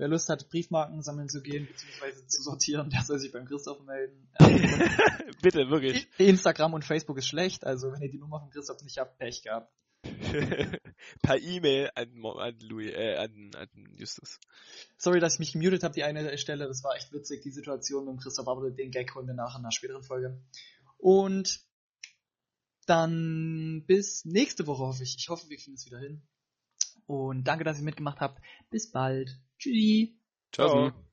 [0.00, 3.82] wer Lust hat, Briefmarken sammeln zu gehen, beziehungsweise zu sortieren, der soll sich beim Christoph
[3.84, 4.28] melden.
[5.42, 6.08] Bitte, wirklich.
[6.16, 9.42] Instagram und Facebook ist schlecht, also wenn ihr die Nummer von Christoph nicht habt, Pech
[9.42, 9.70] gehabt.
[11.22, 14.40] per E-Mail an, an Louis, äh, an, an Justus.
[14.96, 18.06] Sorry, dass ich mich gemutet habe, die eine Stelle, das war echt witzig, die Situation
[18.06, 20.42] mit Christoph, aber den Gag holen wir nachher in einer späteren Folge.
[20.96, 21.60] Und
[22.86, 25.16] dann bis nächste Woche hoffe ich.
[25.18, 26.22] Ich hoffe, wir kriegen es wieder hin.
[27.06, 28.40] Und danke, dass ihr mitgemacht habt.
[28.70, 29.38] Bis bald.
[29.60, 30.18] Tschüssi.
[30.52, 30.68] Ciao.
[30.68, 31.09] Ciao.